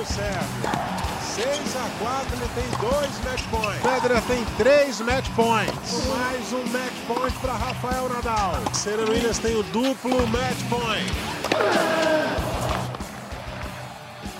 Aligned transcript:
o 0.00 0.06
Sérgio. 0.06 0.40
6 1.34 1.76
a 1.76 1.90
4 1.98 2.36
ele 2.36 2.48
tem 2.54 2.64
dois 2.80 3.10
match 3.24 3.42
points. 3.50 3.82
Federer 3.82 4.22
tem 4.22 4.44
três 4.56 5.00
match 5.00 5.28
points. 5.36 6.06
Mais 6.06 6.52
um 6.54 6.64
match 6.72 6.94
point 7.06 7.36
para 7.40 7.52
Rafael 7.52 8.08
Nadal. 8.08 8.54
Serena 8.72 9.10
Williams 9.10 9.38
tem 9.38 9.54
o 9.54 9.62
duplo 9.64 10.26
match 10.28 10.62
point. 10.68 12.29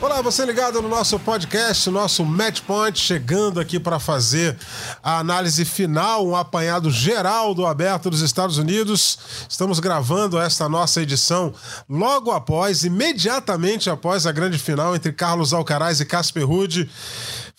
Olá, 0.03 0.23
você 0.23 0.46
ligado 0.46 0.80
no 0.80 0.89
nosso 0.89 1.19
podcast, 1.19 1.91
nosso 1.91 2.25
Match 2.25 2.62
Point, 2.62 2.98
chegando 2.98 3.61
aqui 3.61 3.79
para 3.79 3.98
fazer 3.98 4.57
a 5.03 5.19
análise 5.19 5.62
final, 5.66 6.27
um 6.27 6.34
apanhado 6.34 6.91
geral 6.91 7.55
do 7.55 7.66
Aberto 7.66 8.09
dos 8.09 8.23
Estados 8.23 8.57
Unidos. 8.57 9.19
Estamos 9.47 9.79
gravando 9.79 10.41
esta 10.41 10.71
nossa 10.71 11.02
edição 11.02 11.52
logo 11.87 12.30
após, 12.30 12.83
imediatamente 12.83 13.91
após 13.91 14.25
a 14.25 14.33
grande 14.33 14.59
final 14.59 14.97
entre 14.97 15.12
Carlos 15.12 15.52
Alcaraz 15.52 16.01
e 16.01 16.06
Casper 16.06 16.48
Ruud. 16.48 16.89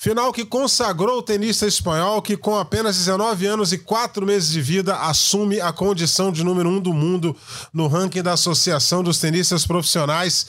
Final 0.02 0.34
que 0.34 0.44
consagrou 0.44 1.20
o 1.20 1.22
tenista 1.22 1.68
espanhol 1.68 2.24
que, 2.24 2.36
com 2.36 2.58
apenas 2.58 2.98
19 2.98 3.46
anos 3.46 3.72
e 3.72 3.78
4 3.78 4.26
meses 4.26 4.50
de 4.50 4.60
vida, 4.60 4.96
assume 4.96 5.62
a 5.62 5.72
condição 5.72 6.32
de 6.32 6.44
número 6.44 6.68
1 6.70 6.72
um 6.74 6.80
do 6.80 6.92
mundo 6.92 7.38
no 7.72 7.86
ranking 7.86 8.24
da 8.24 8.34
Associação 8.34 9.04
dos 9.04 9.20
Tenistas 9.20 9.64
Profissionais. 9.64 10.48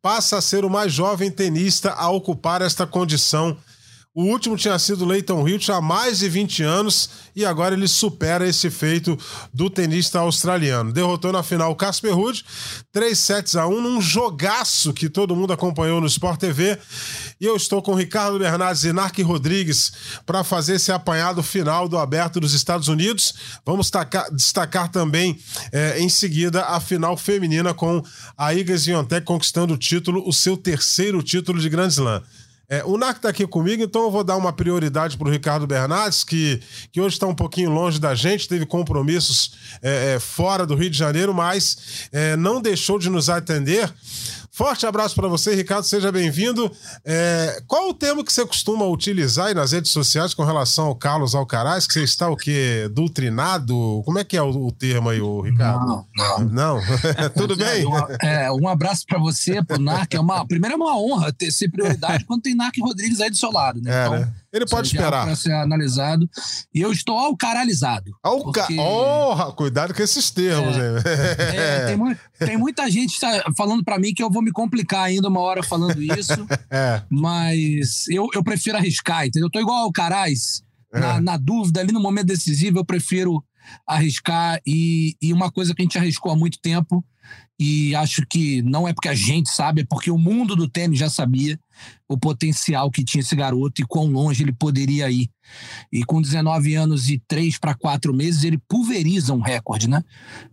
Passa 0.00 0.38
a 0.38 0.40
ser 0.40 0.64
o 0.64 0.70
mais 0.70 0.90
jovem 0.90 1.30
tenista 1.30 1.90
a 1.90 2.08
ocupar 2.08 2.62
esta 2.62 2.86
condição 2.86 3.54
o 4.14 4.22
último 4.26 4.56
tinha 4.56 4.78
sido 4.78 5.04
Leighton 5.04 5.40
Hewitt 5.40 5.72
há 5.72 5.80
mais 5.80 6.20
de 6.20 6.28
20 6.28 6.62
anos 6.62 7.10
e 7.34 7.44
agora 7.44 7.74
ele 7.74 7.88
supera 7.88 8.48
esse 8.48 8.70
feito 8.70 9.18
do 9.52 9.68
tenista 9.68 10.20
australiano. 10.20 10.92
Derrotou 10.92 11.32
na 11.32 11.42
final 11.42 11.74
Casper 11.74 12.14
Ruud, 12.14 12.44
3 12.92 13.18
sets 13.18 13.56
a 13.56 13.66
1 13.66 13.80
num 13.80 14.00
jogaço 14.00 14.92
que 14.92 15.08
todo 15.08 15.34
mundo 15.34 15.52
acompanhou 15.52 16.00
no 16.00 16.06
Sport 16.06 16.38
TV. 16.38 16.78
E 17.40 17.44
eu 17.44 17.56
estou 17.56 17.82
com 17.82 17.92
Ricardo 17.92 18.38
Bernardes 18.38 18.84
e 18.84 18.92
Narc 18.92 19.18
Rodrigues 19.18 19.92
para 20.24 20.44
fazer 20.44 20.76
esse 20.76 20.92
apanhado 20.92 21.42
final 21.42 21.88
do 21.88 21.98
Aberto 21.98 22.38
dos 22.38 22.54
Estados 22.54 22.86
Unidos. 22.86 23.34
Vamos 23.66 23.90
tacar, 23.90 24.30
destacar 24.30 24.88
também 24.88 25.36
é, 25.72 25.98
em 25.98 26.08
seguida 26.08 26.66
a 26.66 26.78
final 26.78 27.16
feminina 27.16 27.74
com 27.74 28.00
a 28.38 28.54
Iga 28.54 28.78
Swiatek 28.78 29.26
conquistando 29.26 29.74
o 29.74 29.76
título, 29.76 30.22
o 30.24 30.32
seu 30.32 30.56
terceiro 30.56 31.20
título 31.20 31.60
de 31.60 31.68
Grand 31.68 31.88
Slam. 31.88 32.22
É, 32.68 32.82
o 32.84 32.96
NAC 32.96 33.16
está 33.16 33.28
aqui 33.28 33.46
comigo, 33.46 33.82
então 33.82 34.02
eu 34.02 34.10
vou 34.10 34.24
dar 34.24 34.36
uma 34.36 34.52
prioridade 34.52 35.16
para 35.16 35.28
o 35.28 35.30
Ricardo 35.30 35.66
Bernardes, 35.66 36.24
que, 36.24 36.60
que 36.90 37.00
hoje 37.00 37.16
está 37.16 37.26
um 37.26 37.34
pouquinho 37.34 37.70
longe 37.70 37.98
da 37.98 38.14
gente, 38.14 38.48
teve 38.48 38.64
compromissos 38.64 39.52
é, 39.82 40.14
é, 40.14 40.18
fora 40.18 40.64
do 40.64 40.74
Rio 40.74 40.88
de 40.88 40.96
Janeiro, 40.96 41.34
mas 41.34 42.08
é, 42.10 42.36
não 42.36 42.60
deixou 42.60 42.98
de 42.98 43.10
nos 43.10 43.28
atender. 43.28 43.92
Forte 44.54 44.86
abraço 44.86 45.16
para 45.16 45.26
você, 45.26 45.52
Ricardo, 45.52 45.82
seja 45.82 46.12
bem-vindo. 46.12 46.70
É, 47.04 47.60
qual 47.66 47.88
o 47.88 47.92
termo 47.92 48.22
que 48.22 48.32
você 48.32 48.46
costuma 48.46 48.86
utilizar 48.86 49.48
aí 49.48 49.54
nas 49.54 49.72
redes 49.72 49.90
sociais 49.90 50.32
com 50.32 50.44
relação 50.44 50.86
ao 50.86 50.94
Carlos 50.94 51.34
Alcaraz? 51.34 51.88
Que 51.88 51.94
você 51.94 52.04
está 52.04 52.30
o 52.30 52.36
quê? 52.36 52.88
Doutrinado? 52.92 54.00
Como 54.04 54.16
é 54.16 54.22
que 54.22 54.36
é 54.36 54.42
o, 54.42 54.50
o 54.50 54.70
termo 54.70 55.08
aí, 55.08 55.20
o 55.20 55.40
Ricardo? 55.40 55.84
Não, 55.84 56.06
não. 56.16 56.78
Não? 56.78 56.80
Tudo 57.34 57.56
bem? 57.56 57.84
É, 58.22 58.48
um 58.52 58.68
abraço 58.68 59.04
para 59.08 59.18
você, 59.18 59.60
pro 59.60 59.76
NARC. 59.76 60.14
É 60.14 60.20
uma, 60.20 60.46
primeiro 60.46 60.74
é 60.74 60.78
uma 60.78 60.96
honra 60.96 61.32
ter 61.32 61.50
ser 61.50 61.68
prioridade 61.68 62.22
quando 62.24 62.42
tem 62.42 62.54
NARC 62.54 62.78
Rodrigues 62.80 63.20
aí 63.20 63.30
do 63.30 63.36
seu 63.36 63.50
lado, 63.50 63.82
né? 63.82 63.90
É, 63.92 64.06
então, 64.06 64.18
né? 64.20 64.32
Ele 64.54 64.66
pode 64.66 64.86
esperar. 64.86 65.24
Para 65.24 65.34
ser 65.34 65.52
analisado. 65.52 66.30
E 66.72 66.80
eu 66.80 66.92
estou 66.92 67.18
alcaralizado. 67.18 68.16
Alca... 68.22 68.60
Porque... 68.62 68.78
Oh, 68.78 69.52
cuidado 69.54 69.92
com 69.92 70.00
esses 70.00 70.30
termos, 70.30 70.76
é, 70.76 71.56
é, 71.56 71.86
tem, 71.86 71.96
mu 71.96 72.16
tem, 72.38 72.56
muita 72.56 72.88
gente 72.88 73.18
tá 73.18 73.44
falando 73.56 73.82
para 73.82 73.98
mim 73.98 74.14
que 74.14 74.22
eu 74.22 74.30
vou 74.30 74.40
me 74.40 74.52
complicar 74.52 75.06
ainda 75.06 75.28
uma 75.28 75.40
hora 75.40 75.60
falando 75.60 76.00
isso. 76.00 76.46
é. 76.70 77.02
Mas 77.10 78.06
eu, 78.08 78.28
eu 78.32 78.44
prefiro 78.44 78.76
arriscar, 78.76 79.26
entendeu? 79.26 79.48
Eu 79.48 79.50
tô 79.50 79.58
igual 79.58 79.82
ao 79.82 79.92
Caraz. 79.92 80.62
Na, 80.92 81.16
é. 81.16 81.20
na, 81.20 81.36
dúvida, 81.36 81.80
ali 81.80 81.90
no 81.90 82.00
momento 82.00 82.26
decisivo, 82.26 82.78
eu 82.78 82.84
prefiro 82.84 83.44
arriscar. 83.84 84.60
E, 84.64 85.16
e 85.20 85.32
uma 85.32 85.50
coisa 85.50 85.74
que 85.74 85.82
a 85.82 85.84
gente 85.84 85.98
arriscou 85.98 86.30
há 86.30 86.36
muito 86.36 86.60
tempo 86.60 87.04
e 87.58 87.94
acho 87.94 88.26
que 88.28 88.62
não 88.62 88.86
é 88.86 88.92
porque 88.92 89.08
a 89.08 89.14
gente 89.14 89.48
sabe, 89.48 89.82
é 89.82 89.84
porque 89.84 90.10
o 90.10 90.18
mundo 90.18 90.56
do 90.56 90.68
tênis 90.68 90.98
já 90.98 91.08
sabia 91.08 91.58
o 92.08 92.18
potencial 92.18 92.90
que 92.90 93.04
tinha 93.04 93.20
esse 93.20 93.34
garoto 93.34 93.80
e 93.80 93.86
quão 93.86 94.06
longe 94.06 94.42
ele 94.42 94.52
poderia 94.52 95.10
ir. 95.10 95.30
E 95.92 96.04
com 96.04 96.20
19 96.20 96.74
anos 96.74 97.08
e 97.08 97.22
3 97.28 97.58
para 97.58 97.74
4 97.74 98.12
meses, 98.12 98.44
ele 98.44 98.58
pulveriza 98.68 99.32
um 99.32 99.40
recorde, 99.40 99.88
né? 99.88 100.02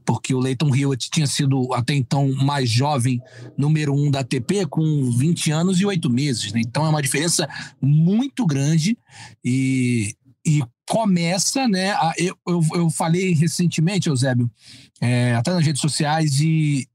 Porque 0.06 0.34
o 0.34 0.40
Leighton 0.40 0.76
Hewitt 0.76 1.10
tinha 1.10 1.28
sido 1.28 1.74
até 1.74 1.94
então 1.94 2.32
mais 2.36 2.70
jovem, 2.70 3.20
número 3.58 3.94
1 3.94 4.06
um 4.06 4.12
da 4.12 4.20
ATP, 4.20 4.68
com 4.68 5.12
20 5.12 5.52
anos 5.52 5.80
e 5.80 5.86
8 5.86 6.10
meses, 6.10 6.52
né? 6.52 6.62
Então 6.64 6.86
é 6.86 6.90
uma 6.90 7.02
diferença 7.02 7.48
muito 7.82 8.46
grande 8.46 8.98
e, 9.44 10.16
e 10.46 10.62
começa, 10.88 11.68
né? 11.68 11.96
Eu, 12.18 12.38
eu, 12.48 12.62
eu, 12.74 12.90
falei 12.90 13.34
recentemente, 13.34 14.10
Eusébio, 14.10 14.52
é, 15.00 15.34
até 15.36 15.52
nas 15.52 15.66
redes 15.66 15.82
sociais, 15.82 16.42
e, 16.42 16.86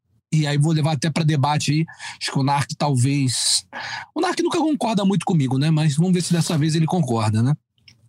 e 0.41 0.47
aí 0.47 0.59
vou 0.59 0.73
levar 0.73 0.93
até 0.93 1.11
para 1.11 1.25
debate 1.25 1.73
aí. 1.73 1.87
Acho 2.21 2.33
que 2.33 2.39
o 2.39 2.43
Narc 2.43 2.71
talvez. 2.77 3.67
O 4.15 4.21
Narc 4.21 4.39
nunca 4.41 4.59
concorda 4.59 5.05
muito 5.05 5.25
comigo, 5.25 5.59
né? 5.59 5.71
Mas 5.71 5.97
vamos 5.97 6.13
ver 6.13 6.23
se 6.23 6.33
dessa 6.33 6.57
vez 6.57 6.75
ele 6.75 6.87
concorda, 6.87 7.43
né? 7.43 7.55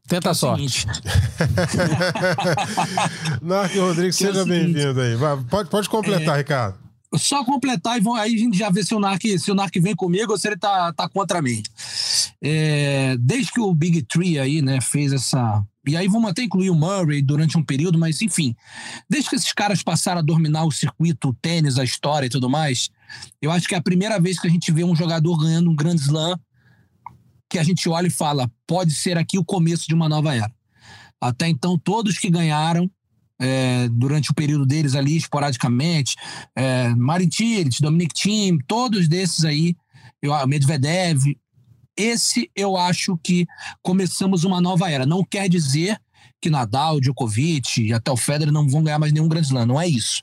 Tenta 0.08 0.30
é 0.30 0.32
a 0.32 0.34
sorte. 0.34 0.88
Narc 3.42 3.76
Rodrigues, 3.76 4.18
que 4.18 4.26
seja 4.26 4.42
é 4.42 4.46
bem-vindo 4.46 5.02
aí. 5.02 5.16
Vai, 5.16 5.38
pode, 5.50 5.70
pode 5.70 5.90
completar, 5.90 6.36
é, 6.36 6.38
Ricardo. 6.38 6.78
Só 7.16 7.44
completar 7.44 7.98
e 7.98 8.02
vão, 8.02 8.16
aí 8.16 8.34
a 8.34 8.38
gente 8.38 8.58
já 8.58 8.70
vê 8.70 8.84
se 8.84 8.96
o 8.96 9.00
Narc, 9.00 9.22
se 9.38 9.52
o 9.52 9.56
Narc 9.56 9.76
vem 9.80 9.96
comigo 9.96 10.32
ou 10.32 10.38
se 10.38 10.48
ele 10.48 10.58
tá, 10.58 10.94
tá 10.94 11.10
contra 11.10 11.42
mim. 11.42 11.62
É, 12.42 13.18
desde 13.20 13.52
que 13.52 13.60
o 13.60 13.74
Big 13.74 14.02
Tree 14.04 14.40
aí, 14.40 14.62
né, 14.62 14.80
fez 14.80 15.12
essa. 15.12 15.62
E 15.88 15.96
aí 15.96 16.08
vamos 16.08 16.30
até 16.30 16.44
incluir 16.44 16.70
o 16.70 16.76
Murray 16.76 17.22
durante 17.22 17.58
um 17.58 17.64
período, 17.64 17.98
mas 17.98 18.22
enfim. 18.22 18.56
Desde 19.10 19.30
que 19.30 19.36
esses 19.36 19.54
caras 19.54 19.82
passaram 19.82 20.20
a 20.20 20.24
dominar 20.24 20.66
o 20.66 20.72
circuito, 20.72 21.30
o 21.30 21.34
tênis, 21.34 21.78
a 21.78 21.84
história 21.84 22.28
e 22.28 22.30
tudo 22.30 22.50
mais, 22.50 22.90
eu 23.42 23.52
acho 23.52 23.68
que 23.68 23.76
é 23.76 23.78
a 23.78 23.82
primeira 23.82 24.20
vez 24.20 24.40
que 24.40 24.48
a 24.48 24.50
gente 24.50 24.72
vê 24.72 24.84
um 24.84 24.96
jogador 24.96 25.38
ganhando 25.38 25.70
um 25.70 25.76
Grand 25.76 25.96
Slam 25.96 26.38
que 27.50 27.58
a 27.58 27.64
gente 27.64 27.88
olha 27.88 28.08
e 28.08 28.12
fala: 28.12 28.52
pode 28.66 28.94
ser 28.94 29.18
aqui 29.18 29.38
o 29.38 29.46
começo 29.46 29.88
de 29.88 29.94
uma 29.94 30.10
nova 30.10 30.36
era. 30.36 30.52
Até 31.20 31.48
então, 31.48 31.78
todos 31.78 32.18
que 32.18 32.30
ganharam 32.30 32.90
é, 33.40 33.88
durante 33.90 34.32
o 34.32 34.34
período 34.34 34.66
deles 34.66 34.96
ali, 34.96 35.16
esporadicamente, 35.16 36.16
é, 36.56 36.90
Marin 36.90 37.30
Dominic 37.80 38.14
Thiem, 38.14 38.58
todos 38.68 39.08
desses 39.08 39.46
aí, 39.46 39.76
eu, 40.22 40.34
Medvedev, 40.48 41.36
esse 41.98 42.50
eu 42.56 42.78
acho 42.78 43.18
que 43.24 43.46
começamos 43.82 44.44
uma 44.44 44.62
nova 44.62 44.90
era. 44.90 45.06
Não 45.06 45.24
quer 45.24 45.50
dizer 45.50 45.98
que 46.40 46.50
Nadal, 46.50 47.00
Djokovic 47.00 47.82
e 47.82 47.94
até 47.94 48.12
o 48.12 48.18
Federer 48.18 48.54
não 48.54 48.68
vão 48.68 48.84
ganhar 48.84 49.00
mais 49.00 49.12
nenhum 49.12 49.28
Grand 49.28 49.42
Slam, 49.42 49.66
não 49.66 49.82
é 49.82 49.88
isso. 49.88 50.22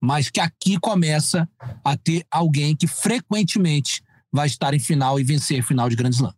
Mas 0.00 0.30
que 0.30 0.40
aqui 0.40 0.78
começa 0.78 1.48
a 1.82 1.96
ter 1.96 2.24
alguém 2.30 2.76
que 2.76 2.86
frequentemente 2.86 4.02
vai 4.30 4.46
estar 4.46 4.74
em 4.74 4.78
final 4.78 5.18
e 5.18 5.24
vencer 5.24 5.62
final 5.62 5.88
de 5.88 5.96
Grand 5.96 6.10
Slam. 6.10 6.34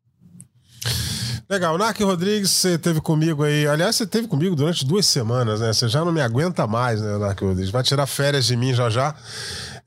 Legal, 1.49 1.79
Narc 1.79 2.01
Rodrigues, 2.01 2.51
você 2.51 2.77
teve 2.77 3.01
comigo 3.01 3.45
aí. 3.45 3.69
Aliás, 3.69 3.95
você 3.95 4.05
teve 4.05 4.27
comigo 4.27 4.57
durante 4.57 4.85
duas 4.85 5.07
semanas, 5.07 5.61
né? 5.61 5.73
Você 5.73 5.89
já 5.89 6.05
não 6.05 6.11
me 6.11 6.21
aguenta 6.21 6.67
mais, 6.67 7.01
né, 7.01 7.19
Narc 7.19 7.41
Rodrigues? 7.41 7.71
Vai 7.71 7.85
tirar 7.85 8.07
férias 8.07 8.47
de 8.47 8.57
mim 8.57 8.75
já 8.75 8.91
já. 8.91 9.15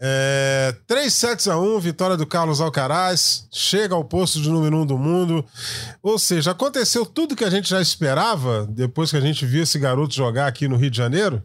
É, 0.02 0.74
3 0.88 1.14
sets 1.14 1.48
a 1.48 1.60
1, 1.60 1.80
vitória 1.80 2.16
do 2.16 2.26
Carlos 2.26 2.62
Alcaraz, 2.62 3.48
chega 3.52 3.94
ao 3.94 4.06
posto 4.06 4.40
de 4.42 4.50
número 4.50 4.78
1 4.78 4.82
um 4.82 4.86
do 4.86 4.98
mundo. 4.98 5.46
Ou 6.02 6.18
seja, 6.18 6.52
aconteceu 6.52 7.06
tudo 7.06 7.36
que 7.36 7.44
a 7.44 7.50
gente 7.50 7.70
já 7.70 7.82
esperava 7.82 8.66
depois 8.70 9.12
que 9.12 9.18
a 9.18 9.22
gente 9.22 9.46
viu 9.46 9.64
esse 9.64 9.78
garoto 9.78 10.14
jogar 10.14 10.48
aqui 10.48 10.68
no 10.68 10.78
Rio 10.78 10.90
de 10.90 10.98
Janeiro? 10.98 11.44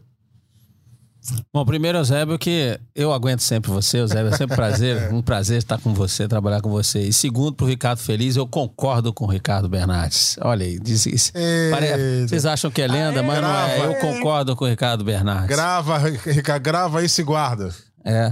Bom, 1.51 1.65
primeiro, 1.65 1.97
Eusébio, 1.97 2.37
que 2.37 2.79
eu 2.93 3.11
aguento 3.11 3.39
sempre 3.39 3.71
você, 3.71 3.99
Eusébio, 3.99 4.27
é 4.27 4.37
sempre 4.37 4.53
um 4.53 4.55
prazer, 4.55 5.13
um 5.13 5.21
prazer 5.21 5.57
estar 5.57 5.79
com 5.79 5.93
você, 5.93 6.27
trabalhar 6.27 6.61
com 6.61 6.69
você. 6.69 6.99
E 6.99 7.11
segundo, 7.11 7.53
para 7.53 7.65
o 7.65 7.67
Ricardo 7.67 7.97
Feliz, 7.97 8.35
eu 8.35 8.45
concordo 8.45 9.11
com 9.11 9.25
o 9.25 9.27
Ricardo 9.27 9.67
Bernardes. 9.67 10.37
Olha 10.41 10.65
aí, 10.65 10.79
diz 10.79 11.05
isso. 11.07 11.31
Vocês 12.27 12.45
acham 12.45 12.69
que 12.69 12.81
é 12.81 12.87
lenda, 12.87 13.21
Aê, 13.21 13.25
mas 13.25 13.41
não 13.41 13.55
é. 13.55 13.85
Eu 13.87 13.95
concordo 13.95 14.55
com 14.55 14.65
o 14.65 14.67
Ricardo 14.67 15.03
Bernardes. 15.03 15.49
Grava, 15.49 15.97
Ricardo, 15.97 16.61
grava 16.61 17.03
e 17.03 17.09
se 17.09 17.23
guarda. 17.23 17.73
É. 18.05 18.31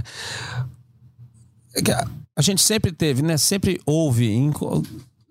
A 2.36 2.42
gente 2.42 2.62
sempre 2.62 2.92
teve, 2.92 3.22
né? 3.22 3.36
Sempre 3.36 3.80
houve 3.84 4.28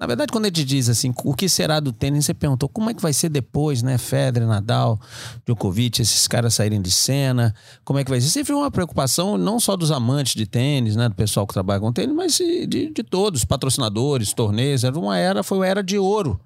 na 0.04 0.07
verdade, 0.07 0.34
quando 0.34 0.48
ele 0.48 0.66
diz 0.66 0.90
assim, 0.90 1.13
o 1.24 1.34
que 1.34 1.48
será 1.48 1.80
do 1.80 1.94
tênis, 1.94 2.25
você 2.25 2.34
perguntou 2.34 2.68
como 2.68 2.90
é 2.90 2.94
que 2.94 3.01
vai 3.01 3.13
ser 3.13 3.30
depois, 3.30 3.81
né? 3.81 3.98
Federer, 3.98 4.45
Nadal, 4.45 5.00
Djokovic, 5.45 6.01
esses 6.01 6.28
caras 6.28 6.56
saírem 6.56 6.81
de 6.81 6.92
cena, 6.92 7.56
como 7.86 8.00
é 8.00 8.04
que 8.04 8.10
vai 8.10 8.19
ser? 8.19 8.28
Sempre 8.28 8.51
uma 8.51 8.69
preocupação 8.69 9.38
não 9.38 9.62
só 9.62 9.78
dos 9.78 9.92
amantes 9.92 10.34
de 10.34 10.46
tênis, 10.46 10.98
né? 10.98 11.07
Do 11.07 11.16
pessoal 11.16 11.48
que 11.48 11.54
trabalha 11.54 11.80
com 11.80 11.94
tênis, 11.94 12.13
mas 12.13 12.36
de, 12.36 12.68
de 12.68 13.01
todos, 13.01 13.46
patrocinadores, 13.46 14.34
torneios. 14.34 14.84
Era 14.84 15.00
uma 15.00 15.18
era, 15.18 15.42
foi 15.42 15.60
uma 15.60 15.68
era 15.68 15.81
de 15.81 15.98
ouro. 15.98 16.38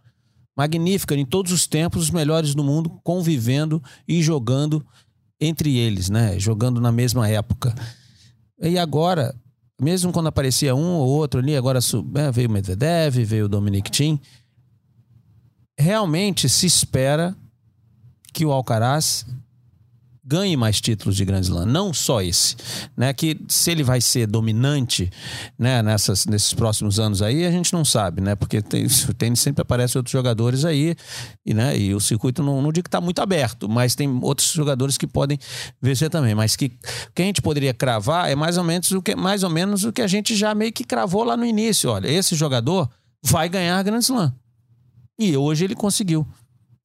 Magnífica, 0.56 1.16
em 1.16 1.26
todos 1.26 1.52
os 1.52 1.66
tempos, 1.66 2.04
os 2.04 2.12
melhores 2.12 2.54
do 2.54 2.64
mundo 2.64 3.00
convivendo 3.04 3.82
e 4.08 4.22
jogando 4.22 4.86
entre 5.39 5.78
eles, 5.78 6.10
né? 6.10 6.39
Jogando 6.39 6.81
na 6.81 6.92
mesma 6.92 7.28
época. 7.30 7.74
E 8.60 8.78
agora, 8.78 9.36
mesmo 9.80 10.12
quando 10.12 10.28
aparecia 10.28 10.75
um 10.75 10.95
ou 10.95 11.07
outro 11.07 11.39
ali, 11.39 11.56
agora 11.56 11.80
né, 12.12 12.31
veio 12.31 12.50
o 12.50 12.51
Medvedev, 12.51 13.24
veio 13.24 13.45
o 13.45 13.50
Dominic 13.50 13.92
Thiem, 13.92 14.19
realmente 15.78 16.50
se 16.50 16.66
espera 16.66 17.36
que 18.34 18.45
o 18.45 18.51
Alcaraz 18.51 19.25
ganhe 20.28 20.58
mais 20.58 20.82
títulos 20.82 21.16
de 21.16 21.24
Grand 21.24 21.40
Slam, 21.40 21.66
não 21.66 21.94
só 21.94 22.22
esse, 22.22 22.58
né? 22.98 23.14
Que 23.14 23.40
se 23.48 23.72
ele 23.72 23.82
vai 23.82 24.02
ser 24.02 24.28
dominante, 24.28 25.10
né? 25.58 25.82
Nessas, 25.82 26.26
nesses 26.26 26.54
próximos 26.54 27.00
anos 27.00 27.22
aí, 27.22 27.46
a 27.46 27.52
gente 27.52 27.72
não 27.72 27.86
sabe, 27.86 28.22
né? 28.22 28.36
Porque 28.36 28.62
tem, 28.62 28.86
o 28.86 29.14
tênis 29.14 29.40
sempre 29.40 29.62
aparece 29.62 29.98
outros 29.98 30.12
jogadores 30.12 30.66
aí, 30.66 30.96
e, 31.46 31.54
né? 31.54 31.78
E 31.78 31.96
o 31.96 32.00
circuito 32.02 32.44
não, 32.44 32.62
não 32.62 32.74
digo 32.74 32.84
que 32.84 32.90
está 32.90 33.00
muito 33.00 33.22
aberto, 33.22 33.70
mas 33.70 33.96
tem 33.96 34.20
outros 34.22 34.52
jogadores 34.52 34.98
que 34.98 35.08
podem 35.08 35.40
vencer 35.82 36.10
também. 36.10 36.36
Mas 36.36 36.58
que, 36.58 36.70
que 37.16 37.22
a 37.22 37.26
gente 37.26 37.42
poderia 37.42 37.74
cravar 37.74 38.30
é 38.30 38.36
mais 38.36 38.58
ou 38.58 38.66
menos 38.66 38.92
o 38.92 39.02
que 39.02 39.16
mais 39.16 39.44
ou 39.44 39.50
menos 39.50 39.86
o 39.86 39.94
que 39.94 40.02
a 40.02 40.08
gente 40.08 40.36
já 40.36 40.54
meio 40.54 40.74
que 40.74 40.84
cravou 40.84 41.24
lá 41.24 41.38
no 41.38 41.46
início. 41.46 41.90
Olha, 41.90 42.10
esse 42.10 42.36
jogador 42.36 42.90
vai 43.24 43.48
ganhar 43.48 43.82
Grand 43.82 44.00
Slam. 44.00 44.34
E 45.18 45.38
hoje 45.38 45.64
ele 45.64 45.76
conseguiu. 45.76 46.28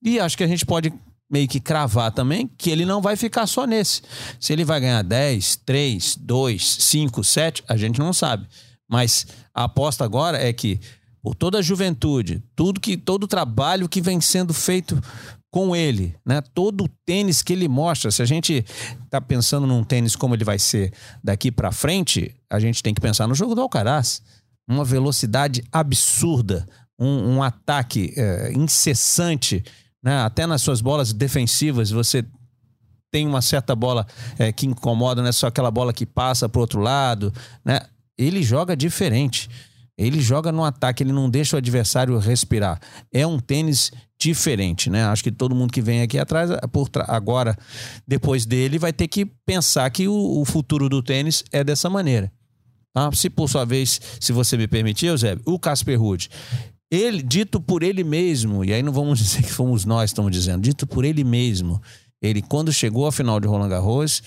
E 0.00 0.20
acho 0.20 0.36
que 0.36 0.44
a 0.44 0.48
gente 0.48 0.64
pode 0.64 0.92
meio 1.32 1.48
que 1.48 1.58
cravar 1.58 2.12
também 2.12 2.46
que 2.58 2.70
ele 2.70 2.84
não 2.84 3.00
vai 3.00 3.16
ficar 3.16 3.46
só 3.46 3.66
nesse. 3.66 4.02
Se 4.38 4.52
ele 4.52 4.64
vai 4.64 4.78
ganhar 4.78 5.02
10, 5.02 5.56
3, 5.64 6.16
2, 6.16 6.76
5, 6.80 7.24
7, 7.24 7.64
a 7.66 7.76
gente 7.76 7.98
não 7.98 8.12
sabe. 8.12 8.46
Mas 8.88 9.26
a 9.54 9.64
aposta 9.64 10.04
agora 10.04 10.36
é 10.36 10.52
que 10.52 10.78
por 11.22 11.34
toda 11.34 11.58
a 11.58 11.62
juventude, 11.62 12.42
tudo 12.54 12.80
que 12.80 12.96
todo 12.96 13.24
o 13.24 13.28
trabalho 13.28 13.88
que 13.88 14.02
vem 14.02 14.20
sendo 14.20 14.52
feito 14.52 15.00
com 15.50 15.74
ele, 15.74 16.14
né? 16.26 16.40
Todo 16.40 16.84
o 16.84 16.88
tênis 17.06 17.42
que 17.42 17.52
ele 17.52 17.68
mostra, 17.68 18.10
se 18.10 18.20
a 18.22 18.24
gente 18.26 18.64
tá 19.08 19.20
pensando 19.20 19.66
num 19.66 19.84
tênis 19.84 20.16
como 20.16 20.34
ele 20.34 20.44
vai 20.44 20.58
ser 20.58 20.92
daqui 21.22 21.50
para 21.52 21.70
frente, 21.70 22.34
a 22.50 22.58
gente 22.58 22.82
tem 22.82 22.92
que 22.92 23.00
pensar 23.00 23.26
no 23.26 23.34
jogo 23.34 23.54
do 23.54 23.60
Alcaraz, 23.60 24.22
uma 24.66 24.84
velocidade 24.84 25.62
absurda, 25.70 26.66
um, 26.98 27.36
um 27.36 27.42
ataque 27.42 28.12
é, 28.16 28.52
incessante 28.52 29.62
né? 30.02 30.22
Até 30.22 30.46
nas 30.46 30.62
suas 30.62 30.80
bolas 30.80 31.12
defensivas, 31.12 31.90
você 31.90 32.24
tem 33.10 33.26
uma 33.26 33.42
certa 33.42 33.76
bola 33.76 34.06
é, 34.38 34.50
que 34.50 34.66
incomoda, 34.66 35.20
não 35.20 35.28
é 35.28 35.32
só 35.32 35.46
aquela 35.46 35.70
bola 35.70 35.92
que 35.92 36.06
passa 36.06 36.48
para 36.48 36.60
outro 36.60 36.80
lado, 36.80 37.32
né? 37.64 37.80
Ele 38.16 38.42
joga 38.42 38.76
diferente. 38.76 39.48
Ele 39.96 40.20
joga 40.20 40.50
no 40.50 40.64
ataque, 40.64 41.02
ele 41.02 41.12
não 41.12 41.28
deixa 41.28 41.56
o 41.56 41.58
adversário 41.58 42.18
respirar. 42.18 42.80
É 43.12 43.26
um 43.26 43.38
tênis 43.38 43.92
diferente, 44.18 44.88
né? 44.88 45.04
Acho 45.04 45.22
que 45.22 45.30
todo 45.30 45.54
mundo 45.54 45.72
que 45.72 45.82
vem 45.82 46.00
aqui 46.00 46.18
atrás, 46.18 46.50
por 46.72 46.88
agora, 47.08 47.56
depois 48.06 48.46
dele, 48.46 48.78
vai 48.78 48.92
ter 48.92 49.06
que 49.06 49.26
pensar 49.44 49.88
que 49.90 50.08
o, 50.08 50.40
o 50.40 50.44
futuro 50.44 50.88
do 50.88 51.02
tênis 51.02 51.44
é 51.52 51.62
dessa 51.62 51.90
maneira. 51.90 52.32
Tá? 52.94 53.10
Se 53.12 53.28
por 53.28 53.48
sua 53.48 53.64
vez, 53.64 54.00
se 54.20 54.32
você 54.32 54.56
me 54.56 54.66
permitir, 54.66 55.06
Eusébio, 55.06 55.42
o 55.46 55.58
Casper 55.58 56.00
Ruud, 56.00 56.28
ele, 56.92 57.22
dito 57.22 57.58
por 57.58 57.82
ele 57.82 58.04
mesmo, 58.04 58.62
e 58.62 58.72
aí 58.72 58.82
não 58.82 58.92
vamos 58.92 59.18
dizer 59.18 59.42
que 59.42 59.50
fomos 59.50 59.86
nós 59.86 60.10
estamos 60.10 60.30
dizendo, 60.30 60.60
dito 60.60 60.86
por 60.86 61.06
ele 61.06 61.24
mesmo, 61.24 61.80
ele 62.20 62.42
quando 62.42 62.70
chegou 62.70 63.06
à 63.06 63.12
final 63.12 63.40
de 63.40 63.48
Roland 63.48 63.70
Garros 63.70 64.22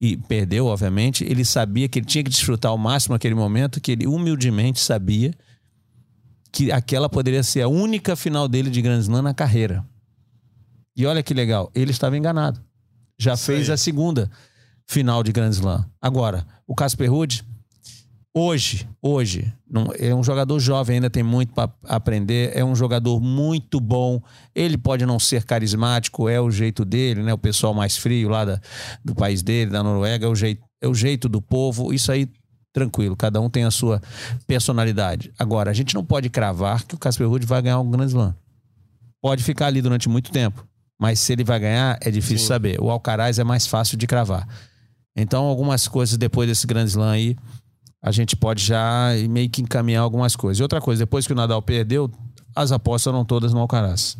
e 0.00 0.16
perdeu, 0.16 0.66
obviamente, 0.66 1.24
ele 1.24 1.44
sabia 1.44 1.88
que 1.88 1.98
ele 1.98 2.06
tinha 2.06 2.22
que 2.22 2.30
desfrutar 2.30 2.70
ao 2.70 2.78
máximo 2.78 3.14
aquele 3.16 3.34
momento, 3.34 3.80
que 3.80 3.90
ele 3.90 4.06
humildemente 4.06 4.78
sabia 4.78 5.34
que 6.52 6.70
aquela 6.70 7.08
poderia 7.08 7.42
ser 7.42 7.62
a 7.62 7.68
única 7.68 8.14
final 8.14 8.46
dele 8.46 8.70
de 8.70 8.80
Grand 8.80 9.00
Slam 9.00 9.22
na 9.22 9.34
carreira. 9.34 9.84
E 10.96 11.04
olha 11.04 11.22
que 11.22 11.34
legal, 11.34 11.70
ele 11.74 11.90
estava 11.90 12.16
enganado. 12.16 12.60
Já 13.18 13.36
fez 13.36 13.68
a 13.68 13.76
segunda 13.76 14.30
final 14.86 15.22
de 15.22 15.32
Grand 15.32 15.50
Slam. 15.50 15.84
Agora, 16.00 16.46
o 16.66 16.74
Casper 16.74 17.10
Ruud 17.10 17.44
Hoje, 18.38 18.86
hoje, 19.00 19.50
não, 19.66 19.86
é 19.98 20.14
um 20.14 20.22
jogador 20.22 20.60
jovem, 20.60 20.96
ainda 20.96 21.08
tem 21.08 21.22
muito 21.22 21.54
para 21.54 21.72
aprender. 21.84 22.54
É 22.54 22.62
um 22.62 22.76
jogador 22.76 23.18
muito 23.18 23.80
bom. 23.80 24.20
Ele 24.54 24.76
pode 24.76 25.06
não 25.06 25.18
ser 25.18 25.42
carismático, 25.42 26.28
é 26.28 26.38
o 26.38 26.50
jeito 26.50 26.84
dele, 26.84 27.22
né? 27.22 27.32
O 27.32 27.38
pessoal 27.38 27.72
mais 27.72 27.96
frio 27.96 28.28
lá 28.28 28.44
da, 28.44 28.60
do 29.02 29.14
país 29.14 29.42
dele, 29.42 29.70
da 29.70 29.82
Noruega, 29.82 30.26
é 30.26 30.28
o, 30.28 30.34
jeito, 30.34 30.62
é 30.82 30.86
o 30.86 30.92
jeito 30.92 31.30
do 31.30 31.40
povo. 31.40 31.94
Isso 31.94 32.12
aí, 32.12 32.28
tranquilo, 32.74 33.16
cada 33.16 33.40
um 33.40 33.48
tem 33.48 33.64
a 33.64 33.70
sua 33.70 34.02
personalidade. 34.46 35.32
Agora, 35.38 35.70
a 35.70 35.74
gente 35.74 35.94
não 35.94 36.04
pode 36.04 36.28
cravar 36.28 36.84
que 36.84 36.94
o 36.94 36.98
Casper 36.98 37.26
Ruud 37.26 37.46
vai 37.46 37.62
ganhar 37.62 37.80
um 37.80 37.90
Grand 37.90 38.04
Slam. 38.04 38.36
Pode 39.22 39.42
ficar 39.42 39.68
ali 39.68 39.80
durante 39.80 40.10
muito 40.10 40.30
tempo, 40.30 40.62
mas 41.00 41.20
se 41.20 41.32
ele 41.32 41.42
vai 41.42 41.58
ganhar, 41.58 41.98
é 42.02 42.10
difícil 42.10 42.40
Sim. 42.40 42.48
saber. 42.48 42.82
O 42.82 42.90
Alcaraz 42.90 43.38
é 43.38 43.44
mais 43.44 43.66
fácil 43.66 43.96
de 43.96 44.06
cravar. 44.06 44.46
Então, 45.16 45.46
algumas 45.46 45.88
coisas 45.88 46.18
depois 46.18 46.46
desse 46.46 46.66
Grand 46.66 46.84
Slam 46.84 47.12
aí 47.12 47.36
a 48.06 48.12
gente 48.12 48.36
pode 48.36 48.64
já 48.64 49.08
meio 49.28 49.50
que 49.50 49.60
encaminhar 49.60 50.00
algumas 50.00 50.36
coisas. 50.36 50.60
E 50.60 50.62
outra 50.62 50.80
coisa, 50.80 51.00
depois 51.00 51.26
que 51.26 51.32
o 51.32 51.36
Nadal 51.36 51.60
perdeu, 51.60 52.08
as 52.54 52.70
apostas 52.70 53.12
eram 53.12 53.24
todas 53.24 53.52
no 53.52 53.58
Alcaraz. 53.58 54.16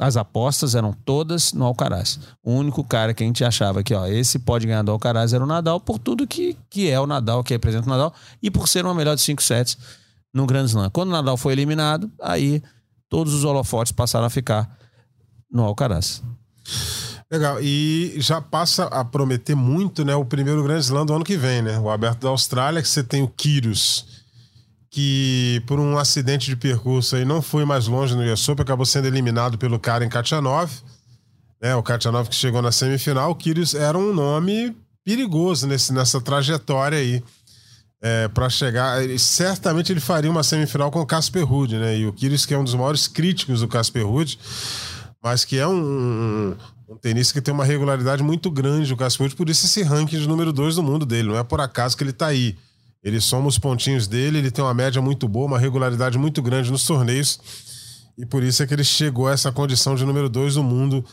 As 0.00 0.16
apostas 0.16 0.74
eram 0.74 0.92
todas 0.92 1.52
no 1.52 1.64
Alcaraz. 1.64 2.18
O 2.42 2.50
único 2.50 2.82
cara 2.82 3.14
que 3.14 3.22
a 3.22 3.26
gente 3.26 3.44
achava 3.44 3.84
que, 3.84 3.94
ó, 3.94 4.04
esse 4.08 4.40
pode 4.40 4.66
ganhar 4.66 4.82
do 4.82 4.90
Alcaraz 4.90 5.32
era 5.32 5.44
o 5.44 5.46
Nadal, 5.46 5.78
por 5.78 6.00
tudo 6.00 6.26
que, 6.26 6.56
que 6.68 6.90
é 6.90 6.98
o 6.98 7.06
Nadal, 7.06 7.44
que 7.44 7.54
representa 7.54 7.86
o 7.86 7.88
Nadal, 7.88 8.12
e 8.42 8.50
por 8.50 8.66
ser 8.66 8.84
uma 8.84 8.92
melhor 8.92 9.14
de 9.14 9.20
cinco 9.20 9.44
sets 9.44 9.78
no 10.34 10.44
Grand 10.44 10.64
Slam. 10.64 10.90
Quando 10.90 11.10
o 11.10 11.12
Nadal 11.12 11.36
foi 11.36 11.52
eliminado, 11.52 12.10
aí 12.20 12.60
todos 13.08 13.32
os 13.32 13.44
holofotes 13.44 13.92
passaram 13.92 14.26
a 14.26 14.30
ficar 14.30 14.76
no 15.48 15.62
Alcaraz. 15.62 16.20
Legal. 17.34 17.58
E 17.60 18.14
já 18.18 18.40
passa 18.40 18.84
a 18.84 19.04
prometer 19.04 19.56
muito, 19.56 20.04
né? 20.04 20.14
O 20.14 20.24
primeiro 20.24 20.62
Grand 20.62 20.78
Slam 20.78 21.04
do 21.04 21.14
ano 21.14 21.24
que 21.24 21.36
vem, 21.36 21.62
né? 21.62 21.80
O 21.80 21.90
Aberto 21.90 22.20
da 22.20 22.28
Austrália, 22.28 22.80
que 22.80 22.88
você 22.88 23.02
tem 23.02 23.24
o 23.24 23.28
Kyrgios, 23.28 24.06
que 24.88 25.60
por 25.66 25.80
um 25.80 25.98
acidente 25.98 26.46
de 26.46 26.54
percurso 26.54 27.16
aí 27.16 27.24
não 27.24 27.42
foi 27.42 27.64
mais 27.64 27.88
longe 27.88 28.14
no 28.14 28.22
US 28.32 28.48
acabou 28.50 28.86
sendo 28.86 29.08
eliminado 29.08 29.58
pelo 29.58 29.80
Karen 29.80 30.08
Kachanov. 30.08 30.70
Né? 31.60 31.74
O 31.74 31.82
Kachanov 31.82 32.28
que 32.28 32.36
chegou 32.36 32.62
na 32.62 32.70
semifinal. 32.70 33.32
O 33.32 33.34
Kyrgios 33.34 33.74
era 33.74 33.98
um 33.98 34.14
nome 34.14 34.76
perigoso 35.04 35.66
nesse, 35.66 35.92
nessa 35.92 36.20
trajetória 36.20 36.98
aí. 36.98 37.20
É, 38.00 38.28
para 38.28 38.48
chegar, 38.48 39.00
certamente 39.18 39.90
ele 39.90 39.98
faria 39.98 40.30
uma 40.30 40.44
semifinal 40.44 40.88
com 40.88 41.00
o 41.00 41.06
Casper 41.06 41.44
Ruud, 41.44 41.76
né? 41.78 41.98
E 41.98 42.06
o 42.06 42.12
Kyrgios 42.12 42.46
que 42.46 42.54
é 42.54 42.58
um 42.58 42.62
dos 42.62 42.74
maiores 42.74 43.08
críticos 43.08 43.58
do 43.58 43.66
Casper 43.66 44.06
Ruud, 44.06 44.38
mas 45.20 45.44
que 45.44 45.58
é 45.58 45.66
um, 45.66 45.74
um 46.52 46.56
tenista 47.00 47.32
que 47.32 47.40
tem 47.40 47.52
uma 47.52 47.64
regularidade 47.64 48.22
muito 48.22 48.50
grande, 48.50 48.92
o 48.92 48.96
Casper 48.96 49.34
por 49.34 49.48
isso 49.48 49.66
esse 49.66 49.82
ranking 49.82 50.18
de 50.18 50.28
número 50.28 50.52
2 50.52 50.76
do 50.76 50.82
mundo 50.82 51.06
dele. 51.06 51.28
Não 51.28 51.38
é 51.38 51.42
por 51.42 51.60
acaso 51.60 51.96
que 51.96 52.04
ele 52.04 52.12
tá 52.12 52.26
aí. 52.26 52.56
Ele 53.02 53.20
soma 53.20 53.48
os 53.48 53.58
pontinhos 53.58 54.06
dele, 54.06 54.38
ele 54.38 54.50
tem 54.50 54.64
uma 54.64 54.72
média 54.72 55.00
muito 55.02 55.28
boa, 55.28 55.46
uma 55.46 55.58
regularidade 55.58 56.16
muito 56.16 56.40
grande 56.40 56.70
nos 56.70 56.84
torneios. 56.84 57.38
E 58.16 58.24
por 58.24 58.42
isso 58.42 58.62
é 58.62 58.66
que 58.66 58.72
ele 58.72 58.84
chegou 58.84 59.28
a 59.28 59.32
essa 59.32 59.52
condição 59.52 59.94
de 59.94 60.04
número 60.04 60.28
2 60.28 60.54
do 60.54 60.62
mundo. 60.62 61.04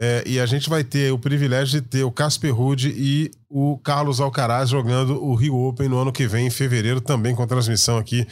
É, 0.00 0.24
e 0.26 0.40
a 0.40 0.46
gente 0.46 0.68
vai 0.68 0.82
ter 0.82 1.12
o 1.12 1.18
privilégio 1.18 1.80
de 1.80 1.86
ter 1.86 2.02
o 2.02 2.10
Casper 2.10 2.54
Ruud 2.54 2.88
e 2.96 3.30
o 3.48 3.78
Carlos 3.78 4.20
Alcaraz 4.20 4.68
jogando 4.68 5.22
o 5.22 5.34
Rio 5.34 5.54
Open 5.54 5.88
no 5.88 5.98
ano 5.98 6.12
que 6.12 6.26
vem, 6.26 6.46
em 6.46 6.50
fevereiro, 6.50 7.00
também 7.00 7.34
com 7.34 7.46
transmissão 7.46 7.98
aqui 7.98 8.26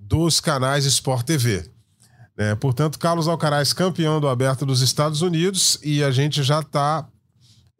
dos 0.00 0.40
canais 0.40 0.84
Sport 0.86 1.26
TV. 1.26 1.75
É, 2.38 2.54
portanto, 2.54 2.98
Carlos 2.98 3.28
Alcaraz 3.28 3.72
campeão 3.72 4.20
do 4.20 4.28
Aberto 4.28 4.66
dos 4.66 4.82
Estados 4.82 5.22
Unidos 5.22 5.78
e 5.82 6.04
a 6.04 6.10
gente 6.10 6.42
já 6.42 6.60
está 6.60 7.08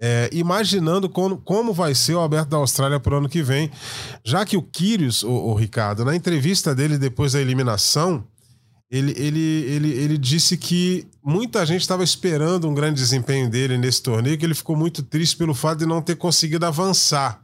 é, 0.00 0.30
imaginando 0.32 1.08
como, 1.08 1.36
como 1.38 1.72
vai 1.72 1.94
ser 1.94 2.14
o 2.14 2.20
Aberto 2.20 2.48
da 2.48 2.56
Austrália 2.56 2.98
para 2.98 3.14
o 3.14 3.18
ano 3.18 3.28
que 3.28 3.42
vem, 3.42 3.70
já 4.24 4.44
que 4.44 4.56
o 4.56 4.62
Kyrgios, 4.62 5.22
o, 5.22 5.30
o 5.30 5.54
Ricardo, 5.54 6.04
na 6.04 6.16
entrevista 6.16 6.74
dele 6.74 6.96
depois 6.96 7.32
da 7.32 7.40
eliminação, 7.40 8.26
ele, 8.90 9.12
ele, 9.16 9.40
ele, 9.40 9.88
ele 9.90 10.18
disse 10.18 10.56
que 10.56 11.06
muita 11.22 11.66
gente 11.66 11.80
estava 11.80 12.04
esperando 12.04 12.68
um 12.68 12.74
grande 12.74 13.00
desempenho 13.00 13.50
dele 13.50 13.76
nesse 13.76 14.02
torneio, 14.02 14.38
que 14.38 14.44
ele 14.44 14.54
ficou 14.54 14.76
muito 14.76 15.02
triste 15.02 15.36
pelo 15.36 15.54
fato 15.54 15.80
de 15.80 15.86
não 15.86 16.00
ter 16.00 16.16
conseguido 16.16 16.64
avançar. 16.64 17.42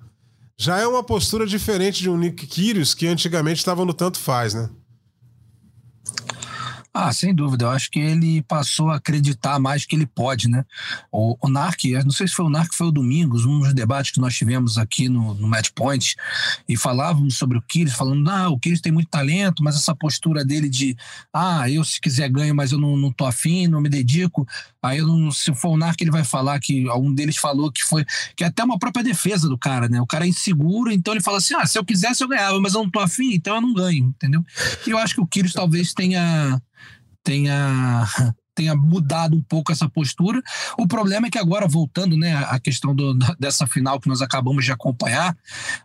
Já 0.58 0.78
é 0.78 0.86
uma 0.86 1.02
postura 1.02 1.46
diferente 1.46 2.00
de 2.00 2.08
um 2.08 2.16
Nick 2.16 2.46
Kyrgios, 2.46 2.94
que 2.94 3.08
antigamente 3.08 3.58
estava 3.58 3.84
no 3.84 3.92
tanto 3.92 4.18
faz, 4.18 4.54
né? 4.54 4.70
Ah, 6.94 7.10
sem 7.10 7.34
dúvida. 7.34 7.64
Eu 7.64 7.70
acho 7.70 7.90
que 7.90 7.98
ele 7.98 8.42
passou 8.42 8.90
a 8.90 8.96
acreditar 8.96 9.58
mais 9.58 9.86
que 9.86 9.96
ele 9.96 10.04
pode, 10.04 10.46
né? 10.46 10.62
O, 11.10 11.38
o 11.40 11.48
NARC, 11.48 11.84
não 12.04 12.10
sei 12.10 12.28
se 12.28 12.34
foi 12.34 12.44
o 12.44 12.50
NARC, 12.50 12.74
foi 12.74 12.88
o 12.88 12.92
Domingos, 12.92 13.46
um 13.46 13.60
dos 13.60 13.72
debates 13.72 14.10
que 14.10 14.20
nós 14.20 14.36
tivemos 14.36 14.76
aqui 14.76 15.08
no, 15.08 15.32
no 15.32 15.48
Match 15.48 15.70
Point, 15.74 16.14
e 16.68 16.76
falávamos 16.76 17.38
sobre 17.38 17.56
o 17.56 17.62
Kyrgios, 17.62 17.96
falando, 17.96 18.28
ah, 18.28 18.50
o 18.50 18.58
Kyrgios 18.58 18.82
tem 18.82 18.92
muito 18.92 19.08
talento, 19.08 19.64
mas 19.64 19.76
essa 19.76 19.94
postura 19.94 20.44
dele 20.44 20.68
de, 20.68 20.94
ah, 21.32 21.68
eu 21.70 21.82
se 21.82 21.98
quiser 21.98 22.28
ganho, 22.28 22.54
mas 22.54 22.72
eu 22.72 22.78
não, 22.78 22.94
não 22.94 23.10
tô 23.10 23.24
afim, 23.24 23.66
não 23.66 23.80
me 23.80 23.88
dedico. 23.88 24.46
Aí, 24.82 25.00
não, 25.00 25.30
se 25.30 25.54
for 25.54 25.70
o 25.70 25.76
NARC, 25.78 25.98
ele 26.02 26.10
vai 26.10 26.24
falar 26.24 26.60
que 26.60 26.86
algum 26.88 27.14
deles 27.14 27.38
falou 27.38 27.72
que 27.72 27.82
foi, 27.82 28.04
que 28.36 28.44
é 28.44 28.48
até 28.48 28.62
uma 28.62 28.78
própria 28.78 29.02
defesa 29.02 29.48
do 29.48 29.56
cara, 29.56 29.88
né? 29.88 29.98
O 29.98 30.06
cara 30.06 30.26
é 30.26 30.28
inseguro, 30.28 30.92
então 30.92 31.14
ele 31.14 31.22
fala 31.22 31.38
assim, 31.38 31.54
ah, 31.54 31.66
se 31.66 31.78
eu 31.78 31.84
quisesse 31.86 32.22
eu 32.22 32.28
ganhava, 32.28 32.60
mas 32.60 32.74
eu 32.74 32.82
não 32.82 32.90
tô 32.90 33.00
afim, 33.00 33.32
então 33.32 33.54
eu 33.54 33.62
não 33.62 33.72
ganho, 33.72 34.06
entendeu? 34.06 34.44
E 34.86 34.90
eu 34.90 34.98
acho 34.98 35.14
que 35.14 35.20
o 35.22 35.26
Kyrgios 35.26 35.54
talvez 35.54 35.94
tenha 35.94 36.60
tenha 37.22 38.06
tenha 38.54 38.74
mudado 38.74 39.36
um 39.36 39.42
pouco 39.42 39.72
essa 39.72 39.88
postura. 39.88 40.42
O 40.78 40.86
problema 40.86 41.26
é 41.26 41.30
que 41.30 41.38
agora, 41.38 41.66
voltando 41.66 42.16
né, 42.16 42.34
à 42.36 42.58
questão 42.60 42.94
do, 42.94 43.14
dessa 43.38 43.66
final 43.66 43.98
que 43.98 44.08
nós 44.08 44.20
acabamos 44.20 44.64
de 44.64 44.72
acompanhar, 44.72 45.36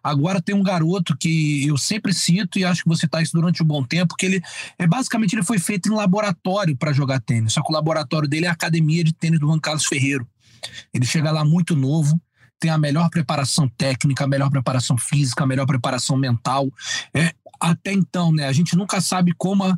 agora 0.04 0.42
tem 0.42 0.54
um 0.54 0.64
garoto 0.64 1.16
que 1.18 1.66
eu 1.66 1.78
sempre 1.78 2.14
cito 2.14 2.60
e 2.60 2.66
acho 2.66 2.84
que 2.84 2.90
você 2.90 3.06
está 3.06 3.22
isso 3.22 3.32
durante 3.34 3.64
um 3.64 3.66
bom 3.66 3.84
tempo, 3.84 4.16
que 4.18 4.26
ele 4.26 4.42
é 4.78 4.86
basicamente 4.86 5.34
ele 5.34 5.44
foi 5.44 5.60
feito 5.60 5.90
em 5.90 5.96
laboratório 5.96 6.76
para 6.76 6.94
jogar 6.94 7.22
tênis. 7.22 7.54
Só 7.54 7.64
que 7.64 7.72
o 7.72 7.74
laboratório 7.74 8.28
dele 8.28 8.46
é 8.46 8.50
a 8.50 8.54
academia 8.54 9.04
de 9.04 9.14
tênis 9.14 9.40
do 9.40 9.48
Juan 9.48 9.60
Carlos 9.60 9.86
Ferreiro. 9.86 10.28
Ele 10.94 11.06
chega 11.06 11.32
lá 11.32 11.46
muito 11.46 11.76
novo, 11.76 12.20
tem 12.60 12.72
a 12.72 12.78
melhor 12.78 13.10
preparação 13.10 13.70
técnica, 13.70 14.24
a 14.24 14.28
melhor 14.28 14.50
preparação 14.50 14.98
física, 14.98 15.44
a 15.44 15.48
melhor 15.48 15.66
preparação 15.66 16.18
mental. 16.18 16.70
É, 17.14 17.32
até 17.60 17.94
então, 17.94 18.32
né? 18.34 18.48
A 18.48 18.52
gente 18.52 18.76
nunca 18.76 19.00
sabe 19.00 19.34
como 19.38 19.64
a, 19.64 19.78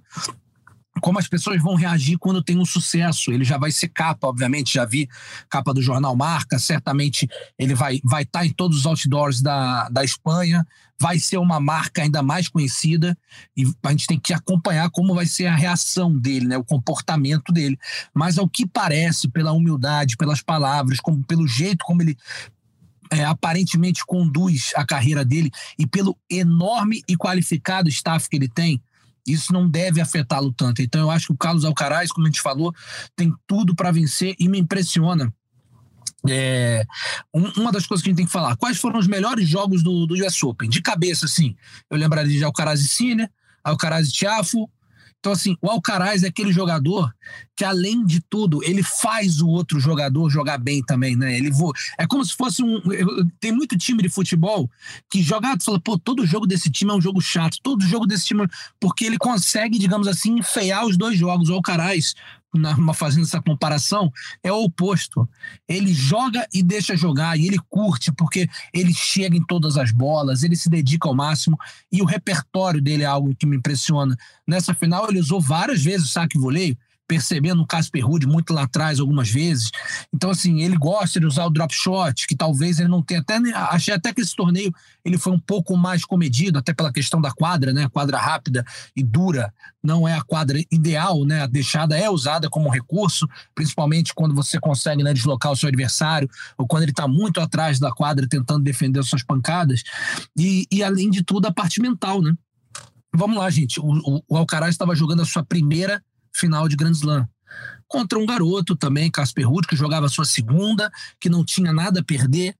como 0.99 1.19
as 1.19 1.27
pessoas 1.27 1.61
vão 1.61 1.75
reagir 1.75 2.17
quando 2.17 2.43
tem 2.43 2.57
um 2.57 2.65
sucesso. 2.65 3.31
Ele 3.31 3.43
já 3.43 3.57
vai 3.57 3.71
ser 3.71 3.89
capa, 3.89 4.27
obviamente, 4.27 4.73
já 4.73 4.85
vi 4.85 5.07
capa 5.49 5.73
do 5.73 5.81
jornal 5.81 6.15
Marca, 6.15 6.59
certamente 6.59 7.27
ele 7.57 7.75
vai 7.75 7.99
vai 8.03 8.23
estar 8.23 8.39
tá 8.39 8.45
em 8.45 8.51
todos 8.51 8.79
os 8.79 8.85
outdoors 8.85 9.41
da, 9.41 9.89
da 9.89 10.03
Espanha, 10.03 10.65
vai 10.99 11.17
ser 11.17 11.37
uma 11.37 11.59
marca 11.59 12.01
ainda 12.01 12.21
mais 12.21 12.49
conhecida 12.49 13.17
e 13.55 13.63
a 13.83 13.91
gente 13.91 14.07
tem 14.07 14.19
que 14.19 14.33
acompanhar 14.33 14.89
como 14.89 15.15
vai 15.15 15.25
ser 15.25 15.47
a 15.47 15.55
reação 15.55 16.15
dele, 16.17 16.45
né, 16.45 16.57
o 16.57 16.63
comportamento 16.63 17.53
dele. 17.53 17.79
Mas 18.13 18.37
ao 18.37 18.49
que 18.49 18.67
parece, 18.67 19.29
pela 19.29 19.53
humildade, 19.53 20.17
pelas 20.17 20.41
palavras, 20.41 20.99
como 20.99 21.23
pelo 21.23 21.47
jeito 21.47 21.85
como 21.85 22.01
ele 22.01 22.17
é, 23.11 23.23
aparentemente 23.23 24.05
conduz 24.05 24.71
a 24.75 24.85
carreira 24.85 25.25
dele 25.25 25.49
e 25.77 25.87
pelo 25.87 26.17
enorme 26.29 27.01
e 27.07 27.15
qualificado 27.15 27.89
staff 27.89 28.29
que 28.29 28.35
ele 28.35 28.47
tem, 28.47 28.81
isso 29.31 29.53
não 29.53 29.69
deve 29.69 30.01
afetá-lo 30.01 30.51
tanto. 30.51 30.81
Então 30.81 31.01
eu 31.01 31.11
acho 31.11 31.27
que 31.27 31.33
o 31.33 31.37
Carlos 31.37 31.65
Alcaraz, 31.65 32.11
como 32.11 32.27
a 32.27 32.29
gente 32.29 32.41
falou, 32.41 32.73
tem 33.15 33.33
tudo 33.47 33.75
para 33.75 33.91
vencer 33.91 34.35
e 34.39 34.47
me 34.47 34.59
impressiona. 34.59 35.33
É, 36.27 36.85
uma 37.33 37.71
das 37.71 37.87
coisas 37.87 38.03
que 38.03 38.09
a 38.09 38.11
gente 38.11 38.17
tem 38.17 38.25
que 38.25 38.31
falar, 38.31 38.57
quais 38.57 38.77
foram 38.77 38.99
os 38.99 39.07
melhores 39.07 39.47
jogos 39.47 39.81
do, 39.81 40.05
do 40.05 40.15
US 40.15 40.41
Open? 40.43 40.69
De 40.69 40.81
cabeça, 40.81 41.25
assim, 41.25 41.55
eu 41.89 41.97
lembraria 41.97 42.37
de 42.37 42.43
Alcaraz 42.43 42.81
e 42.81 42.87
Sinner, 42.87 43.31
Alcaraz 43.63 44.09
e 44.09 44.11
Tiafo, 44.11 44.69
então, 45.19 45.33
assim, 45.33 45.57
o 45.61 45.69
Alcaraz 45.69 46.23
é 46.23 46.27
aquele 46.27 46.51
jogador 46.53 47.13
que, 47.55 47.65
além 47.65 48.05
de 48.05 48.21
tudo, 48.21 48.63
ele 48.63 48.81
faz 48.81 49.41
o 49.41 49.47
outro 49.47 49.77
jogador 49.77 50.29
jogar 50.29 50.57
bem 50.57 50.81
também, 50.81 51.15
né? 51.15 51.37
Ele 51.37 51.51
vo... 51.51 51.73
É 51.97 52.07
como 52.07 52.23
se 52.23 52.33
fosse 52.33 52.63
um. 52.63 52.81
Tem 53.39 53.51
muito 53.51 53.77
time 53.77 54.01
de 54.01 54.07
futebol 54.07 54.69
que 55.09 55.21
joga, 55.21 55.57
tu 55.57 55.65
fala, 55.65 55.79
pô, 55.79 55.99
todo 55.99 56.25
jogo 56.25 56.47
desse 56.47 56.69
time 56.69 56.91
é 56.91 56.93
um 56.93 57.01
jogo 57.01 57.19
chato, 57.19 57.57
todo 57.61 57.85
jogo 57.85 58.07
desse 58.07 58.27
time. 58.27 58.47
Porque 58.79 59.03
ele 59.03 59.17
consegue, 59.17 59.77
digamos 59.77 60.07
assim, 60.07 60.39
enfeiar 60.39 60.85
os 60.85 60.95
dois 60.95 61.17
jogos. 61.17 61.49
O 61.49 61.53
Alcaraz 61.53 62.15
na, 62.53 62.93
fazendo 62.93 63.23
essa 63.23 63.41
comparação, 63.41 64.11
é 64.43 64.51
o 64.51 64.63
oposto. 64.63 65.27
Ele 65.67 65.93
joga 65.93 66.47
e 66.53 66.63
deixa 66.63 66.95
jogar, 66.95 67.37
e 67.37 67.47
ele 67.47 67.59
curte, 67.69 68.11
porque 68.11 68.49
ele 68.73 68.93
chega 68.93 69.35
em 69.35 69.45
todas 69.45 69.77
as 69.77 69.91
bolas, 69.91 70.43
ele 70.43 70.55
se 70.55 70.69
dedica 70.69 71.07
ao 71.07 71.15
máximo, 71.15 71.57
e 71.91 72.01
o 72.01 72.05
repertório 72.05 72.81
dele 72.81 73.03
é 73.03 73.07
algo 73.07 73.35
que 73.35 73.45
me 73.45 73.57
impressiona. 73.57 74.17
Nessa 74.47 74.73
final, 74.73 75.09
ele 75.09 75.19
usou 75.19 75.39
várias 75.39 75.83
vezes 75.83 76.07
o 76.07 76.11
saque 76.11 76.37
e 76.37 76.41
voleio, 76.41 76.77
percebendo 77.09 77.63
o 77.63 77.65
Casper 77.65 78.05
Ruud 78.05 78.27
muito 78.27 78.53
lá 78.53 78.63
atrás 78.63 78.99
algumas 78.99 79.31
vezes. 79.31 79.71
Então, 80.13 80.29
assim, 80.29 80.61
ele 80.61 80.77
gosta 80.77 81.19
de 81.19 81.25
usar 81.25 81.43
o 81.45 81.49
drop 81.49 81.73
shot, 81.73 82.27
que 82.27 82.35
talvez 82.35 82.79
ele 82.79 82.87
não 82.87 83.01
tenha 83.01 83.19
até. 83.19 83.39
Achei 83.55 83.95
até 83.95 84.13
que 84.13 84.21
esse 84.21 84.35
torneio 84.35 84.71
ele 85.03 85.17
foi 85.17 85.33
um 85.33 85.39
pouco 85.39 85.75
mais 85.75 86.05
comedido, 86.05 86.59
até 86.59 86.71
pela 86.71 86.93
questão 86.93 87.19
da 87.19 87.31
quadra, 87.31 87.73
né? 87.73 87.85
A 87.85 87.89
quadra 87.89 88.19
rápida 88.19 88.63
e 88.95 89.01
dura 89.01 89.51
não 89.83 90.07
é 90.07 90.13
a 90.13 90.21
quadra 90.21 90.59
ideal, 90.71 91.25
né? 91.25 91.41
A 91.41 91.47
deixada 91.47 91.97
é 91.97 92.07
usada 92.07 92.47
como 92.47 92.69
recurso, 92.69 93.27
principalmente 93.55 94.13
quando 94.13 94.35
você 94.35 94.59
consegue 94.59 95.01
né, 95.01 95.11
deslocar 95.11 95.51
o 95.51 95.55
seu 95.55 95.67
adversário, 95.67 96.29
ou 96.59 96.67
quando 96.67 96.83
ele 96.83 96.91
está 96.91 97.07
muito 97.07 97.41
atrás 97.41 97.79
da 97.79 97.91
quadra 97.91 98.27
tentando 98.29 98.63
defender 98.63 99.03
suas 99.03 99.23
pancadas. 99.23 99.81
E, 100.37 100.67
e 100.71 100.83
além 100.83 101.09
de 101.09 101.23
tudo, 101.23 101.47
a 101.47 101.51
parte 101.51 101.81
mental, 101.81 102.21
né? 102.21 102.35
Vamos 103.11 103.37
lá, 103.37 103.49
gente. 103.49 103.79
O, 103.79 103.85
o, 103.85 104.23
o 104.29 104.37
Alcaraz 104.37 104.75
estava 104.75 104.93
jogando 104.93 105.23
a 105.23 105.25
sua 105.25 105.43
primeira 105.43 106.03
final 106.39 106.67
de 106.67 106.75
Grand 106.75 106.91
Slam. 106.91 107.27
Contra 107.87 108.19
um 108.19 108.25
garoto 108.25 108.75
também, 108.75 109.09
Casper 109.09 109.49
Ruud, 109.49 109.67
que 109.67 109.75
jogava 109.75 110.07
sua 110.07 110.25
segunda, 110.25 110.91
que 111.19 111.29
não 111.29 111.43
tinha 111.43 111.73
nada 111.73 112.01
a 112.01 112.03
perder. 112.03 112.55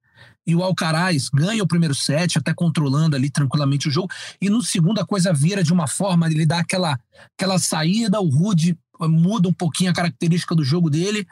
E 0.46 0.56
o 0.56 0.64
Alcaraz 0.64 1.30
ganha 1.30 1.62
o 1.62 1.68
primeiro 1.68 1.94
set, 1.94 2.38
até 2.38 2.54
controlando 2.54 3.16
ali 3.16 3.30
tranquilamente 3.30 3.88
o 3.88 3.92
jogo. 3.92 4.10
E 4.42 4.50
no 4.50 4.64
segundo 4.64 5.00
a 5.00 5.06
coisa 5.06 5.32
vira 5.32 5.64
de 5.64 5.72
uma 5.72 5.88
forma, 5.88 6.28
ele 6.28 6.46
dá 6.46 6.60
aquela, 6.60 7.00
aquela 7.38 7.60
saída, 7.60 8.20
o 8.20 8.30
Rude 8.30 8.78
muda 9.02 9.48
um 9.48 9.54
pouquinho 9.54 9.92
a 9.92 9.94
característica 9.94 10.56
do 10.56 10.64
jogo 10.64 10.90
dele. 10.90 11.28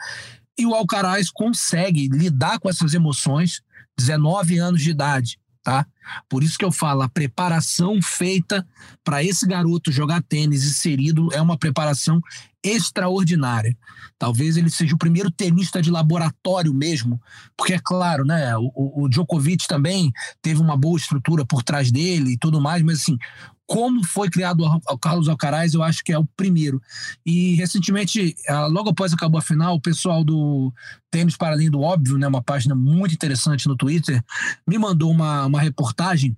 E 0.57 0.65
o 0.65 0.75
Alcaraz 0.75 1.31
consegue 1.31 2.07
lidar 2.07 2.59
com 2.59 2.69
essas 2.69 2.93
emoções, 2.93 3.61
19 3.97 4.59
anos 4.59 4.81
de 4.81 4.91
idade 4.91 5.39
tá? 5.67 5.85
Por 6.29 6.45
isso 6.45 6.57
que 6.57 6.63
eu 6.63 6.71
falo, 6.71 7.01
a 7.01 7.09
preparação 7.09 8.01
feita 8.01 8.65
para 9.03 9.21
esse 9.21 9.45
garoto 9.45 9.91
jogar 9.91 10.23
tênis 10.23 10.63
ser 10.77 10.97
ídolo 10.97 11.29
é 11.33 11.41
uma 11.41 11.57
preparação 11.57 12.21
extraordinária. 12.63 13.77
Talvez 14.17 14.55
ele 14.55 14.69
seja 14.69 14.95
o 14.95 14.97
primeiro 14.97 15.29
tenista 15.29 15.81
de 15.81 15.91
laboratório 15.91 16.73
mesmo, 16.73 17.21
porque 17.57 17.73
é 17.73 17.79
claro, 17.83 18.23
né? 18.23 18.55
O, 18.57 19.03
o 19.03 19.09
Djokovic 19.09 19.67
também 19.67 20.09
teve 20.41 20.61
uma 20.61 20.77
boa 20.77 20.97
estrutura 20.97 21.45
por 21.45 21.61
trás 21.61 21.91
dele 21.91 22.31
e 22.31 22.37
tudo 22.37 22.61
mais, 22.61 22.81
mas 22.81 23.01
assim, 23.01 23.17
como 23.67 24.01
foi 24.03 24.29
criado 24.29 24.63
o 24.63 24.97
Carlos 24.97 25.27
Alcaraz, 25.27 25.73
eu 25.73 25.83
acho 25.83 26.01
que 26.01 26.13
é 26.13 26.17
o 26.17 26.25
primeiro. 26.37 26.81
E 27.25 27.53
recentemente, 27.55 28.33
logo 28.69 28.89
após 28.89 29.13
acabou 29.13 29.37
a 29.37 29.41
final, 29.41 29.75
o 29.75 29.81
pessoal 29.81 30.23
do 30.23 30.73
Tênis 31.11 31.35
para 31.35 31.53
Além 31.53 31.69
do 31.69 31.81
Óbvio, 31.81 32.17
né, 32.17 32.25
uma 32.27 32.41
página 32.41 32.73
muito 32.73 33.13
interessante 33.13 33.67
no 33.67 33.75
Twitter, 33.75 34.23
me 34.65 34.77
mandou 34.77 35.11
uma, 35.11 35.45
uma 35.45 35.59
reportagem 35.59 36.35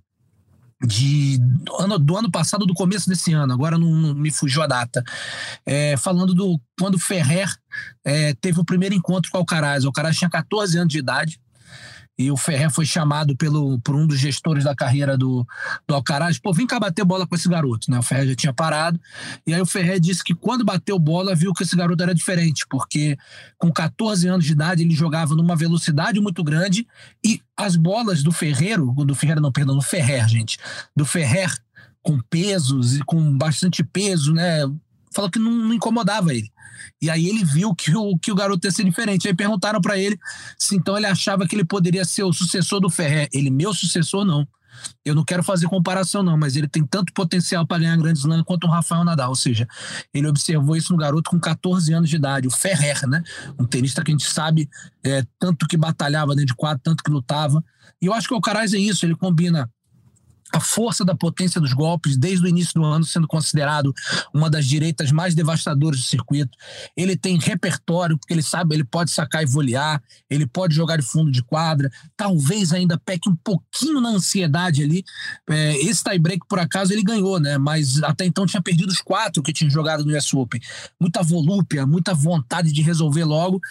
de 0.85 1.37
do 1.37 1.75
ano, 1.75 1.99
do 1.99 2.17
ano 2.17 2.31
passado, 2.31 2.65
do 2.65 2.73
começo 2.73 3.09
desse 3.09 3.33
ano, 3.33 3.53
agora 3.53 3.77
não, 3.77 3.91
não 3.91 4.13
me 4.15 4.31
fugiu 4.31 4.63
a 4.63 4.67
data, 4.67 5.03
é, 5.65 5.97
falando 5.97 6.33
do 6.33 6.59
quando 6.79 6.97
Ferrer 6.97 7.53
é, 8.03 8.33
teve 8.35 8.59
o 8.59 8.65
primeiro 8.65 8.95
encontro 8.95 9.29
com 9.29 9.37
o 9.37 9.41
Alcaraz. 9.41 9.83
O 9.83 9.87
Alcaraz 9.87 10.17
tinha 10.17 10.29
14 10.29 10.77
anos 10.77 10.91
de 10.91 10.99
idade, 10.99 11.39
e 12.19 12.29
o 12.29 12.35
Ferrer 12.35 12.69
foi 12.69 12.85
chamado 12.85 13.33
pelo, 13.37 13.79
por 13.79 13.95
um 13.95 14.05
dos 14.05 14.19
gestores 14.19 14.65
da 14.65 14.75
carreira 14.75 15.17
do, 15.17 15.47
do 15.87 15.95
Alcaraz, 15.95 16.37
pô, 16.37 16.51
vem 16.51 16.67
cá 16.67 16.77
bater 16.77 17.05
bola 17.05 17.25
com 17.25 17.33
esse 17.33 17.47
garoto, 17.47 17.89
né? 17.89 17.97
O 17.97 18.03
Ferrer 18.03 18.27
já 18.27 18.35
tinha 18.35 18.53
parado, 18.53 18.99
e 19.47 19.53
aí 19.53 19.61
o 19.61 19.65
Ferrer 19.65 20.01
disse 20.01 20.21
que 20.21 20.35
quando 20.35 20.65
bateu 20.65 20.99
bola 20.99 21.33
viu 21.33 21.53
que 21.53 21.63
esse 21.63 21.77
garoto 21.77 22.03
era 22.03 22.13
diferente, 22.13 22.65
porque 22.69 23.17
com 23.57 23.71
14 23.71 24.27
anos 24.27 24.43
de 24.43 24.51
idade 24.51 24.83
ele 24.83 24.93
jogava 24.93 25.33
numa 25.33 25.55
velocidade 25.55 26.19
muito 26.19 26.43
grande 26.43 26.85
e 27.25 27.41
as 27.55 27.77
bolas 27.77 28.21
do 28.21 28.33
Ferreiro, 28.33 28.93
do 29.05 29.15
Ferreira 29.15 29.39
não, 29.39 29.51
perdão, 29.51 29.75
do 29.75 29.81
Ferrer, 29.81 30.27
gente, 30.27 30.57
do 30.93 31.05
Ferrer 31.05 31.57
com 32.01 32.19
pesos 32.29 32.97
e 32.97 32.99
com 33.03 33.37
bastante 33.37 33.81
peso, 33.81 34.33
né? 34.33 34.61
Falou 35.13 35.29
que 35.29 35.39
não, 35.39 35.51
não 35.51 35.73
incomodava 35.73 36.33
ele. 36.33 36.51
E 37.01 37.09
aí 37.09 37.27
ele 37.27 37.43
viu 37.43 37.73
que 37.73 37.95
o, 37.95 38.17
que 38.17 38.31
o 38.31 38.35
garoto 38.35 38.67
ia 38.67 38.71
ser 38.71 38.83
diferente. 38.83 39.27
Aí 39.27 39.33
perguntaram 39.33 39.81
para 39.81 39.97
ele 39.97 40.17
se 40.57 40.75
então 40.75 40.97
ele 40.97 41.05
achava 41.05 41.47
que 41.47 41.55
ele 41.55 41.65
poderia 41.65 42.05
ser 42.05 42.23
o 42.23 42.33
sucessor 42.33 42.79
do 42.79 42.89
Ferrer. 42.89 43.27
Ele, 43.33 43.49
meu 43.49 43.73
sucessor, 43.73 44.25
não. 44.25 44.47
Eu 45.03 45.13
não 45.13 45.23
quero 45.23 45.43
fazer 45.43 45.67
comparação, 45.67 46.23
não, 46.23 46.37
mas 46.37 46.55
ele 46.55 46.67
tem 46.67 46.85
tanto 46.85 47.13
potencial 47.13 47.65
para 47.65 47.79
ganhar 47.79 47.97
Grand 47.97 48.13
Slam 48.13 48.43
quanto 48.43 48.65
o 48.65 48.69
Rafael 48.69 49.03
Nadal. 49.03 49.29
Ou 49.29 49.35
seja, 49.35 49.67
ele 50.13 50.27
observou 50.27 50.75
isso 50.75 50.93
no 50.93 50.99
garoto 50.99 51.29
com 51.29 51.39
14 51.39 51.93
anos 51.93 52.09
de 52.09 52.15
idade, 52.15 52.47
o 52.47 52.51
Ferrer, 52.51 53.07
né? 53.07 53.21
Um 53.59 53.65
tenista 53.65 54.03
que 54.03 54.11
a 54.11 54.13
gente 54.13 54.29
sabe 54.29 54.69
é, 55.03 55.23
tanto 55.37 55.67
que 55.67 55.77
batalhava 55.77 56.33
dentro 56.33 56.47
de 56.47 56.55
quadro, 56.55 56.81
tanto 56.83 57.03
que 57.03 57.11
lutava. 57.11 57.63
E 58.01 58.05
eu 58.05 58.13
acho 58.13 58.27
que 58.27 58.33
o 58.33 58.37
Alcaraz 58.37 58.73
é 58.73 58.77
isso, 58.77 59.05
ele 59.05 59.15
combina 59.15 59.69
a 60.53 60.59
força 60.59 61.05
da 61.05 61.15
potência 61.15 61.61
dos 61.61 61.73
golpes, 61.73 62.17
desde 62.17 62.45
o 62.45 62.47
início 62.47 62.73
do 62.73 62.83
ano, 62.83 63.05
sendo 63.05 63.27
considerado 63.27 63.93
uma 64.33 64.49
das 64.49 64.65
direitas 64.65 65.11
mais 65.11 65.35
devastadoras 65.35 65.99
do 65.99 66.05
circuito. 66.05 66.57
Ele 66.95 67.15
tem 67.15 67.37
repertório, 67.37 68.17
porque 68.17 68.33
ele 68.33 68.41
sabe, 68.41 68.75
ele 68.75 68.83
pode 68.83 69.11
sacar 69.11 69.43
e 69.43 69.45
volear, 69.45 70.01
ele 70.29 70.47
pode 70.47 70.75
jogar 70.75 70.97
de 70.97 71.03
fundo 71.03 71.31
de 71.31 71.43
quadra, 71.43 71.91
talvez 72.17 72.73
ainda 72.73 72.97
peque 72.97 73.29
um 73.29 73.35
pouquinho 73.35 74.01
na 74.01 74.09
ansiedade 74.09 74.83
ali. 74.83 75.03
É, 75.49 75.77
esse 75.77 76.03
tie-break, 76.03 76.47
por 76.47 76.59
acaso, 76.59 76.91
ele 76.93 77.03
ganhou, 77.03 77.39
né? 77.39 77.57
Mas 77.57 78.01
até 78.03 78.25
então 78.25 78.45
tinha 78.45 78.61
perdido 78.61 78.89
os 78.89 79.01
quatro 79.01 79.43
que 79.43 79.53
tinha 79.53 79.69
jogado 79.69 80.03
no 80.03 80.17
US 80.17 80.33
Open. 80.33 80.61
Muita 80.99 81.21
volúpia, 81.21 81.85
muita 81.85 82.13
vontade 82.13 82.71
de 82.71 82.81
resolver 82.81 83.23
logo. 83.23 83.61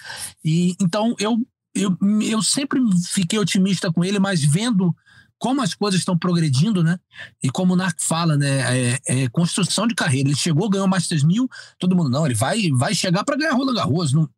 E 0.45 0.77
então 0.81 1.15
eu, 1.19 1.39
eu, 1.75 1.97
eu 2.23 2.43
sempre 2.43 2.81
fiquei 3.07 3.39
otimista 3.39 3.93
com 3.93 4.05
ele, 4.05 4.19
mas 4.19 4.45
vendo 4.45 4.95
como 5.39 5.63
as 5.63 5.75
coisas 5.75 6.01
estão 6.01 6.19
progredindo, 6.19 6.83
né? 6.83 6.99
E 7.43 7.51
como 7.51 7.75
o 7.75 7.77
Narc 7.77 8.01
fala, 8.01 8.37
né? 8.37 8.93
É, 8.93 9.01
é, 9.07 9.29
construção 9.29 9.87
de 9.87 9.95
carreira. 9.95 10.29
Ele 10.29 10.37
chegou, 10.37 10.69
ganhou 10.69 10.89
Masters 10.89 11.23
1000, 11.23 11.49
todo 11.79 11.97
mundo, 11.97 12.11
não, 12.11 12.27
ele 12.27 12.35
vai, 12.35 12.69
vai 12.73 12.95
chegar 12.95 13.25
para 13.25 13.37
ganhar 13.37 13.53
Roland 13.53 13.75
Garros. 13.75 14.13
Não, 14.13 14.29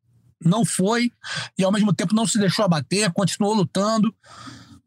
não 0.44 0.64
foi, 0.64 1.12
e 1.58 1.64
ao 1.64 1.72
mesmo 1.72 1.92
tempo 1.92 2.14
não 2.14 2.26
se 2.26 2.38
deixou 2.38 2.64
abater, 2.64 3.12
continuou 3.12 3.54
lutando. 3.54 4.14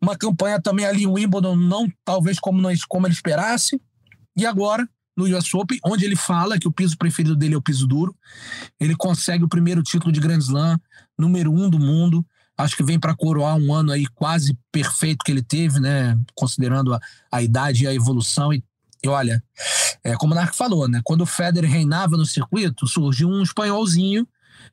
Uma 0.01 0.17
campanha 0.17 0.61
também 0.61 0.85
ali 0.85 1.03
em 1.03 1.07
Wimbledon, 1.07 1.55
não 1.55 1.87
talvez 2.03 2.39
como, 2.39 2.61
não, 2.61 2.71
como 2.89 3.07
ele 3.07 3.13
esperasse. 3.13 3.81
E 4.35 4.45
agora 4.45 4.87
no 5.15 5.25
US 5.25 5.53
Open, 5.53 5.79
onde 5.85 6.05
ele 6.05 6.15
fala 6.15 6.59
que 6.59 6.67
o 6.67 6.71
piso 6.71 6.97
preferido 6.97 7.35
dele 7.35 7.53
é 7.53 7.57
o 7.57 7.61
piso 7.61 7.87
duro. 7.87 8.15
Ele 8.79 8.95
consegue 8.95 9.43
o 9.43 9.49
primeiro 9.49 9.83
título 9.83 10.11
de 10.11 10.19
Grand 10.19 10.39
Slam, 10.39 10.79
número 11.17 11.51
um 11.51 11.69
do 11.69 11.79
mundo. 11.79 12.25
Acho 12.57 12.75
que 12.75 12.83
vem 12.83 12.99
para 12.99 13.15
coroar 13.15 13.55
um 13.55 13.73
ano 13.73 13.91
aí 13.91 14.05
quase 14.07 14.57
perfeito 14.71 15.23
que 15.25 15.31
ele 15.31 15.41
teve, 15.41 15.79
né? 15.79 16.17
Considerando 16.35 16.93
a, 16.93 16.99
a 17.31 17.41
idade 17.41 17.83
e 17.83 17.87
a 17.87 17.93
evolução. 17.93 18.53
E, 18.53 18.63
e 19.03 19.07
olha, 19.07 19.43
é, 20.03 20.15
como 20.15 20.33
o 20.33 20.35
Narco 20.35 20.55
falou, 20.55 20.87
né? 20.87 21.01
Quando 21.03 21.21
o 21.21 21.25
Federer 21.25 21.69
reinava 21.69 22.15
no 22.15 22.25
circuito, 22.25 22.87
surgiu 22.87 23.27
um 23.27 23.41
espanholzinho 23.41 24.27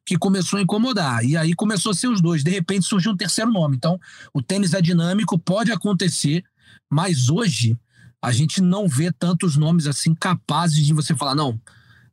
que 0.04 0.18
começou 0.18 0.58
a 0.58 0.62
incomodar. 0.62 1.24
E 1.24 1.36
aí 1.36 1.54
começou 1.54 1.92
a 1.92 1.94
ser 1.94 2.08
os 2.08 2.20
dois. 2.20 2.44
De 2.44 2.50
repente 2.50 2.86
surgiu 2.86 3.12
um 3.12 3.16
terceiro 3.16 3.50
nome. 3.50 3.76
Então, 3.76 3.98
o 4.34 4.42
tênis 4.42 4.74
é 4.74 4.80
dinâmico, 4.80 5.38
pode 5.38 5.72
acontecer, 5.72 6.44
mas 6.88 7.28
hoje 7.28 7.78
a 8.22 8.32
gente 8.32 8.60
não 8.60 8.86
vê 8.86 9.10
tantos 9.10 9.56
nomes 9.56 9.86
assim 9.86 10.14
capazes 10.14 10.84
de 10.84 10.92
você 10.92 11.16
falar, 11.16 11.34
não, 11.34 11.58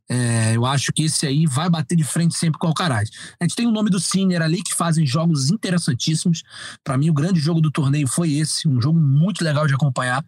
é, 0.08 0.56
eu 0.56 0.64
acho 0.64 0.92
que 0.92 1.04
esse 1.04 1.26
aí 1.26 1.46
vai 1.46 1.68
bater 1.68 1.94
de 1.94 2.04
frente 2.04 2.34
sempre 2.34 2.58
com 2.58 2.66
o 2.66 2.70
Alcaraz. 2.70 3.10
A 3.38 3.44
gente 3.44 3.54
tem 3.54 3.66
o 3.66 3.70
nome 3.70 3.90
do 3.90 4.00
Sinner 4.00 4.40
ali, 4.40 4.62
que 4.62 4.74
fazem 4.74 5.04
jogos 5.04 5.50
interessantíssimos. 5.50 6.42
Para 6.82 6.96
mim, 6.96 7.10
o 7.10 7.14
grande 7.14 7.38
jogo 7.38 7.60
do 7.60 7.70
torneio 7.70 8.08
foi 8.08 8.32
esse, 8.32 8.66
um 8.66 8.80
jogo 8.80 8.98
muito 8.98 9.44
legal 9.44 9.66
de 9.66 9.74
acompanhar. 9.74 10.24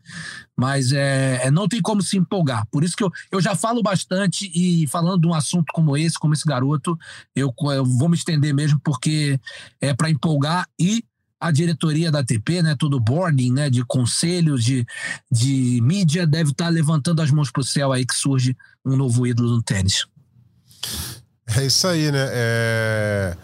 Mas 0.57 0.93
é, 0.93 1.47
é, 1.47 1.51
não 1.51 1.67
tem 1.67 1.81
como 1.81 2.03
se 2.03 2.19
empolgar. 2.19 2.67
Por 2.71 2.85
isso 2.85 2.95
que 2.95 3.03
eu, 3.03 3.11
eu 3.33 3.41
já 3.41 3.55
falo 3.55 3.83
bastante 3.83 4.51
e 4.55 4.87
falando 4.89 5.23
de 5.23 5.27
um 5.27 5.35
assunto 5.35 5.73
como 5.73 5.97
esse, 5.97 6.19
como 6.19 6.35
esse 6.35 6.47
garoto, 6.47 6.99
eu, 7.35 7.53
eu 7.73 7.85
vou 7.85 8.09
me 8.09 8.17
estender 8.17 8.53
mesmo, 8.53 8.79
porque 8.85 9.41
é 9.81 9.95
para 9.95 10.11
empolgar 10.11 10.67
e 10.79 11.03
a 11.41 11.51
diretoria 11.51 12.13
da 12.13 12.21
ATP, 12.21 12.63
né, 12.63 12.77
todo 12.79 12.99
o 12.99 13.01
boarding, 13.01 13.51
né, 13.51 13.71
de 13.71 13.83
conselhos, 13.85 14.63
de, 14.63 14.87
de 15.33 15.81
mídia, 15.83 16.27
deve 16.27 16.51
estar 16.51 16.67
tá 16.67 16.71
levantando 16.71 17.23
as 17.23 17.31
mãos 17.31 17.51
para 17.51 17.63
o 17.63 17.65
céu 17.65 17.93
aí 17.93 18.05
que 18.05 18.15
surge 18.15 18.55
um 18.85 18.95
novo 18.95 19.27
ídolo 19.27 19.57
no 19.57 19.63
tênis. 19.63 20.07
É 21.57 21.65
isso 21.65 21.87
aí, 21.87 22.13
né? 22.13 22.29
É... 22.31 23.37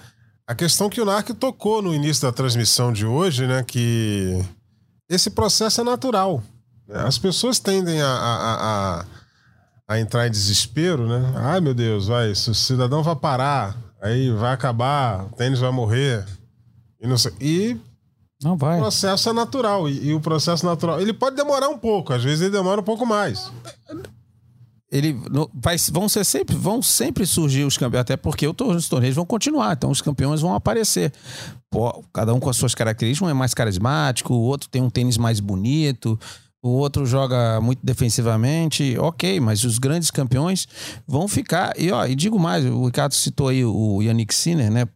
A 0.47 0.55
questão 0.55 0.89
que 0.89 1.01
o 1.01 1.05
Narc 1.05 1.31
tocou 1.31 1.83
no 1.83 1.93
início 1.93 2.23
da 2.23 2.31
transmissão 2.31 2.93
de 2.93 3.05
hoje, 3.05 3.47
né, 3.47 3.65
que 3.65 4.45
esse 5.09 5.31
processo 5.31 5.81
é 5.81 5.85
natural. 5.85 6.43
Né? 6.87 7.01
As 7.01 7.19
pessoas 7.19 7.59
tendem 7.59 8.01
a, 8.03 8.07
a, 8.07 9.01
a, 9.01 9.05
a 9.89 10.01
entrar 10.01 10.27
em 10.27 10.31
desespero, 10.31 11.09
né? 11.09 11.33
Ai, 11.37 11.61
meu 11.61 11.75
Deus, 11.75 12.09
vai, 12.09 12.31
o 12.31 12.37
cidadão 12.37 13.03
vai 13.03 13.17
parar, 13.17 13.77
aí 14.01 14.31
vai 14.31 14.53
acabar, 14.53 15.25
o 15.25 15.31
tênis 15.31 15.59
vai 15.59 15.73
morrer, 15.73 16.25
e 17.01 17.07
não 17.07 17.19
sei. 17.19 17.33
E 17.41 17.77
não 18.43 18.57
vai. 18.57 18.79
O 18.79 18.83
processo 18.83 19.31
é 19.31 19.33
natural. 19.33 19.89
E, 19.89 20.09
e, 20.09 20.15
o 20.15 20.21
processo 20.21 20.65
natural. 20.65 21.01
Ele 21.01 21.13
pode 21.13 21.37
demorar 21.37 21.69
um 21.69 21.79
pouco, 21.79 22.13
às 22.13 22.23
vezes 22.23 22.43
ele 22.43 22.51
demora 22.51 22.81
um 22.81 22.85
pouco 22.85 23.07
mais. 23.07 23.51
Ele 24.91 25.19
vai, 25.53 25.77
vão 25.91 26.09
ser 26.09 26.25
sempre, 26.25 26.55
vão 26.55 26.81
sempre 26.81 27.27
surgir 27.27 27.65
os 27.65 27.77
campeões, 27.77 28.03
até 28.03 28.17
porque 28.17 28.47
os 28.47 28.89
torneios 28.89 29.17
vão 29.17 29.27
continuar, 29.27 29.73
então 29.73 29.91
os 29.91 30.01
campeões 30.01 30.41
vão 30.41 30.55
aparecer. 30.55 31.13
Pô, 31.71 32.05
cada 32.13 32.33
um 32.33 32.39
com 32.39 32.49
as 32.49 32.57
suas 32.57 32.75
características, 32.75 33.27
um 33.27 33.31
é 33.31 33.35
mais 33.35 33.53
carismático, 33.53 34.33
o 34.33 34.43
outro 34.43 34.69
tem 34.69 34.81
um 34.81 34.89
tênis 34.89 35.19
mais 35.19 35.41
bonito, 35.41 36.19
o 36.63 36.71
outro 36.71 37.05
joga 37.05 37.61
muito 37.61 37.85
defensivamente, 37.85 38.97
ok, 38.99 39.41
mas 39.41 39.65
os 39.65 39.79
grandes 39.79 40.11
campeões 40.11 40.69
vão 41.07 41.27
ficar. 41.27 41.73
E 41.79 41.91
ó, 41.91 42.07
e 42.07 42.15
digo 42.15 42.39
mais, 42.39 42.65
o 42.65 42.87
Ricardo 42.87 43.15
citou 43.15 43.49
aí 43.49 43.65
o 43.65 44.01
Yannick 44.01 44.35
Sinner, 44.35 44.71
né? 44.71 44.87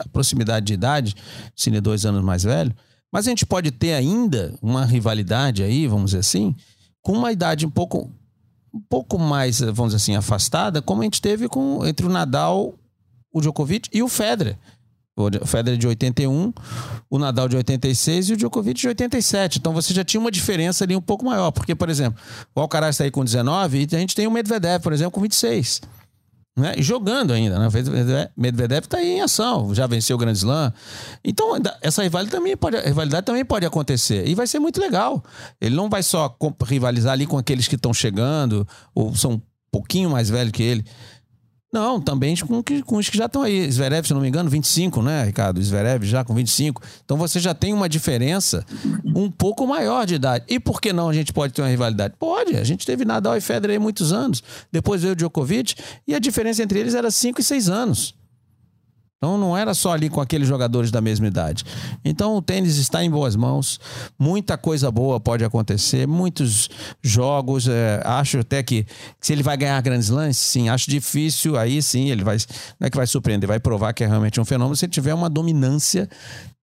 A 0.00 0.08
proximidade 0.08 0.66
de 0.66 0.74
idade, 0.74 1.14
Cine 1.56 1.80
dois 1.80 2.04
anos 2.04 2.22
mais 2.22 2.42
velho, 2.42 2.74
mas 3.12 3.26
a 3.26 3.30
gente 3.30 3.44
pode 3.44 3.70
ter 3.70 3.92
ainda 3.92 4.54
uma 4.62 4.84
rivalidade 4.84 5.62
aí, 5.62 5.86
vamos 5.86 6.10
dizer 6.10 6.20
assim, 6.20 6.54
com 7.02 7.12
uma 7.12 7.32
idade 7.32 7.66
um 7.66 7.70
pouco, 7.70 8.10
um 8.72 8.80
pouco 8.88 9.18
mais, 9.18 9.60
vamos 9.60 9.92
dizer 9.92 9.96
assim, 9.96 10.16
afastada, 10.16 10.80
como 10.80 11.02
a 11.02 11.04
gente 11.04 11.20
teve 11.20 11.48
com, 11.48 11.84
entre 11.86 12.06
o 12.06 12.08
Nadal, 12.08 12.74
o 13.32 13.40
Djokovic 13.40 13.88
e 13.92 14.02
o 14.02 14.08
Federer. 14.08 14.56
O 15.16 15.46
Federer 15.46 15.78
de 15.78 15.86
81, 15.86 16.52
o 17.10 17.18
Nadal 17.18 17.48
de 17.48 17.56
86 17.56 18.30
e 18.30 18.32
o 18.32 18.36
Djokovic 18.36 18.80
de 18.80 18.88
87. 18.88 19.58
Então 19.58 19.74
você 19.74 19.92
já 19.92 20.02
tinha 20.02 20.20
uma 20.20 20.30
diferença 20.30 20.84
ali 20.84 20.96
um 20.96 21.00
pouco 21.00 21.26
maior. 21.26 21.50
Porque, 21.50 21.74
por 21.74 21.90
exemplo, 21.90 22.18
o 22.54 22.60
Alcaraz 22.60 22.94
está 22.94 23.04
aí 23.04 23.10
com 23.10 23.22
19 23.22 23.86
e 23.90 23.96
a 23.96 23.98
gente 23.98 24.14
tem 24.14 24.26
o 24.26 24.30
Medvedev, 24.30 24.82
por 24.82 24.94
exemplo, 24.94 25.10
com 25.10 25.20
26 25.20 25.82
né? 26.58 26.74
Jogando 26.78 27.32
ainda, 27.32 27.58
né? 27.58 27.68
Medvedev 28.36 28.84
está 28.84 29.02
em 29.02 29.20
ação, 29.20 29.74
já 29.74 29.86
venceu 29.86 30.16
o 30.16 30.18
Grand 30.18 30.32
Slam. 30.32 30.72
Então, 31.24 31.52
essa 31.80 32.02
rivalidade 32.02 32.36
também, 32.36 32.56
pode, 32.56 32.76
rivalidade 32.78 33.24
também 33.24 33.44
pode 33.44 33.64
acontecer. 33.64 34.26
E 34.26 34.34
vai 34.34 34.46
ser 34.46 34.58
muito 34.58 34.80
legal. 34.80 35.22
Ele 35.60 35.74
não 35.74 35.88
vai 35.88 36.02
só 36.02 36.36
rivalizar 36.64 37.12
ali 37.12 37.26
com 37.26 37.38
aqueles 37.38 37.68
que 37.68 37.76
estão 37.76 37.94
chegando, 37.94 38.66
ou 38.94 39.14
são 39.14 39.32
um 39.32 39.42
pouquinho 39.70 40.10
mais 40.10 40.28
velhos 40.28 40.52
que 40.52 40.62
ele. 40.62 40.84
Não, 41.72 42.00
também 42.00 42.34
com, 42.36 42.62
com 42.84 42.96
os 42.96 43.08
que 43.08 43.16
já 43.16 43.26
estão 43.26 43.42
aí. 43.42 43.70
Zverev, 43.70 44.06
se 44.06 44.12
não 44.12 44.20
me 44.20 44.28
engano, 44.28 44.50
25, 44.50 45.02
né, 45.02 45.24
Ricardo? 45.24 45.62
Zverev 45.62 46.04
já 46.04 46.24
com 46.24 46.34
25. 46.34 46.82
Então 47.04 47.16
você 47.16 47.38
já 47.38 47.54
tem 47.54 47.72
uma 47.72 47.88
diferença 47.88 48.66
um 49.14 49.30
pouco 49.30 49.64
maior 49.66 50.04
de 50.04 50.16
idade. 50.16 50.44
E 50.48 50.58
por 50.58 50.80
que 50.80 50.92
não 50.92 51.08
a 51.08 51.12
gente 51.12 51.32
pode 51.32 51.52
ter 51.52 51.62
uma 51.62 51.68
rivalidade? 51.68 52.14
Pode. 52.18 52.56
A 52.56 52.64
gente 52.64 52.84
teve 52.84 53.04
Nadal 53.04 53.36
e 53.36 53.40
Federer 53.40 53.74
aí 53.74 53.78
muitos 53.78 54.12
anos. 54.12 54.42
Depois 54.72 55.02
veio 55.02 55.12
o 55.12 55.16
Djokovic 55.16 55.76
e 56.08 56.14
a 56.14 56.18
diferença 56.18 56.60
entre 56.62 56.80
eles 56.80 56.94
era 56.94 57.10
5 57.10 57.40
e 57.40 57.44
6 57.44 57.68
anos. 57.68 58.19
Então 59.22 59.36
não 59.36 59.54
era 59.54 59.74
só 59.74 59.92
ali 59.92 60.08
com 60.08 60.18
aqueles 60.18 60.48
jogadores 60.48 60.90
da 60.90 60.98
mesma 60.98 61.26
idade. 61.26 61.62
Então 62.02 62.36
o 62.36 62.40
tênis 62.40 62.78
está 62.78 63.04
em 63.04 63.10
boas 63.10 63.36
mãos, 63.36 63.78
muita 64.18 64.56
coisa 64.56 64.90
boa 64.90 65.20
pode 65.20 65.44
acontecer, 65.44 66.08
muitos 66.08 66.70
jogos. 67.02 67.68
É, 67.68 68.00
acho 68.02 68.38
até 68.38 68.62
que 68.62 68.86
se 69.20 69.34
ele 69.34 69.42
vai 69.42 69.58
ganhar 69.58 69.78
grandes 69.82 70.08
lances, 70.08 70.38
sim, 70.38 70.70
acho 70.70 70.90
difícil. 70.90 71.58
Aí 71.58 71.82
sim, 71.82 72.10
ele 72.10 72.24
vai. 72.24 72.38
Não 72.80 72.86
é 72.86 72.90
que 72.90 72.96
vai 72.96 73.06
surpreender, 73.06 73.46
vai 73.46 73.60
provar 73.60 73.92
que 73.92 74.02
é 74.02 74.06
realmente 74.06 74.40
um 74.40 74.44
fenômeno 74.46 74.74
se 74.74 74.86
ele 74.86 74.92
tiver 74.92 75.12
uma 75.12 75.28
dominância 75.28 76.08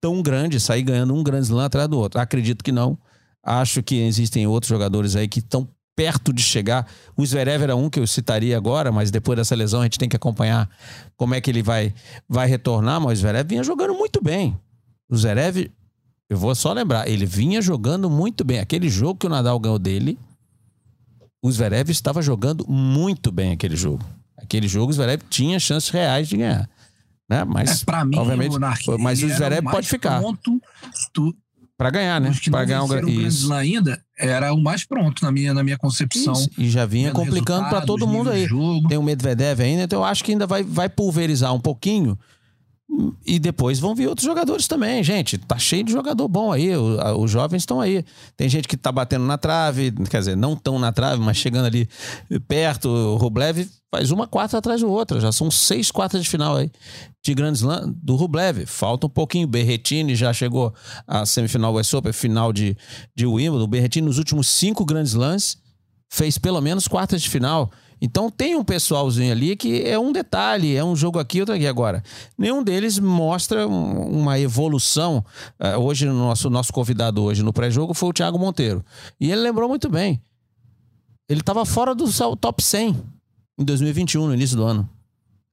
tão 0.01 0.23
grande, 0.23 0.59
sair 0.59 0.81
ganhando 0.81 1.13
um 1.13 1.21
grande 1.21 1.45
slam 1.45 1.63
atrás 1.63 1.87
do 1.87 1.99
outro. 1.99 2.19
Acredito 2.19 2.63
que 2.63 2.71
não. 2.71 2.97
Acho 3.43 3.83
que 3.83 4.01
existem 4.01 4.47
outros 4.47 4.69
jogadores 4.69 5.15
aí 5.15 5.27
que 5.27 5.39
estão 5.39 5.69
perto 5.97 6.31
de 6.31 6.43
chegar. 6.43 6.87
O 7.17 7.25
Zverev 7.25 7.63
era 7.63 7.75
um 7.75 7.89
que 7.89 7.99
eu 7.99 8.05
citaria 8.05 8.55
agora, 8.55 8.91
mas 8.91 9.09
depois 9.09 9.35
dessa 9.35 9.55
lesão 9.55 9.81
a 9.81 9.83
gente 9.83 9.97
tem 9.97 10.07
que 10.07 10.15
acompanhar 10.15 10.69
como 11.17 11.33
é 11.33 11.41
que 11.41 11.49
ele 11.49 11.63
vai, 11.63 11.91
vai 12.29 12.47
retornar. 12.47 13.01
Mas 13.01 13.17
o 13.17 13.21
Zverev 13.21 13.49
vinha 13.49 13.63
jogando 13.63 13.95
muito 13.95 14.23
bem. 14.23 14.55
O 15.09 15.17
Zverev, 15.17 15.71
eu 16.29 16.37
vou 16.37 16.53
só 16.53 16.71
lembrar, 16.71 17.09
ele 17.09 17.25
vinha 17.25 17.59
jogando 17.63 18.11
muito 18.11 18.43
bem. 18.43 18.59
Aquele 18.59 18.87
jogo 18.89 19.19
que 19.19 19.25
o 19.25 19.29
Nadal 19.29 19.59
ganhou 19.59 19.79
dele, 19.79 20.19
o 21.41 21.51
Zverev 21.51 21.89
estava 21.89 22.21
jogando 22.21 22.63
muito 22.69 23.31
bem 23.31 23.53
aquele 23.53 23.75
jogo. 23.75 24.05
Aquele 24.37 24.67
jogo 24.67 24.91
o 24.91 24.93
Zverev 24.93 25.23
tinha 25.31 25.59
chances 25.59 25.89
reais 25.89 26.27
de 26.27 26.37
ganhar. 26.37 26.69
Né? 27.27 27.43
Mas, 27.43 27.81
é, 27.81 27.85
pra 27.85 28.05
mim, 28.05 28.17
obviamente, 28.17 28.55
mas 28.99 29.23
o 29.23 29.29
Zverev 29.29 29.63
pode 29.63 29.87
ficar. 29.87 30.19
Pronto, 30.19 30.61
tu, 31.11 31.35
para 31.77 31.91
ganhar, 31.91 32.19
né? 32.19 32.31
Para 32.49 32.65
ganhar 32.65 32.83
um 32.83 33.07
isso. 33.07 33.53
ainda 33.53 34.01
era 34.17 34.51
o 34.51 34.59
mais 34.59 34.83
pronto 34.83 35.23
na 35.23 35.31
minha, 35.31 35.53
na 35.53 35.63
minha 35.63 35.77
concepção. 35.77 36.33
Isso. 36.33 36.49
E 36.57 36.69
já 36.69 36.85
vinha 36.85 37.11
complicando 37.11 37.69
para 37.69 37.81
todo 37.81 38.07
mundo 38.07 38.31
aí. 38.31 38.47
Tem 38.89 38.97
o 38.97 39.03
Medvedev 39.03 39.61
ainda, 39.61 39.83
então 39.83 39.99
eu 39.99 40.05
acho 40.05 40.23
que 40.23 40.31
ainda 40.31 40.47
vai, 40.47 40.63
vai 40.63 40.89
pulverizar 40.89 41.53
um 41.53 41.59
pouquinho. 41.59 42.17
E 43.25 43.37
depois 43.37 43.79
vão 43.79 43.93
vir 43.93 44.07
outros 44.07 44.25
jogadores 44.25 44.65
também, 44.65 45.03
gente. 45.03 45.37
Tá 45.37 45.59
cheio 45.59 45.83
de 45.83 45.91
jogador 45.91 46.27
bom 46.27 46.51
aí. 46.51 46.71
Os 46.75 47.29
jovens 47.29 47.61
estão 47.61 47.81
aí. 47.81 48.03
Tem 48.35 48.47
gente 48.49 48.67
que 48.67 48.77
tá 48.77 48.91
batendo 48.91 49.25
na 49.25 49.37
trave, 49.37 49.91
quer 50.09 50.19
dizer, 50.19 50.37
não 50.37 50.55
tão 50.55 50.79
na 50.79 50.91
trave, 50.91 51.21
mas 51.21 51.37
chegando 51.37 51.65
ali 51.65 51.87
perto. 52.47 52.87
O 52.87 53.17
Rublev 53.17 53.67
faz 53.91 54.11
uma 54.11 54.27
quarta 54.27 54.57
atrás 54.57 54.81
da 54.81 54.87
outra. 54.87 55.19
Já 55.19 55.31
são 55.31 55.49
seis 55.49 55.91
quartas 55.91 56.23
de 56.23 56.29
final 56.29 56.55
aí 56.55 56.71
de 57.23 57.33
Grand 57.33 57.53
Slam 57.53 57.93
do 58.01 58.15
Rublev. 58.15 58.65
Falta 58.65 59.07
um 59.07 59.09
pouquinho. 59.09 59.47
Berretini 59.47 60.15
já 60.15 60.31
chegou 60.33 60.73
à 61.05 61.25
semifinal 61.25 61.73
West 61.73 61.93
Open, 61.93 62.13
final 62.13 62.53
de, 62.53 62.77
de 63.15 63.25
Wimbledon. 63.25 63.67
Berretini, 63.67 64.05
nos 64.05 64.17
últimos 64.17 64.47
cinco 64.47 64.85
Grand 64.85 65.03
Slams, 65.03 65.57
fez 66.09 66.37
pelo 66.37 66.61
menos 66.61 66.87
quartas 66.87 67.21
de 67.21 67.29
final. 67.29 67.71
Então 67.99 68.29
tem 68.29 68.55
um 68.55 68.63
pessoalzinho 68.63 69.31
ali 69.31 69.55
que 69.55 69.83
é 69.83 69.97
um 69.97 70.11
detalhe, 70.11 70.75
é 70.75 70.83
um 70.83 70.95
jogo 70.95 71.17
aqui, 71.17 71.39
outro 71.39 71.55
aqui. 71.55 71.65
Agora, 71.65 72.03
nenhum 72.37 72.63
deles 72.63 72.99
mostra 72.99 73.67
uma 73.67 74.39
evolução. 74.39 75.25
Uh, 75.59 75.79
hoje, 75.79 76.05
no 76.05 76.13
nosso, 76.13 76.49
nosso 76.49 76.71
convidado 76.71 77.23
hoje 77.23 77.41
no 77.41 77.51
pré-jogo 77.51 77.93
foi 77.93 78.09
o 78.09 78.13
Thiago 78.13 78.37
Monteiro. 78.37 78.85
E 79.19 79.31
ele 79.31 79.41
lembrou 79.41 79.67
muito 79.67 79.89
bem. 79.89 80.21
Ele 81.27 81.41
estava 81.41 81.65
fora 81.65 81.93
do 81.93 82.05
top 82.37 82.63
100 82.63 83.16
em 83.57 83.63
2021, 83.63 84.27
no 84.27 84.33
início 84.33 84.55
do 84.55 84.63
ano. 84.63 84.87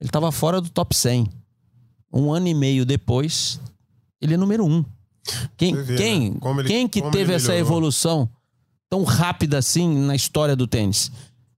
Ele 0.00 0.08
estava 0.08 0.30
fora 0.30 0.60
do 0.60 0.68
top 0.68 0.94
100. 0.94 1.26
Um 2.12 2.32
ano 2.32 2.46
e 2.46 2.54
meio 2.54 2.84
depois, 2.84 3.60
ele 4.20 4.34
é 4.34 4.36
número 4.36 4.64
um. 4.64 4.84
Quem, 5.56 5.74
vê, 5.74 5.96
quem, 5.96 6.30
né? 6.30 6.38
ele, 6.58 6.68
quem 6.68 6.88
que 6.88 7.02
teve 7.10 7.32
essa 7.32 7.54
evolução 7.56 8.28
tão 8.90 9.02
rápida 9.02 9.58
assim 9.58 9.88
na 9.88 10.14
história 10.14 10.54
do 10.54 10.66
tênis? 10.66 11.10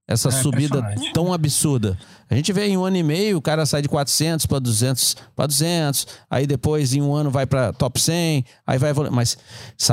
Essa 0.08 0.28
é, 0.28 0.32
subida 0.32 0.94
tão 1.12 1.32
absurda. 1.32 1.98
A 2.30 2.34
gente 2.36 2.52
vê 2.52 2.66
em 2.68 2.76
um 2.76 2.84
ano 2.84 2.96
e 2.96 3.02
meio, 3.02 3.38
o 3.38 3.42
cara 3.42 3.66
sai 3.66 3.82
de 3.82 3.88
400 3.88 4.46
para 4.46 4.60
200, 4.60 5.16
para 5.34 5.46
200, 5.46 6.06
aí 6.30 6.46
depois 6.46 6.94
em 6.94 7.02
um 7.02 7.12
ano 7.12 7.28
vai 7.28 7.44
para 7.44 7.72
top 7.72 8.00
100, 8.00 8.44
aí 8.64 8.78
vai 8.78 8.92
mas 9.10 9.36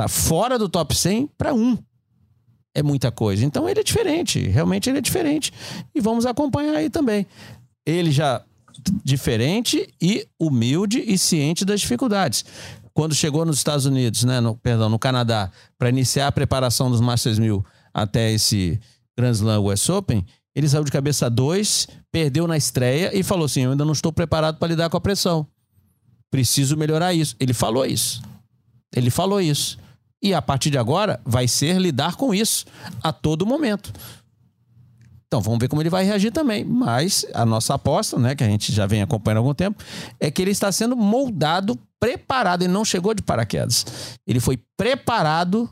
fora 0.08 0.56
do 0.56 0.68
top 0.68 0.94
100 0.94 1.28
para 1.36 1.52
um. 1.52 1.76
É 2.74 2.82
muita 2.82 3.10
coisa. 3.10 3.44
Então 3.44 3.68
ele 3.68 3.80
é 3.80 3.84
diferente, 3.84 4.40
realmente 4.40 4.90
ele 4.90 4.98
é 4.98 5.00
diferente. 5.00 5.52
E 5.94 6.00
vamos 6.00 6.26
acompanhar 6.26 6.74
aí 6.74 6.90
também. 6.90 7.26
Ele 7.86 8.10
já 8.10 8.42
diferente 9.04 9.88
e 10.00 10.26
humilde 10.38 11.02
e 11.06 11.16
ciente 11.16 11.64
das 11.64 11.80
dificuldades. 11.80 12.44
Quando 12.92 13.14
chegou 13.14 13.44
nos 13.44 13.58
Estados 13.58 13.86
Unidos, 13.86 14.24
né, 14.24 14.40
no, 14.40 14.56
perdão, 14.56 14.88
no 14.88 14.98
Canadá, 14.98 15.50
para 15.78 15.88
iniciar 15.88 16.28
a 16.28 16.32
preparação 16.32 16.90
dos 16.90 17.00
Masters 17.00 17.38
1000 17.38 17.64
até 17.92 18.32
esse 18.32 18.80
Grand 19.16 19.32
Slam 19.32 19.62
West 19.62 19.88
Open, 19.88 20.24
ele 20.54 20.68
saiu 20.68 20.84
de 20.84 20.92
cabeça 20.92 21.28
dois, 21.28 21.88
perdeu 22.12 22.46
na 22.46 22.56
estreia 22.56 23.16
e 23.16 23.22
falou 23.22 23.46
assim: 23.46 23.62
Eu 23.62 23.72
ainda 23.72 23.84
não 23.84 23.92
estou 23.92 24.12
preparado 24.12 24.58
para 24.58 24.68
lidar 24.68 24.88
com 24.88 24.96
a 24.96 25.00
pressão. 25.00 25.46
Preciso 26.30 26.76
melhorar 26.76 27.12
isso. 27.12 27.34
Ele 27.40 27.52
falou 27.52 27.84
isso. 27.84 28.22
Ele 28.94 29.10
falou 29.10 29.40
isso. 29.40 29.76
E 30.24 30.32
a 30.32 30.40
partir 30.40 30.70
de 30.70 30.78
agora 30.78 31.20
vai 31.22 31.46
ser 31.46 31.78
lidar 31.78 32.16
com 32.16 32.34
isso 32.34 32.64
a 33.02 33.12
todo 33.12 33.44
momento. 33.44 33.92
Então 35.26 35.38
vamos 35.42 35.58
ver 35.58 35.68
como 35.68 35.82
ele 35.82 35.90
vai 35.90 36.02
reagir 36.02 36.32
também. 36.32 36.64
Mas 36.64 37.26
a 37.34 37.44
nossa 37.44 37.74
aposta, 37.74 38.18
né, 38.18 38.34
que 38.34 38.42
a 38.42 38.46
gente 38.46 38.72
já 38.72 38.86
vem 38.86 39.02
acompanhando 39.02 39.36
há 39.36 39.40
algum 39.40 39.52
tempo, 39.52 39.84
é 40.18 40.30
que 40.30 40.40
ele 40.40 40.50
está 40.50 40.72
sendo 40.72 40.96
moldado, 40.96 41.78
preparado. 42.00 42.62
Ele 42.62 42.72
não 42.72 42.86
chegou 42.86 43.12
de 43.12 43.20
paraquedas. 43.22 43.84
Ele 44.26 44.40
foi 44.40 44.58
preparado 44.78 45.68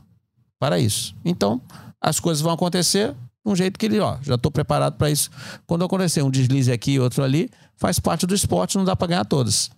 para 0.59 0.77
isso. 0.77 1.15
Então 1.25 1.59
as 1.99 2.19
coisas 2.19 2.39
vão 2.39 2.53
acontecer 2.53 3.11
de 3.11 3.51
um 3.51 3.55
jeito 3.55 3.79
que 3.79 3.87
ele, 3.87 3.99
ó, 3.99 4.17
já 4.21 4.35
estou 4.35 4.51
preparado 4.51 4.97
para 4.97 5.09
isso. 5.09 5.31
Quando 5.65 5.83
acontecer 5.83 6.21
um 6.21 6.29
deslize 6.29 6.71
aqui, 6.71 6.99
outro 6.99 7.23
ali, 7.23 7.49
faz 7.75 7.97
parte 7.97 8.27
do 8.27 8.35
esporte, 8.35 8.77
não 8.77 8.85
dá 8.85 8.95
para 8.95 9.07
ganhar 9.07 9.25
todas. 9.25 9.71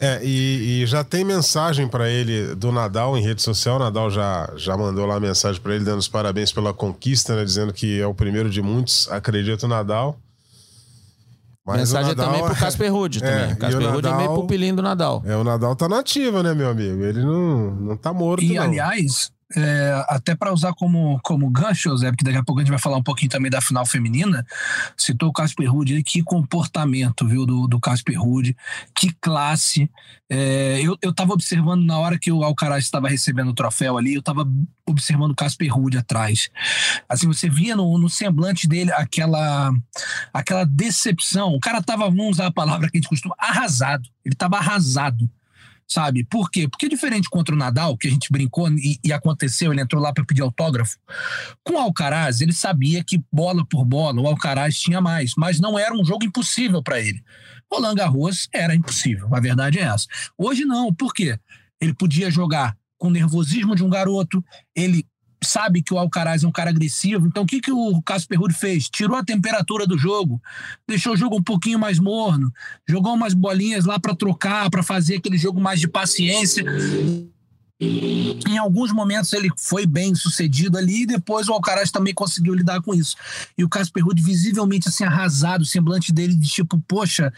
É, 0.00 0.20
e, 0.24 0.82
e, 0.82 0.86
já 0.86 1.04
tem 1.04 1.24
mensagem 1.24 1.86
para 1.86 2.08
ele 2.08 2.54
do 2.54 2.72
Nadal 2.72 3.16
em 3.16 3.22
rede 3.22 3.42
social. 3.42 3.76
O 3.76 3.78
Nadal 3.78 4.10
já, 4.10 4.50
já 4.56 4.76
mandou 4.76 5.06
lá 5.06 5.20
mensagem 5.20 5.60
para 5.60 5.74
ele, 5.74 5.84
dando 5.84 5.98
os 5.98 6.08
parabéns 6.08 6.52
pela 6.52 6.72
conquista, 6.72 7.36
né? 7.36 7.44
Dizendo 7.44 7.72
que 7.72 8.00
é 8.00 8.06
o 8.06 8.14
primeiro 8.14 8.48
de 8.48 8.62
muitos, 8.62 9.08
acredito, 9.10 9.68
Nadal. 9.68 10.18
Mas 11.66 11.80
mensagem 11.80 12.14
Nadal, 12.14 12.26
também 12.26 12.44
pro 12.44 12.54
Casper 12.54 12.92
Ruud 12.92 13.18
é, 13.18 13.20
também. 13.20 13.54
O 13.54 13.56
Casper 13.58 13.92
Ruud 13.92 14.06
é 14.06 14.16
meio 14.16 14.34
pupilinho 14.34 14.76
do 14.76 14.82
Nadal. 14.82 15.22
É, 15.26 15.36
o 15.36 15.42
Nadal 15.42 15.74
tá 15.74 15.88
nativa, 15.88 16.42
né, 16.42 16.54
meu 16.54 16.70
amigo? 16.70 17.02
Ele 17.02 17.22
não, 17.22 17.70
não 17.72 17.96
tá 17.96 18.12
morto, 18.12 18.44
E, 18.44 18.54
não. 18.54 18.62
aliás, 18.62 19.32
é, 19.54 20.04
até 20.08 20.34
para 20.34 20.52
usar 20.52 20.72
como, 20.74 21.20
como 21.22 21.48
gancho, 21.50 21.96
Zé, 21.96 22.10
porque 22.10 22.24
daqui 22.24 22.38
a 22.38 22.42
pouco 22.42 22.60
a 22.60 22.64
gente 22.64 22.70
vai 22.70 22.80
falar 22.80 22.96
um 22.96 23.02
pouquinho 23.02 23.30
também 23.30 23.50
da 23.50 23.60
final 23.60 23.86
feminina. 23.86 24.44
Citou 24.96 25.28
o 25.28 25.32
Casper 25.32 25.70
Ruud, 25.70 26.02
que 26.02 26.22
comportamento, 26.22 27.26
viu, 27.26 27.46
do, 27.46 27.68
do 27.68 27.78
Casper 27.78 28.20
Ruud, 28.20 28.56
que 28.94 29.12
classe. 29.20 29.88
É, 30.28 30.80
eu, 30.82 30.98
eu 31.00 31.14
tava 31.14 31.32
observando 31.32 31.84
na 31.84 31.96
hora 31.98 32.18
que 32.18 32.32
o 32.32 32.42
Alcaraz 32.42 32.84
estava 32.84 33.08
recebendo 33.08 33.50
o 33.50 33.54
troféu 33.54 33.96
ali, 33.96 34.14
eu 34.14 34.22
tava 34.22 34.44
observando 34.84 35.30
o 35.30 35.36
Casper 35.36 35.72
Ruud 35.72 35.96
atrás. 35.96 36.50
Assim, 37.08 37.28
você 37.28 37.48
via 37.48 37.76
no, 37.76 37.96
no 37.98 38.10
semblante 38.10 38.66
dele 38.66 38.90
aquela, 38.92 39.72
aquela 40.32 40.64
decepção. 40.64 41.54
O 41.54 41.60
cara 41.60 41.80
tava, 41.80 42.04
vamos 42.06 42.30
usar 42.30 42.46
a 42.46 42.52
palavra 42.52 42.90
que 42.90 42.96
a 42.96 43.00
gente 43.00 43.08
costuma, 43.08 43.36
arrasado. 43.38 44.08
Ele 44.24 44.34
tava 44.34 44.56
arrasado 44.56 45.30
sabe? 45.86 46.24
Por 46.24 46.50
quê? 46.50 46.68
Porque 46.68 46.88
diferente 46.88 47.28
contra 47.30 47.54
o 47.54 47.58
Nadal, 47.58 47.96
que 47.96 48.08
a 48.08 48.10
gente 48.10 48.30
brincou 48.30 48.68
e, 48.70 48.98
e 49.04 49.12
aconteceu, 49.12 49.72
ele 49.72 49.80
entrou 49.80 50.02
lá 50.02 50.12
para 50.12 50.24
pedir 50.24 50.42
autógrafo. 50.42 50.98
Com 51.62 51.74
o 51.74 51.78
Alcaraz, 51.78 52.40
ele 52.40 52.52
sabia 52.52 53.04
que 53.04 53.22
bola 53.30 53.64
por 53.64 53.84
bola 53.84 54.20
o 54.20 54.26
Alcaraz 54.26 54.78
tinha 54.78 55.00
mais, 55.00 55.34
mas 55.36 55.60
não 55.60 55.78
era 55.78 55.94
um 55.94 56.04
jogo 56.04 56.24
impossível 56.24 56.82
para 56.82 57.00
ele. 57.00 57.22
Roland 57.72 57.94
Garros 57.94 58.48
era 58.52 58.74
impossível, 58.74 59.28
a 59.34 59.40
verdade 59.40 59.78
é 59.78 59.82
essa. 59.82 60.06
Hoje 60.36 60.64
não, 60.64 60.92
por 60.94 61.12
quê? 61.12 61.38
Ele 61.80 61.94
podia 61.94 62.30
jogar 62.30 62.76
com 62.98 63.08
o 63.08 63.10
nervosismo 63.10 63.74
de 63.74 63.84
um 63.84 63.90
garoto, 63.90 64.42
ele 64.74 65.04
sabe 65.46 65.82
que 65.82 65.94
o 65.94 65.98
Alcaraz 65.98 66.44
é 66.44 66.48
um 66.48 66.52
cara 66.52 66.70
agressivo. 66.70 67.26
Então, 67.26 67.42
o 67.42 67.46
que, 67.46 67.60
que 67.60 67.72
o 67.72 68.02
Casper 68.02 68.38
Ruud 68.38 68.54
fez? 68.54 68.88
Tirou 68.88 69.16
a 69.16 69.24
temperatura 69.24 69.86
do 69.86 69.96
jogo, 69.96 70.40
deixou 70.86 71.14
o 71.14 71.16
jogo 71.16 71.36
um 71.36 71.42
pouquinho 71.42 71.78
mais 71.78 71.98
morno, 71.98 72.52
jogou 72.86 73.14
umas 73.14 73.34
bolinhas 73.34 73.84
lá 73.84 73.98
para 73.98 74.14
trocar, 74.14 74.70
para 74.70 74.82
fazer 74.82 75.16
aquele 75.16 75.38
jogo 75.38 75.60
mais 75.60 75.80
de 75.80 75.88
paciência. 75.88 76.64
Em 77.78 78.56
alguns 78.56 78.90
momentos 78.90 79.34
ele 79.34 79.50
foi 79.58 79.84
bem 79.84 80.14
sucedido 80.14 80.78
ali 80.78 81.02
e 81.02 81.06
depois 81.06 81.46
o 81.46 81.52
Alcaraz 81.52 81.90
também 81.90 82.14
conseguiu 82.14 82.54
lidar 82.54 82.80
com 82.80 82.94
isso. 82.94 83.16
E 83.56 83.62
o 83.62 83.68
Casper 83.68 84.02
Ruud 84.02 84.22
visivelmente 84.22 84.88
assim 84.88 85.04
arrasado, 85.04 85.62
o 85.62 85.66
semblante 85.66 86.10
dele 86.10 86.34
de 86.34 86.48
tipo, 86.48 86.82
poxa, 86.88 87.30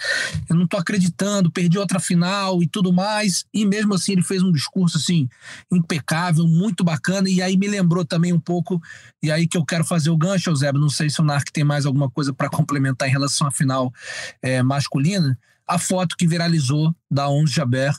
eu 0.49 0.55
não 0.55 0.65
tô 0.65 0.77
acreditando, 0.77 1.51
perdi 1.51 1.77
outra 1.77 1.99
final 1.99 2.63
e 2.63 2.69
tudo 2.69 2.93
mais. 2.93 3.45
E 3.53 3.67
mesmo 3.67 3.95
assim 3.95 4.13
ele 4.13 4.23
fez 4.23 4.41
um 4.41 4.53
discurso 4.53 4.97
assim 4.97 5.29
impecável, 5.73 6.47
muito 6.47 6.85
bacana 6.85 7.29
e 7.29 7.43
aí 7.43 7.57
me 7.57 7.67
lembrou 7.67 8.05
também 8.05 8.33
um 8.33 8.41
pouco 8.41 8.81
e 9.21 9.33
aí 9.33 9.49
que 9.49 9.59
eu 9.59 9.65
quero 9.65 9.85
fazer 9.85 10.11
o 10.11 10.17
gancho, 10.17 10.51
Eusébio, 10.51 10.81
não 10.81 10.91
sei 10.91 11.11
se 11.11 11.21
o 11.21 11.25
Narc 11.25 11.51
tem 11.51 11.65
mais 11.65 11.85
alguma 11.85 12.09
coisa 12.09 12.33
para 12.33 12.49
complementar 12.49 13.09
em 13.09 13.13
relação 13.13 13.49
à 13.49 13.51
final 13.51 13.93
é, 14.41 14.63
masculina, 14.63 15.37
a 15.67 15.79
foto 15.79 16.17
que 16.17 16.29
viralizou 16.29 16.95
da 17.11 17.29
Onze 17.29 17.53
Jaber 17.53 17.93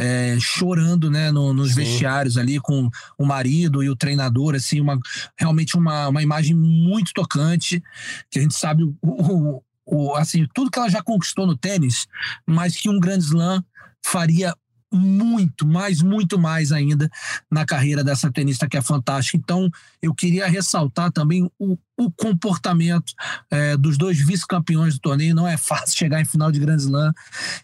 é, 0.00 0.38
chorando 0.40 1.10
né, 1.10 1.30
no, 1.30 1.52
nos 1.52 1.70
Sim. 1.70 1.74
vestiários 1.76 2.38
ali 2.38 2.58
com 2.58 2.88
o 3.18 3.26
marido 3.26 3.82
e 3.82 3.90
o 3.90 3.96
treinador, 3.96 4.54
assim, 4.54 4.80
uma, 4.80 4.98
realmente 5.38 5.76
uma, 5.76 6.08
uma 6.08 6.22
imagem 6.22 6.56
muito 6.56 7.12
tocante, 7.12 7.82
que 8.30 8.38
a 8.38 8.42
gente 8.42 8.54
sabe 8.54 8.84
o, 8.84 8.96
o, 9.02 9.62
o, 9.84 10.14
assim, 10.14 10.46
tudo 10.54 10.70
que 10.70 10.78
ela 10.78 10.88
já 10.88 11.02
conquistou 11.02 11.46
no 11.46 11.54
tênis, 11.54 12.06
mas 12.46 12.76
que 12.76 12.88
um 12.88 12.98
grande 12.98 13.24
slam 13.24 13.62
faria 14.02 14.54
muito, 14.92 15.66
mais, 15.66 16.02
muito 16.02 16.38
mais 16.38 16.72
ainda 16.72 17.08
na 17.50 17.64
carreira 17.64 18.02
dessa 18.02 18.30
tenista 18.30 18.68
que 18.68 18.76
é 18.76 18.82
fantástica. 18.82 19.36
Então, 19.36 19.70
eu 20.02 20.14
queria 20.14 20.48
ressaltar 20.48 21.12
também 21.12 21.48
o, 21.58 21.78
o 21.96 22.10
comportamento 22.10 23.12
é, 23.50 23.76
dos 23.76 23.96
dois 23.96 24.18
vice-campeões 24.18 24.94
do 24.94 25.00
torneio. 25.00 25.34
Não 25.34 25.46
é 25.46 25.56
fácil 25.56 25.96
chegar 25.96 26.20
em 26.20 26.24
final 26.24 26.50
de 26.50 26.58
Grand 26.58 26.76
Slam 26.76 27.12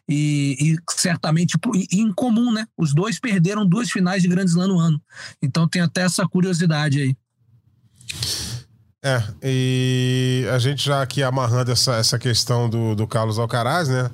e, 0.08 0.56
e 0.60 0.76
certamente 0.90 1.56
e, 1.74 1.86
e 1.90 2.00
incomum, 2.00 2.52
né? 2.52 2.66
Os 2.76 2.94
dois 2.94 3.18
perderam 3.18 3.66
duas 3.66 3.90
finais 3.90 4.22
de 4.22 4.28
Grand 4.28 4.46
Slam 4.46 4.68
no 4.68 4.78
ano. 4.78 5.00
Então, 5.42 5.68
tem 5.68 5.82
até 5.82 6.02
essa 6.02 6.26
curiosidade 6.28 7.00
aí. 7.00 7.16
É, 9.04 9.22
e 9.42 10.46
a 10.52 10.58
gente 10.58 10.84
já 10.84 11.02
aqui 11.02 11.22
amarrando 11.22 11.70
essa, 11.70 11.94
essa 11.94 12.18
questão 12.18 12.68
do, 12.68 12.94
do 12.94 13.06
Carlos 13.06 13.38
Alcaraz, 13.38 13.88
né? 13.88 14.10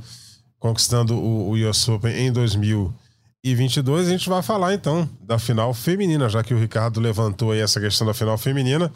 Conquistando 0.59 1.15
o, 1.15 1.51
o 1.51 1.69
US 1.69 1.89
Open 1.89 2.15
em 2.15 2.33
2000 2.33 2.95
e 3.45 3.57
22 3.57 4.07
a 4.07 4.11
gente 4.11 4.29
vai 4.29 4.41
falar 4.41 4.73
então 4.73 5.09
da 5.21 5.37
final 5.37 5.75
feminina, 5.75 6.29
já 6.29 6.45
que 6.45 6.55
o 6.55 6.59
Ricardo 6.59 7.01
levantou 7.01 7.51
aí 7.51 7.59
essa 7.59 7.81
questão 7.81 8.07
da 8.07 8.15
final 8.15 8.39
feminina. 8.39 8.93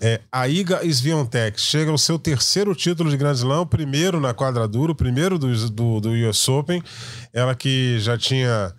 É, 0.00 0.20
a 0.32 0.48
Iga 0.48 0.80
Swiatek 0.90 1.60
chega 1.60 1.90
ao 1.90 1.98
seu 1.98 2.18
terceiro 2.18 2.74
título 2.74 3.10
de 3.10 3.18
Grand 3.18 3.34
Slam, 3.34 3.66
primeiro 3.66 4.18
na 4.18 4.32
quadradura, 4.32 4.92
o 4.92 4.94
primeiro 4.94 5.38
do, 5.38 5.70
do, 5.70 6.00
do 6.00 6.10
US 6.10 6.48
Open. 6.48 6.82
Ela 7.34 7.54
que 7.54 7.98
já 8.00 8.16
tinha 8.16 8.72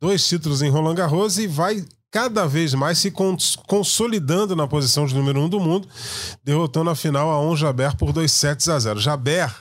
dois 0.00 0.26
títulos 0.26 0.62
em 0.62 0.70
Roland 0.70 0.94
Garros 0.94 1.36
e 1.36 1.48
vai 1.48 1.84
cada 2.08 2.46
vez 2.46 2.72
mais 2.72 2.98
se 2.98 3.10
cons 3.10 3.56
consolidando 3.66 4.54
na 4.54 4.68
posição 4.68 5.04
de 5.04 5.14
número 5.14 5.40
um 5.40 5.48
do 5.48 5.58
mundo, 5.58 5.88
derrotando 6.44 6.90
a 6.90 6.94
final 6.94 7.28
a 7.28 7.40
On 7.40 7.56
Jaber 7.56 7.96
por 7.96 8.12
2 8.12 8.30
sets 8.30 8.68
a 8.68 8.78
0. 8.78 9.00
Jaber 9.00 9.52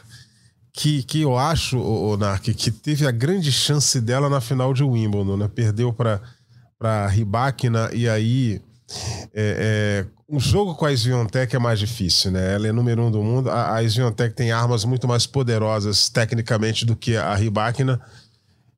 que, 0.74 1.04
que 1.04 1.22
eu 1.22 1.38
acho, 1.38 2.18
Nark, 2.18 2.54
que 2.54 2.72
teve 2.72 3.06
a 3.08 3.12
grande 3.12 3.52
chance 3.52 4.00
dela 4.00 4.30
na 4.30 4.40
final 4.40 4.74
de 4.74 4.84
Wimbledon, 4.84 5.38
né? 5.38 5.48
Perdeu 5.48 5.92
para 5.92 6.22
para 6.80 7.08
Ribakina 7.08 7.90
e 7.94 8.08
aí 8.08 8.62
é, 9.34 10.06
é, 10.06 10.06
um 10.30 10.40
jogo 10.40 10.74
com 10.76 10.86
a 10.86 10.94
Sviontek 10.94 11.54
é 11.54 11.60
mais 11.60 11.78
difícil, 11.78 12.32
né? 12.32 12.56
Ela 12.56 12.70
é 12.70 12.72
número 12.72 13.04
um 13.04 13.12
do 13.12 13.22
mundo. 13.22 13.50
A, 13.50 13.76
a 13.76 13.84
Sviontek 13.84 14.34
tem 14.34 14.54
armas 14.54 14.86
muito 14.86 15.06
mais 15.06 15.28
poderosas 15.28 16.08
tecnicamente 16.08 16.86
do 16.86 16.96
que 16.96 17.18
a 17.18 17.36
Ribakina 17.36 18.00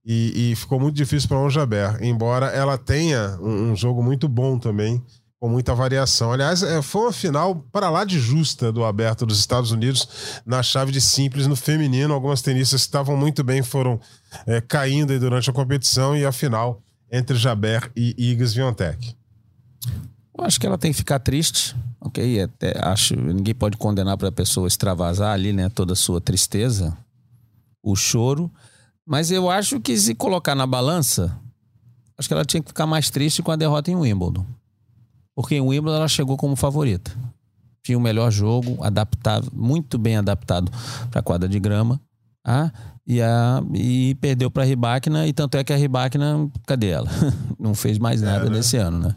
e, 0.04 0.51
e 0.51 0.56
ficou 0.56 0.80
muito 0.80 0.95
difícil 0.95 1.30
para 1.30 1.38
o 1.38 1.49
Jaber, 1.49 2.04
embora 2.04 2.47
ela 2.47 2.75
tenha 2.75 3.38
um, 3.39 3.71
um 3.71 3.75
jogo 3.75 4.01
muito 4.01 4.27
bom 4.27 4.58
também 4.58 5.01
com 5.41 5.49
muita 5.49 5.73
variação. 5.73 6.32
Aliás, 6.32 6.62
é, 6.62 6.84
foi 6.84 7.01
uma 7.01 7.12
final 7.12 7.56
para 7.71 7.89
lá 7.89 8.06
de 8.06 8.19
justa 8.19 8.71
do 8.71 8.86
aberto 8.86 9.25
dos 9.25 9.39
Estados 9.39 9.71
Unidos 9.71 10.08
na 10.45 10.62
chave 10.62 10.91
de 10.91 11.01
simples 11.01 11.47
no 11.47 11.56
feminino. 11.56 12.13
Algumas 12.13 12.43
tenistas 12.43 12.82
que 12.82 12.88
estavam 12.88 13.17
muito 13.17 13.43
bem 13.43 13.63
foram 13.63 13.99
é, 14.45 14.62
caindo 14.62 15.19
durante 15.19 15.49
a 15.49 15.54
competição 15.54 16.15
e 16.15 16.23
a 16.23 16.32
final 16.32 16.80
entre 17.12 17.36
Jaber 17.36 17.91
e 17.95 18.13
Iga 18.19 18.45
Swiatek. 18.45 19.15
Eu 20.38 20.45
acho 20.45 20.60
que 20.60 20.67
ela 20.67 20.77
tem 20.77 20.91
que 20.91 20.97
ficar 20.97 21.17
triste, 21.17 21.75
ok? 21.99 22.43
Até 22.43 22.80
acho 22.80 23.15
ninguém 23.15 23.56
pode 23.56 23.77
condenar 23.77 24.17
para 24.17 24.27
a 24.27 24.32
pessoa 24.32 24.67
extravasar 24.67 25.34
ali, 25.34 25.51
né, 25.51 25.69
toda 25.69 25.93
a 25.93 25.95
sua 25.95 26.21
tristeza, 26.21 26.95
o 27.82 27.95
choro. 27.95 28.51
Mas 29.04 29.32
eu 29.32 29.49
acho 29.49 29.80
que 29.80 29.97
se 29.97 30.13
colocar 30.13 30.54
na 30.54 30.67
balança, 30.67 31.36
acho 32.15 32.27
que 32.27 32.34
ela 32.36 32.45
tinha 32.45 32.62
que 32.62 32.69
ficar 32.69 32.86
mais 32.86 33.10
triste 33.10 33.41
com 33.41 33.49
a 33.51 33.56
derrota 33.56 33.89
em 33.89 33.95
Wimbledon. 33.95 34.45
Porque 35.36 35.56
em 35.56 35.62
Wimbledon 35.62 35.98
ela 35.98 36.08
chegou 36.08 36.38
como 36.38 36.56
favorita. 36.56 37.12
Tinha 37.84 37.98
o 37.98 38.02
melhor 38.02 38.32
jogo, 38.32 38.84
adaptado, 38.84 39.52
muito 39.54 39.98
bem 39.98 40.17
adaptado 40.17 40.72
para 41.10 41.20
a 41.20 41.24
quadra 41.24 41.50
de 41.50 41.60
grama. 41.60 42.00
Ah, 42.46 42.72
e, 43.06 43.22
a, 43.22 43.63
e 43.74 44.15
perdeu 44.15 44.50
para 44.52 44.63
a 44.63 44.65
Ribáquina, 44.65 45.28
e 45.28 45.34
tanto 45.34 45.58
é 45.58 45.63
que 45.63 45.74
a 45.74 45.76
Ribáquina, 45.76 46.50
cadê 46.65 46.89
ela? 46.89 47.10
Não 47.60 47.74
fez 47.74 47.98
mais 47.98 48.22
nada 48.22 48.46
é, 48.46 48.50
né? 48.50 48.58
nesse 48.58 48.78
ano, 48.78 49.00
né? 49.00 49.15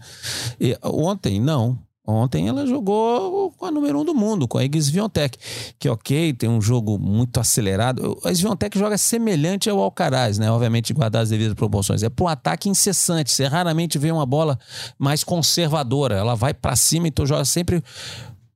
E 0.61 0.77
ontem, 0.83 1.40
não. 1.40 1.79
Ontem 2.06 2.48
ela 2.48 2.66
jogou 2.66 3.50
com 3.52 3.64
a 3.64 3.70
número 3.70 4.00
um 4.00 4.04
do 4.04 4.14
mundo, 4.14 4.46
com 4.46 4.58
a 4.58 4.62
Swiatek, 4.62 5.38
que 5.78 5.88
ok, 5.88 6.34
tem 6.34 6.50
um 6.50 6.60
jogo 6.60 6.98
muito 6.98 7.40
acelerado. 7.40 8.18
A 8.22 8.34
Swiatek 8.34 8.78
joga 8.78 8.98
semelhante 8.98 9.70
ao 9.70 9.80
Alcaraz, 9.80 10.38
né? 10.38 10.50
Obviamente 10.50 10.92
guardar 10.92 11.22
as 11.22 11.30
devidas 11.30 11.54
proporções. 11.54 12.02
É 12.02 12.10
para 12.10 12.24
um 12.24 12.28
ataque 12.28 12.68
incessante. 12.68 13.30
Você 13.30 13.46
raramente 13.46 13.98
vê 13.98 14.12
uma 14.12 14.26
bola 14.26 14.58
mais 14.98 15.24
conservadora. 15.24 16.14
Ela 16.16 16.34
vai 16.34 16.52
para 16.52 16.76
cima, 16.76 17.08
então 17.08 17.24
joga 17.24 17.46
sempre 17.46 17.82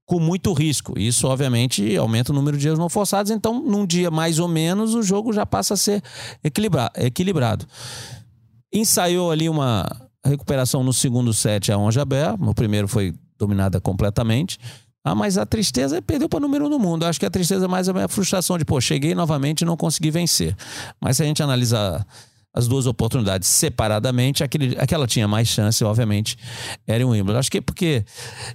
com 0.04 0.20
muito 0.20 0.52
risco. 0.52 0.98
Isso, 0.98 1.26
obviamente, 1.26 1.96
aumenta 1.96 2.32
o 2.32 2.34
número 2.34 2.58
de 2.58 2.66
erros 2.66 2.78
não 2.78 2.90
forçados. 2.90 3.30
Então, 3.30 3.62
num 3.62 3.87
dia 3.87 4.11
mais 4.11 4.38
ou 4.38 4.48
menos, 4.48 4.94
o 4.94 5.02
jogo 5.02 5.32
já 5.32 5.46
passa 5.46 5.72
a 5.72 5.76
ser 5.76 6.02
equilibrado. 6.44 7.66
Ensaiou 8.70 9.30
ali 9.30 9.48
uma 9.48 9.87
recuperação 10.22 10.82
no 10.82 10.92
segundo 10.92 11.32
set 11.32 11.72
a 11.72 11.78
Onjabé. 11.78 12.34
O 12.38 12.54
primeiro 12.54 12.87
foi 12.87 13.14
dominada 13.38 13.81
completamente. 13.81 14.59
Ah, 15.05 15.14
mas 15.14 15.38
a 15.38 15.46
tristeza 15.46 15.98
é 15.98 16.01
perdeu 16.01 16.29
para 16.29 16.38
o 16.38 16.40
número 16.40 16.66
um 16.66 16.70
do 16.70 16.79
mundo. 16.79 17.05
Acho 17.05 17.18
que 17.18 17.27
a 17.27 17.31
tristeza 17.31 17.66
mais 17.66 17.88
é 17.88 18.03
a 18.03 18.09
frustração 18.09 18.59
de, 18.59 18.64
pô, 18.64 18.81
cheguei 18.81 19.14
novamente 19.14 19.62
e 19.62 19.64
não 19.64 19.77
consegui 19.77 20.11
vencer. 20.11 20.55
Mas 21.01 21.16
se 21.16 21.22
a 21.22 21.27
gente 21.27 21.42
analisar 21.42 22.07
as 22.53 22.66
duas 22.66 22.87
oportunidades 22.87 23.48
separadamente, 23.48 24.42
aquele, 24.42 24.77
aquela 24.79 25.07
tinha 25.07 25.29
mais 25.29 25.48
chance, 25.48 25.83
obviamente, 25.85 26.37
era 26.87 27.07
o 27.07 27.11
Wimbledon. 27.11 27.38
Acho 27.38 27.51
que 27.51 27.59
é 27.59 27.61
porque 27.61 28.05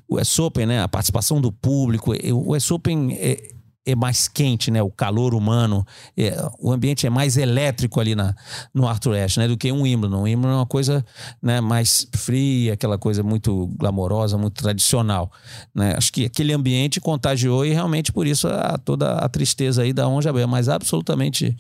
o 0.08 0.20
US 0.20 0.38
Open, 0.40 0.66
né, 0.66 0.82
a 0.82 0.88
participação 0.88 1.40
do 1.40 1.52
público, 1.52 2.12
o 2.14 2.56
US 2.56 2.70
Open 2.70 3.14
é, 3.14 3.52
é 3.86 3.96
mais 3.96 4.28
quente, 4.28 4.72
né? 4.72 4.82
O 4.82 4.90
calor 4.90 5.34
humano, 5.34 5.86
é, 6.18 6.36
o 6.60 6.72
ambiente 6.72 7.06
é 7.06 7.10
mais 7.10 7.36
elétrico 7.36 8.00
ali 8.00 8.16
na, 8.16 8.34
no 8.74 8.88
Arthur 8.88 9.18
Ashe, 9.18 9.40
né? 9.40 9.48
Do 9.48 9.58
que 9.58 9.72
um 9.72 9.82
Wimbledon. 9.82 10.20
O 10.20 10.24
Wimbledon 10.24 10.54
é 10.54 10.58
uma 10.58 10.66
coisa 10.66 11.06
né, 11.42 11.60
mais 11.60 12.08
fria, 12.16 12.74
aquela 12.74 12.98
coisa 12.98 13.22
muito 13.22 13.68
glamourosa, 13.78 14.38
muito 14.38 14.62
tradicional, 14.62 15.32
né? 15.76 15.96
Acho 15.98 16.12
que 16.14 16.26
aquele 16.26 16.54
ambiente 16.54 17.02
contagiou 17.02 17.66
e 17.66 17.74
realmente 17.74 18.12
por 18.12 18.26
isso 18.26 18.48
a, 18.48 18.78
toda 18.78 19.16
a 19.16 19.28
tristeza 19.28 19.82
aí 19.84 19.92
da 19.92 20.08
Onja 20.08 20.32
Bel, 20.32 20.48
mas 20.48 20.70
absolutamente 20.70 21.56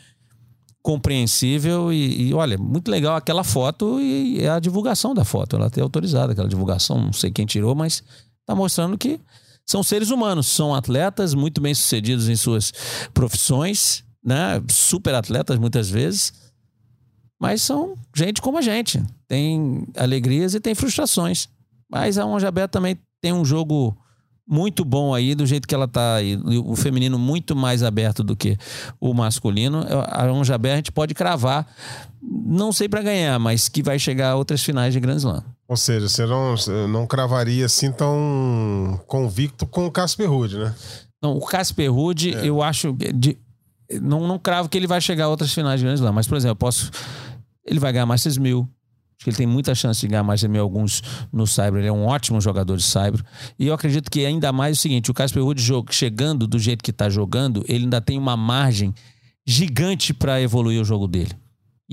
compreensível 0.81 1.93
e, 1.93 2.29
e, 2.29 2.33
olha, 2.33 2.57
muito 2.57 2.91
legal 2.91 3.15
aquela 3.15 3.43
foto 3.43 4.01
e, 4.01 4.41
e 4.41 4.47
a 4.47 4.59
divulgação 4.59 5.13
da 5.13 5.23
foto. 5.23 5.55
Ela 5.55 5.69
tem 5.69 5.81
autorizada 5.81 6.33
aquela 6.33 6.47
divulgação, 6.47 6.99
não 6.99 7.13
sei 7.13 7.31
quem 7.31 7.45
tirou, 7.45 7.73
mas 7.73 8.03
está 8.41 8.53
mostrando 8.53 8.97
que 8.97 9.19
são 9.65 9.81
seres 9.83 10.09
humanos, 10.09 10.47
são 10.47 10.73
atletas 10.73 11.33
muito 11.33 11.61
bem 11.61 11.73
sucedidos 11.73 12.29
em 12.29 12.35
suas 12.35 12.73
profissões, 13.13 14.03
né? 14.23 14.61
Super 14.69 15.15
atletas 15.15 15.57
muitas 15.57 15.89
vezes, 15.89 16.33
mas 17.39 17.61
são 17.61 17.95
gente 18.15 18.41
como 18.41 18.57
a 18.57 18.61
gente. 18.61 19.03
Tem 19.27 19.85
alegrias 19.97 20.53
e 20.53 20.59
tem 20.59 20.73
frustrações. 20.73 21.49
Mas 21.89 22.17
a 22.17 22.25
Onjabé 22.25 22.67
também 22.67 22.97
tem 23.21 23.33
um 23.33 23.45
jogo 23.45 23.95
muito 24.47 24.83
bom 24.83 25.13
aí, 25.13 25.35
do 25.35 25.45
jeito 25.45 25.67
que 25.67 25.75
ela 25.75 25.87
tá 25.87 26.15
aí. 26.15 26.37
O 26.65 26.75
feminino 26.75 27.17
muito 27.17 27.55
mais 27.55 27.83
aberto 27.83 28.23
do 28.23 28.35
que 28.35 28.57
o 28.99 29.13
masculino. 29.13 29.85
A 30.07 30.31
Onjabé 30.31 30.73
a 30.73 30.75
gente 30.77 30.91
pode 30.91 31.13
cravar, 31.13 31.67
não 32.21 32.71
sei 32.71 32.89
para 32.89 33.01
ganhar, 33.01 33.39
mas 33.39 33.69
que 33.69 33.83
vai 33.83 33.99
chegar 33.99 34.31
a 34.31 34.35
outras 34.35 34.63
finais 34.63 34.93
de 34.93 34.99
Grand 34.99 35.17
Slam. 35.17 35.43
Ou 35.67 35.77
seja, 35.77 36.07
você 36.07 36.25
não, 36.25 36.55
não 36.87 37.07
cravaria 37.07 37.65
assim 37.65 37.91
tão 37.91 38.99
convicto 39.07 39.65
com 39.65 39.85
o 39.85 39.91
Casper 39.91 40.29
Ruud, 40.29 40.57
né? 40.57 40.75
Não, 41.21 41.37
o 41.37 41.45
Casper 41.45 41.91
Ruud, 41.91 42.35
é. 42.35 42.45
eu 42.45 42.61
acho. 42.61 42.93
De, 42.93 43.37
não, 44.01 44.27
não 44.27 44.37
cravo 44.37 44.67
que 44.67 44.77
ele 44.77 44.87
vai 44.87 44.99
chegar 44.99 45.25
a 45.25 45.29
outras 45.29 45.53
finais 45.53 45.79
de 45.79 45.85
Grand 45.85 45.95
Slam, 45.95 46.11
mas, 46.11 46.27
por 46.27 46.37
exemplo, 46.37 46.51
eu 46.51 46.55
posso. 46.57 46.91
Ele 47.65 47.79
vai 47.79 47.93
ganhar 47.93 48.05
Masters 48.05 48.37
1000, 48.37 48.67
Acho 49.23 49.23
que 49.23 49.29
ele 49.29 49.37
tem 49.37 49.47
muita 49.47 49.73
chance 49.73 50.01
de 50.01 50.07
ganhar 50.07 50.23
mais 50.23 50.41
de 50.41 50.49
mil 50.49 50.61
alguns 50.61 51.01
no 51.31 51.47
Cyber. 51.47 51.75
Ele 51.75 51.87
é 51.87 51.91
um 51.93 52.05
ótimo 52.05 52.41
jogador 52.41 52.75
de 52.75 52.83
Cyber. 52.83 53.23
E 53.57 53.67
eu 53.67 53.73
acredito 53.73 54.11
que 54.11 54.25
ainda 54.25 54.51
mais 54.51 54.75
é 54.75 54.79
o 54.79 54.81
seguinte: 54.81 55.11
o 55.11 55.13
Casper 55.13 55.41
Ruud 55.41 55.61
chegando 55.91 56.45
do 56.45 56.59
jeito 56.59 56.83
que 56.83 56.91
está 56.91 57.09
jogando, 57.09 57.63
ele 57.69 57.85
ainda 57.85 58.01
tem 58.01 58.17
uma 58.17 58.35
margem 58.35 58.93
gigante 59.45 60.13
para 60.13 60.41
evoluir 60.41 60.81
o 60.81 60.83
jogo 60.83 61.07
dele. 61.07 61.31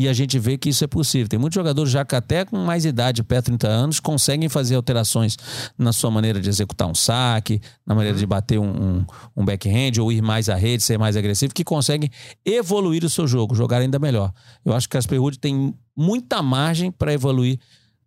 E 0.01 0.09
a 0.09 0.15
gente 0.15 0.39
vê 0.39 0.57
que 0.57 0.71
isso 0.71 0.83
é 0.83 0.87
possível. 0.87 1.29
Tem 1.29 1.39
muitos 1.39 1.55
jogadores 1.55 1.93
já 1.93 2.07
que 2.07 2.15
até 2.15 2.47
com 2.47 2.57
mais 2.57 2.87
idade, 2.87 3.23
perto 3.23 3.53
de 3.53 3.59
30 3.59 3.69
anos, 3.69 4.01
conseguem 4.01 4.49
fazer 4.49 4.75
alterações 4.75 5.37
na 5.77 5.93
sua 5.93 6.11
maneira 6.11 6.41
de 6.41 6.49
executar 6.49 6.89
um 6.89 6.95
saque, 6.95 7.61
na 7.87 7.95
maneira 7.95 8.17
de 8.17 8.25
bater 8.25 8.59
um, 8.59 8.71
um, 8.71 9.07
um 9.37 9.45
backhand 9.45 10.01
ou 10.01 10.11
ir 10.11 10.23
mais 10.23 10.49
à 10.49 10.55
rede, 10.55 10.83
ser 10.83 10.99
mais 10.99 11.19
agressivo, 11.19 11.53
que 11.53 11.63
conseguem 11.63 12.09
evoluir 12.47 13.05
o 13.05 13.11
seu 13.11 13.27
jogo, 13.27 13.55
jogar 13.55 13.83
ainda 13.83 13.99
melhor. 13.99 14.33
Eu 14.65 14.73
acho 14.73 14.89
que 14.89 14.97
o 14.97 14.99
Casper 14.99 15.21
tem 15.39 15.75
muita 15.95 16.41
margem 16.41 16.91
para 16.91 17.13
evoluir 17.13 17.59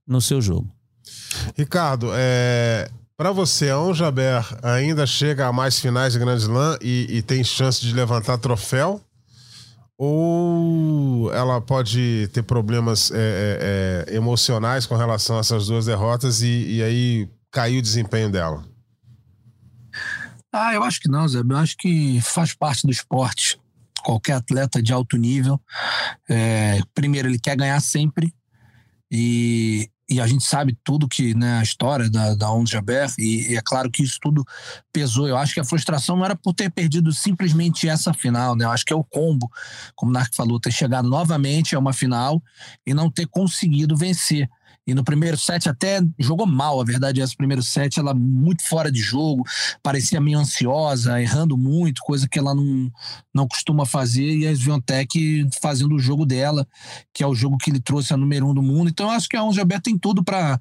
no 0.08 0.20
seu 0.20 0.42
jogo. 0.42 0.68
Ricardo, 1.56 2.10
é, 2.12 2.90
para 3.16 3.32
você, 3.32 3.70
a 3.70 3.80
Onjaber 3.80 4.44
ainda 4.64 5.06
chega 5.06 5.46
a 5.46 5.54
mais 5.54 5.78
finais 5.78 6.14
de 6.14 6.18
Grand 6.18 6.38
Slam 6.38 6.76
e, 6.82 7.06
e 7.08 7.22
tem 7.22 7.44
chance 7.44 7.80
de 7.80 7.94
levantar 7.94 8.40
troféu? 8.40 9.00
Ou 10.06 11.34
ela 11.34 11.62
pode 11.62 12.28
ter 12.34 12.44
problemas 12.44 13.10
é, 13.10 13.16
é, 13.16 14.12
é, 14.12 14.16
emocionais 14.18 14.86
com 14.86 14.98
relação 14.98 15.38
a 15.38 15.40
essas 15.40 15.68
duas 15.68 15.86
derrotas 15.86 16.42
e, 16.42 16.76
e 16.76 16.84
aí 16.84 17.30
cair 17.50 17.78
o 17.78 17.82
desempenho 17.82 18.30
dela? 18.30 18.66
Ah, 20.52 20.74
eu 20.74 20.84
acho 20.84 21.00
que 21.00 21.08
não, 21.08 21.26
Zé. 21.26 21.40
Eu 21.40 21.58
acho 21.58 21.78
que 21.78 22.20
faz 22.20 22.54
parte 22.54 22.86
do 22.86 22.92
esporte. 22.92 23.58
Qualquer 24.04 24.34
atleta 24.34 24.84
de 24.84 24.92
alto 24.92 25.16
nível, 25.16 25.58
é, 26.30 26.82
primeiro, 26.94 27.30
ele 27.30 27.40
quer 27.40 27.56
ganhar 27.56 27.80
sempre. 27.80 28.36
E 29.10 29.90
e 30.10 30.20
a 30.20 30.28
gente 30.28 30.44
sabe 30.44 30.78
tudo 30.84 31.08
que, 31.08 31.34
né, 31.34 31.60
a 31.60 31.64
história 31.64 32.10
da, 32.10 32.36
da 32.36 32.52
Onze 32.52 32.72
Jaber, 32.72 33.12
e, 33.18 33.52
e, 33.52 33.56
é 33.56 33.62
claro 33.64 33.90
que 33.90 34.04
isso 34.04 34.20
tudo 34.22 34.46
pesou. 34.92 35.28
Eu 35.28 35.38
acho 35.38 35.54
que 35.54 35.60
a 35.60 35.66
frustração 35.66 36.18
não 36.18 36.26
era 36.26 36.36
por 36.36 36.54
ter 36.54 36.70
perdido 36.70 37.12
simplesmente 37.12 37.88
essa 37.88 38.14
final, 38.14 38.56
né? 38.56 38.66
Eu 38.66 38.72
acho 38.72 38.86
que 38.86 38.94
é 38.94 38.96
o 38.96 39.04
combo, 39.04 39.50
como 39.96 40.12
o 40.12 40.14
Narc 40.14 40.36
falou, 40.36 40.60
ter 40.60 40.72
chegado 40.72 41.08
novamente 41.10 41.76
a 41.76 41.80
uma 41.80 41.94
final 41.94 42.44
e 42.86 42.94
não 42.94 43.10
ter 43.10 43.28
conseguido 43.28 43.96
vencer. 43.96 44.50
E 44.86 44.94
no 44.94 45.04
primeiro 45.04 45.38
set 45.38 45.70
até 45.70 46.02
jogou 46.20 46.46
mal, 46.46 46.82
a 46.82 46.84
verdade 46.84 47.22
é 47.22 47.24
esse 47.24 47.36
primeiro 47.36 47.64
set 47.64 48.00
ela 48.00 48.14
muito 48.14 48.68
fora 48.68 48.92
de 48.92 49.00
jogo, 49.00 49.44
parecia 49.82 50.20
meio 50.20 50.38
ansiosa, 50.40 51.22
errando 51.22 51.58
muito, 51.58 52.02
coisa 52.04 52.28
que 52.28 52.38
ela 52.38 52.54
não, 52.54 52.92
não 53.34 53.48
costuma 53.48 53.86
fazer, 53.86 54.36
e 54.36 54.48
a 54.48 54.54
Sviontech 54.54 55.48
fazendo 55.62 55.96
o 55.96 56.00
jogo 56.00 56.26
dela, 56.26 56.68
que 57.14 57.24
é 57.24 57.28
o 57.28 57.36
jogo 57.36 57.58
que 57.58 57.70
ele 57.70 57.80
trouxe 57.80 58.14
a 58.14 58.18
número 58.18 58.48
um 58.48 58.54
do 58.54 58.62
mundo. 58.62 58.90
Então 58.90 59.08
eu 59.08 59.12
acho 59.14 59.30
que 59.30 59.38
a 59.38 59.44
Onze 59.44 59.62
Aberta 59.62 59.84
tem 59.84 59.98
tudo 59.98 60.24
para 60.24 60.60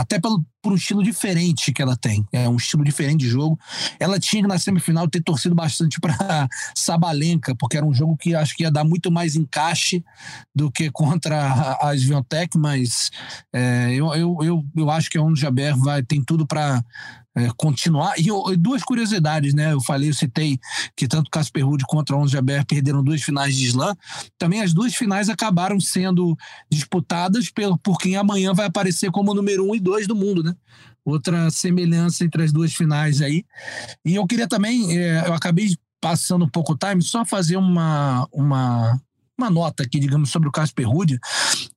até 0.00 0.18
pelo, 0.18 0.42
por 0.66 0.72
um 0.72 0.76
estilo 0.76 1.00
diferente 1.00 1.72
que 1.72 1.80
ela 1.80 1.96
tem. 1.96 2.26
É 2.32 2.48
um 2.48 2.56
estilo 2.56 2.82
diferente 2.82 3.20
de 3.20 3.28
jogo. 3.28 3.56
Ela 4.00 4.18
tinha 4.18 4.42
que 4.42 4.48
na 4.48 4.58
semifinal 4.58 5.08
ter 5.08 5.22
torcido 5.22 5.54
bastante 5.54 6.00
para 6.02 6.48
Sabalenka, 6.74 7.54
porque 7.54 7.76
era 7.76 7.86
um 7.86 7.94
jogo 7.94 8.16
que 8.16 8.34
acho 8.34 8.56
que 8.56 8.64
ia 8.64 8.70
dar 8.70 8.82
muito 8.82 9.08
mais 9.08 9.36
encaixe 9.36 10.04
do 10.52 10.68
que 10.68 10.90
contra 10.90 11.78
a, 11.80 11.96
Sviontech, 11.96 12.58
mas 12.58 13.12
é, 13.52 13.92
eu, 13.94 14.12
eu, 14.16 14.38
eu, 14.42 14.66
eu 14.76 14.90
acho 14.90 15.08
que 15.08 15.16
a 15.16 15.22
Ono 15.22 15.36
Jaber 15.36 15.76
vai, 15.76 16.02
tem 16.02 16.20
tudo 16.20 16.44
para 16.44 16.82
é, 17.36 17.50
continuar. 17.56 18.14
E, 18.18 18.28
e, 18.28 18.56
duas 18.56 18.82
curiosidades, 18.82 19.52
né? 19.52 19.74
Eu 19.74 19.80
falei, 19.82 20.08
eu 20.08 20.14
citei 20.14 20.58
que 20.96 21.06
tanto 21.06 21.30
Casper 21.30 21.66
Ruud 21.66 21.84
contra 21.86 22.16
Onze 22.16 22.32
Jaber 22.32 22.64
perderam 22.64 23.04
duas 23.04 23.22
finais 23.22 23.54
de 23.54 23.66
slam. 23.66 23.94
Também 24.38 24.62
as 24.62 24.72
duas 24.72 24.94
finais 24.94 25.28
acabaram 25.28 25.78
sendo 25.78 26.34
disputadas 26.70 27.50
por, 27.50 27.78
por 27.78 27.98
quem 27.98 28.16
amanhã 28.16 28.54
vai 28.54 28.66
aparecer 28.66 29.10
como 29.10 29.34
número 29.34 29.68
um 29.68 29.74
e 29.74 29.80
dois 29.80 30.06
do 30.06 30.16
mundo, 30.16 30.42
né? 30.42 30.56
Outra 31.04 31.50
semelhança 31.50 32.24
entre 32.24 32.42
as 32.42 32.50
duas 32.50 32.72
finais 32.74 33.20
aí. 33.20 33.44
E 34.04 34.14
eu 34.14 34.26
queria 34.26 34.48
também, 34.48 34.98
é, 34.98 35.28
eu 35.28 35.34
acabei 35.34 35.76
passando 36.00 36.44
um 36.44 36.48
pouco 36.48 36.72
o 36.72 36.76
time, 36.76 37.02
só 37.02 37.24
fazer 37.24 37.56
uma, 37.56 38.26
uma, 38.32 39.00
uma 39.38 39.50
nota 39.50 39.82
aqui, 39.82 39.98
digamos, 39.98 40.30
sobre 40.30 40.48
o 40.48 40.52
Casper 40.52 40.88
Ruud. 40.88 41.18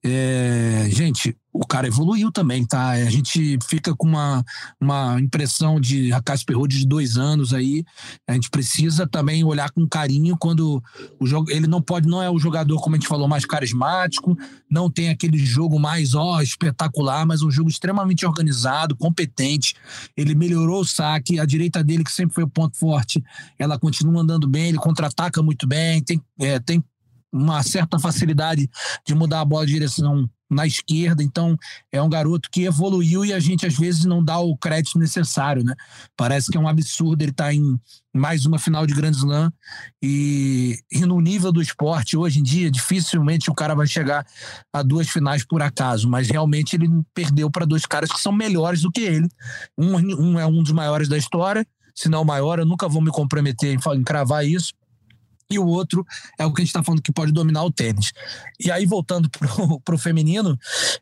É, 0.03 0.87
gente, 0.91 1.35
o 1.51 1.65
cara 1.65 1.87
evoluiu 1.87 2.31
também, 2.31 2.65
tá? 2.65 2.91
A 2.91 3.09
gente 3.09 3.57
fica 3.67 3.93
com 3.95 4.07
uma, 4.07 4.43
uma 4.79 5.19
impressão 5.19 5.79
de 5.79 6.09
Casper 6.23 6.57
Ruud 6.57 6.77
de 6.77 6.87
dois 6.87 7.17
anos 7.17 7.53
aí. 7.53 7.83
A 8.27 8.33
gente 8.33 8.49
precisa 8.49 9.05
também 9.05 9.43
olhar 9.43 9.69
com 9.71 9.85
carinho 9.87 10.37
quando 10.37 10.81
o 11.19 11.25
jogo. 11.25 11.51
Ele 11.51 11.67
não 11.67 11.81
pode, 11.81 12.07
não 12.07 12.23
é 12.23 12.29
o 12.29 12.39
jogador, 12.39 12.79
como 12.81 12.95
a 12.95 12.99
gente 12.99 13.09
falou, 13.09 13.27
mais 13.27 13.45
carismático, 13.45 14.37
não 14.69 14.89
tem 14.89 15.09
aquele 15.09 15.37
jogo 15.37 15.77
mais 15.79 16.13
ó, 16.13 16.41
espetacular, 16.41 17.25
mas 17.25 17.41
um 17.41 17.51
jogo 17.51 17.69
extremamente 17.69 18.25
organizado, 18.25 18.95
competente. 18.95 19.75
Ele 20.15 20.35
melhorou 20.35 20.81
o 20.81 20.85
saque, 20.85 21.39
a 21.39 21.45
direita 21.45 21.83
dele, 21.83 22.03
que 22.03 22.11
sempre 22.11 22.35
foi 22.35 22.43
o 22.43 22.49
ponto 22.49 22.77
forte, 22.77 23.21
ela 23.57 23.77
continua 23.77 24.21
andando 24.21 24.47
bem, 24.47 24.69
ele 24.69 24.77
contra-ataca 24.77 25.41
muito 25.41 25.67
bem, 25.67 26.01
tem, 26.01 26.21
é, 26.39 26.59
tem 26.59 26.83
uma 27.31 27.61
certa 27.63 27.99
facilidade 27.99 28.69
de 29.05 29.15
mudar 29.15 29.41
a 29.41 29.45
bola 29.45 29.65
de 29.65 29.73
direção 29.73 30.29
na 30.49 30.65
esquerda. 30.65 31.21
Então, 31.21 31.55
é 31.91 32.01
um 32.01 32.09
garoto 32.09 32.49
que 32.51 32.63
evoluiu 32.63 33.23
e 33.23 33.31
a 33.31 33.39
gente 33.39 33.65
às 33.65 33.77
vezes 33.77 34.05
não 34.05 34.23
dá 34.23 34.39
o 34.39 34.57
crédito 34.57 34.97
necessário, 34.97 35.63
né? 35.63 35.75
Parece 36.17 36.49
que 36.49 36.57
é 36.57 36.59
um 36.59 36.67
absurdo 36.67 37.21
ele 37.21 37.31
estar 37.31 37.45
tá 37.45 37.53
em 37.53 37.79
mais 38.11 38.45
uma 38.45 38.57
final 38.57 38.87
de 38.87 38.93
Grand 38.95 39.11
Slam 39.11 39.53
e, 40.01 40.79
e 40.91 41.05
no 41.05 41.21
nível 41.21 41.51
do 41.51 41.61
esporte 41.61 42.17
hoje 42.17 42.39
em 42.39 42.43
dia 42.43 42.71
dificilmente 42.71 43.51
o 43.51 43.53
cara 43.53 43.75
vai 43.75 43.85
chegar 43.85 44.25
a 44.73 44.81
duas 44.81 45.07
finais 45.07 45.45
por 45.45 45.61
acaso, 45.61 46.09
mas 46.09 46.27
realmente 46.27 46.75
ele 46.75 46.89
perdeu 47.13 47.51
para 47.51 47.65
dois 47.65 47.85
caras 47.85 48.11
que 48.11 48.19
são 48.19 48.31
melhores 48.31 48.81
do 48.81 48.91
que 48.91 49.01
ele. 49.01 49.29
Um, 49.77 49.95
um 49.95 50.39
é 50.39 50.45
um 50.47 50.63
dos 50.63 50.71
maiores 50.71 51.07
da 51.07 51.17
história, 51.17 51.65
se 51.93 52.09
não 52.09 52.23
o 52.23 52.25
maior, 52.25 52.57
eu 52.57 52.65
nunca 52.65 52.87
vou 52.87 53.01
me 53.01 53.11
comprometer 53.11 53.75
em, 53.75 53.99
em 53.99 54.03
cravar 54.03 54.43
isso 54.43 54.73
e 55.49 55.57
o 55.57 55.65
outro 55.65 56.05
é 56.37 56.45
o 56.45 56.53
que 56.53 56.61
a 56.61 56.63
gente 56.63 56.69
está 56.69 56.83
falando 56.83 57.01
que 57.01 57.11
pode 57.11 57.31
dominar 57.31 57.63
o 57.63 57.71
tênis. 57.71 58.13
E 58.59 58.69
aí, 58.69 58.85
voltando 58.85 59.29
para 59.83 59.95
o 59.95 59.97
feminino, 59.97 60.57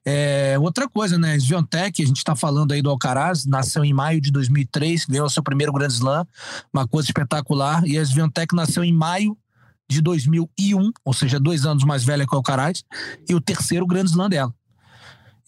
é, 0.05 0.57
outra 0.59 0.87
coisa, 0.87 1.17
né? 1.17 1.37
Sviontek, 1.37 2.01
a 2.01 2.05
gente 2.05 2.17
está 2.17 2.35
falando 2.35 2.71
aí 2.71 2.81
do 2.81 2.89
Alcaraz, 2.89 3.45
nasceu 3.45 3.83
em 3.83 3.93
maio 3.93 4.21
de 4.21 4.31
2003, 4.31 5.05
ganhou 5.05 5.29
seu 5.29 5.43
primeiro 5.43 5.73
Grand 5.73 5.89
Slam, 5.89 6.25
uma 6.73 6.87
coisa 6.87 7.09
espetacular. 7.09 7.85
E 7.85 7.97
a 7.97 8.05
Sviontek 8.05 8.55
nasceu 8.55 8.83
em 8.83 8.93
maio 8.93 9.37
de 9.89 10.01
2001, 10.01 10.91
ou 11.03 11.13
seja, 11.13 11.39
dois 11.39 11.65
anos 11.65 11.83
mais 11.83 12.03
velha 12.03 12.25
que 12.25 12.33
o 12.33 12.37
Alcaraz, 12.37 12.83
e 13.27 13.35
o 13.35 13.41
terceiro 13.41 13.85
Grand 13.85 14.05
Slam 14.05 14.29
dela. 14.29 14.53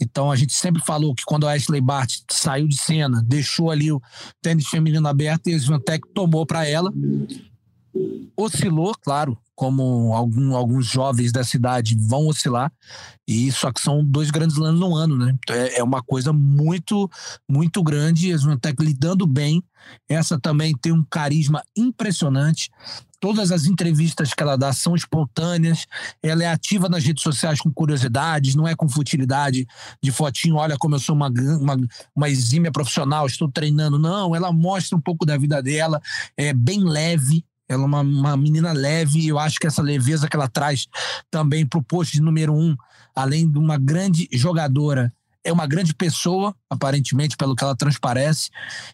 Então 0.02 0.32
a 0.32 0.36
gente 0.36 0.54
sempre 0.54 0.82
falou 0.82 1.14
que 1.14 1.24
quando 1.26 1.46
a 1.46 1.54
Ashley 1.54 1.82
Bart 1.82 2.20
saiu 2.32 2.68
de 2.68 2.78
cena, 2.78 3.22
deixou 3.26 3.70
ali 3.70 3.92
o 3.92 4.02
tênis 4.42 4.68
feminino 4.68 5.06
aberto 5.08 5.48
e 5.48 5.54
a 5.54 5.60
Sviontek 5.60 6.08
tomou 6.14 6.46
para 6.46 6.66
ela 6.66 6.90
oscilou, 8.36 8.94
claro, 9.02 9.38
como 9.56 10.14
algum, 10.14 10.56
alguns 10.56 10.86
jovens 10.86 11.34
da 11.34 11.44
cidade 11.44 11.94
vão 12.00 12.28
oscilar, 12.28 12.72
e 13.28 13.52
só 13.52 13.72
que 13.72 13.82
são 13.82 14.04
dois 14.04 14.32
grandes 14.32 14.56
lances 14.56 14.80
no 14.80 14.96
ano, 14.96 15.18
né? 15.18 15.36
Então 15.44 15.56
é, 15.56 15.80
é 15.80 15.84
uma 15.84 16.02
coisa 16.02 16.32
muito, 16.32 17.10
muito 17.48 17.84
grande, 17.84 18.30
eles 18.30 18.44
vão 18.44 18.54
estar 18.54 18.74
lidando 18.80 19.28
bem. 19.28 19.62
Essa 20.08 20.40
também 20.40 20.74
tem 20.76 20.92
um 20.92 21.04
carisma 21.04 21.62
impressionante. 21.76 22.72
Todas 23.20 23.52
as 23.52 23.66
entrevistas 23.66 24.34
que 24.34 24.42
ela 24.42 24.58
dá 24.58 24.72
são 24.72 24.96
espontâneas. 24.96 25.86
Ela 26.24 26.44
é 26.44 26.48
ativa 26.48 26.88
nas 26.88 27.04
redes 27.04 27.22
sociais 27.22 27.60
com 27.60 27.72
curiosidades, 27.72 28.56
não 28.56 28.66
é 28.66 28.76
com 28.76 28.88
futilidade 28.88 29.68
de 30.02 30.12
fotinho. 30.12 30.56
Olha 30.56 30.78
como 30.78 30.96
eu 30.96 31.00
sou 31.00 31.16
uma, 31.16 31.28
uma, 31.28 31.78
uma 32.16 32.30
exímia 32.30 32.72
profissional, 32.72 33.28
estou 33.28 33.52
treinando. 33.52 34.00
Não, 34.00 34.34
ela 34.34 34.54
mostra 34.54 34.98
um 34.98 35.02
pouco 35.02 35.26
da 35.26 35.38
vida 35.38 35.62
dela, 35.62 36.02
é 36.38 36.54
bem 36.54 36.82
leve, 36.82 37.44
ela 37.70 37.84
é 37.84 37.86
uma, 37.86 38.02
uma 38.02 38.36
menina 38.36 38.74
leve, 38.74 39.20
e 39.20 39.28
eu 39.28 39.38
acho 39.38 39.60
que 39.60 39.68
essa 39.68 39.82
leveza 39.82 40.28
que 40.28 40.36
ela 40.36 40.50
traz 40.50 40.88
também 41.30 41.66
para 41.66 41.80
o 41.80 41.84
posto 41.84 42.14
de 42.14 42.22
número 42.22 42.54
um, 42.54 42.76
além 43.16 43.50
de 43.50 43.60
uma 43.60 43.78
grande 43.78 44.28
jogadora, 44.34 45.14
é 45.44 45.54
uma 45.54 45.66
grande 45.66 45.94
pessoa, 45.94 46.54
aparentemente, 46.70 47.38
pelo 47.38 47.56
que 47.56 47.64
ela 47.64 47.76
transparece, 47.76 48.50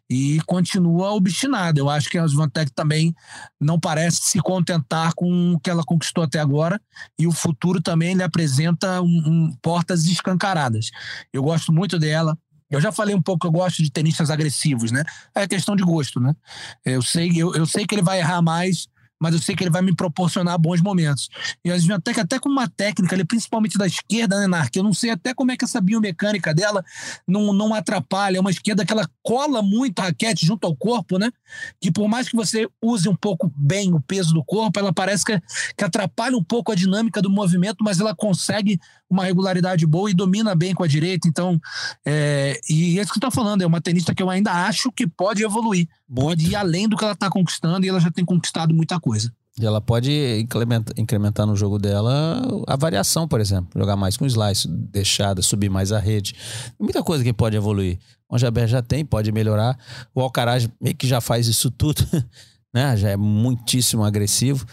e 0.09 0.39
continua 0.45 1.11
obstinada. 1.11 1.79
Eu 1.79 1.89
acho 1.89 2.09
que 2.09 2.17
a 2.17 2.25
Svantec 2.25 2.71
também 2.71 3.15
não 3.59 3.79
parece 3.79 4.21
se 4.21 4.39
contentar 4.39 5.13
com 5.15 5.53
o 5.53 5.59
que 5.59 5.69
ela 5.69 5.83
conquistou 5.83 6.23
até 6.23 6.39
agora, 6.39 6.79
e 7.17 7.25
o 7.25 7.31
futuro 7.31 7.81
também 7.81 8.13
lhe 8.13 8.23
apresenta 8.23 9.01
um, 9.01 9.05
um, 9.07 9.57
portas 9.61 10.05
escancaradas. 10.05 10.91
Eu 11.33 11.43
gosto 11.43 11.73
muito 11.73 11.97
dela, 11.97 12.37
eu 12.69 12.81
já 12.81 12.91
falei 12.91 13.15
um 13.15 13.21
pouco 13.21 13.41
que 13.41 13.47
eu 13.47 13.51
gosto 13.51 13.83
de 13.83 13.91
tenistas 13.91 14.29
agressivos, 14.29 14.91
né? 14.91 15.03
É 15.33 15.47
questão 15.47 15.75
de 15.75 15.83
gosto, 15.83 16.19
né? 16.19 16.35
Eu 16.83 17.01
sei, 17.01 17.31
eu, 17.35 17.53
eu 17.53 17.65
sei 17.65 17.85
que 17.85 17.95
ele 17.95 18.01
vai 18.01 18.19
errar 18.19 18.41
mais, 18.41 18.87
mas 19.19 19.33
eu 19.33 19.39
sei 19.39 19.55
que 19.55 19.63
ele 19.63 19.71
vai 19.71 19.81
me 19.81 19.95
proporcionar 19.95 20.57
bons 20.57 20.81
momentos. 20.81 21.29
E 21.63 21.71
a 21.71 21.75
Sviantec 21.75 22.19
até 22.19 22.37
com 22.37 22.49
uma 22.49 22.67
técnica 22.67 23.15
ali, 23.15 23.23
principalmente 23.23 23.77
da 23.77 23.87
esquerda, 23.87 24.39
né, 24.39 24.47
Narc? 24.47 24.75
Eu 24.75 24.83
não 24.83 24.93
sei 24.93 25.09
até 25.09 25.33
como 25.33 25.51
é 25.51 25.57
que 25.57 25.63
essa 25.63 25.79
biomecânica 25.79 26.53
dela 26.53 26.83
não, 27.27 27.53
não 27.53 27.73
atrapalha. 27.73 28.37
É 28.37 28.41
uma 28.41 28.51
esquerda 28.51 28.85
que 28.85 28.91
ela 28.91 29.09
cola 29.23 29.61
muito 29.61 29.99
a 29.99 30.03
raquete 30.03 30.45
junto 30.45 30.65
ao 30.67 30.75
corpo, 30.75 31.17
né? 31.17 31.31
Que 31.79 31.91
por 31.91 32.07
mais 32.07 32.27
que 32.27 32.35
você 32.35 32.67
use 32.81 33.07
um 33.07 33.15
pouco 33.15 33.51
bem 33.55 33.93
o 33.93 34.01
peso 34.01 34.33
do 34.33 34.43
corpo, 34.43 34.77
ela 34.79 34.93
parece 34.93 35.23
que, 35.23 35.41
que 35.77 35.83
atrapalha 35.83 36.37
um 36.37 36.43
pouco 36.43 36.71
a 36.71 36.75
dinâmica 36.75 37.21
do 37.21 37.29
movimento, 37.29 37.83
mas 37.83 37.99
ela 37.99 38.13
consegue 38.15 38.79
uma 39.09 39.23
regularidade 39.23 39.85
boa 39.85 40.09
e 40.09 40.13
domina 40.13 40.55
bem 40.55 40.73
com 40.73 40.83
a 40.83 40.87
direita. 40.87 41.27
Então, 41.27 41.59
é, 42.05 42.59
e 42.69 42.99
é 42.99 43.01
isso 43.01 43.11
que 43.11 43.17
estou 43.17 43.31
falando, 43.31 43.61
é 43.61 43.65
uma 43.65 43.81
tenista 43.81 44.13
que 44.13 44.21
eu 44.21 44.29
ainda 44.29 44.51
acho 44.51 44.91
que 44.91 45.07
pode 45.07 45.43
evoluir, 45.43 45.87
pode 46.13 46.47
ir 46.47 46.55
além 46.55 46.87
do 46.87 46.97
que 46.97 47.03
ela 47.03 47.13
está 47.13 47.29
conquistando 47.29 47.85
e 47.85 47.89
ela 47.89 47.99
já 47.99 48.11
tem 48.11 48.25
conquistado 48.25 48.73
muita 48.73 48.99
coisa. 48.99 49.31
E 49.57 49.65
ela 49.65 49.79
pode 49.79 50.11
incrementar, 50.39 50.93
incrementar 50.97 51.47
no 51.47 51.55
jogo 51.55 51.79
dela 51.79 52.41
a 52.67 52.75
variação, 52.75 53.25
por 53.25 53.39
exemplo. 53.39 53.69
Jogar 53.73 53.95
mais 53.95 54.17
com 54.17 54.25
slice, 54.25 54.67
deixada, 54.67 55.41
subir 55.41 55.69
mais 55.69 55.93
a 55.93 55.99
rede. 55.99 56.35
Muita 56.77 57.01
coisa 57.01 57.23
que 57.23 57.31
pode 57.31 57.55
evoluir. 57.55 57.97
O 58.29 58.37
Jaber 58.37 58.67
já 58.67 58.81
tem, 58.81 59.05
pode 59.05 59.31
melhorar. 59.31 59.77
O 60.13 60.19
Alcaraz 60.19 60.67
meio 60.81 60.95
que 60.95 61.07
já 61.07 61.21
faz 61.21 61.47
isso 61.47 61.71
tudo, 61.71 62.05
né? 62.73 62.97
Já 62.97 63.11
é 63.11 63.15
muitíssimo 63.15 64.03
agressivo. 64.03 64.65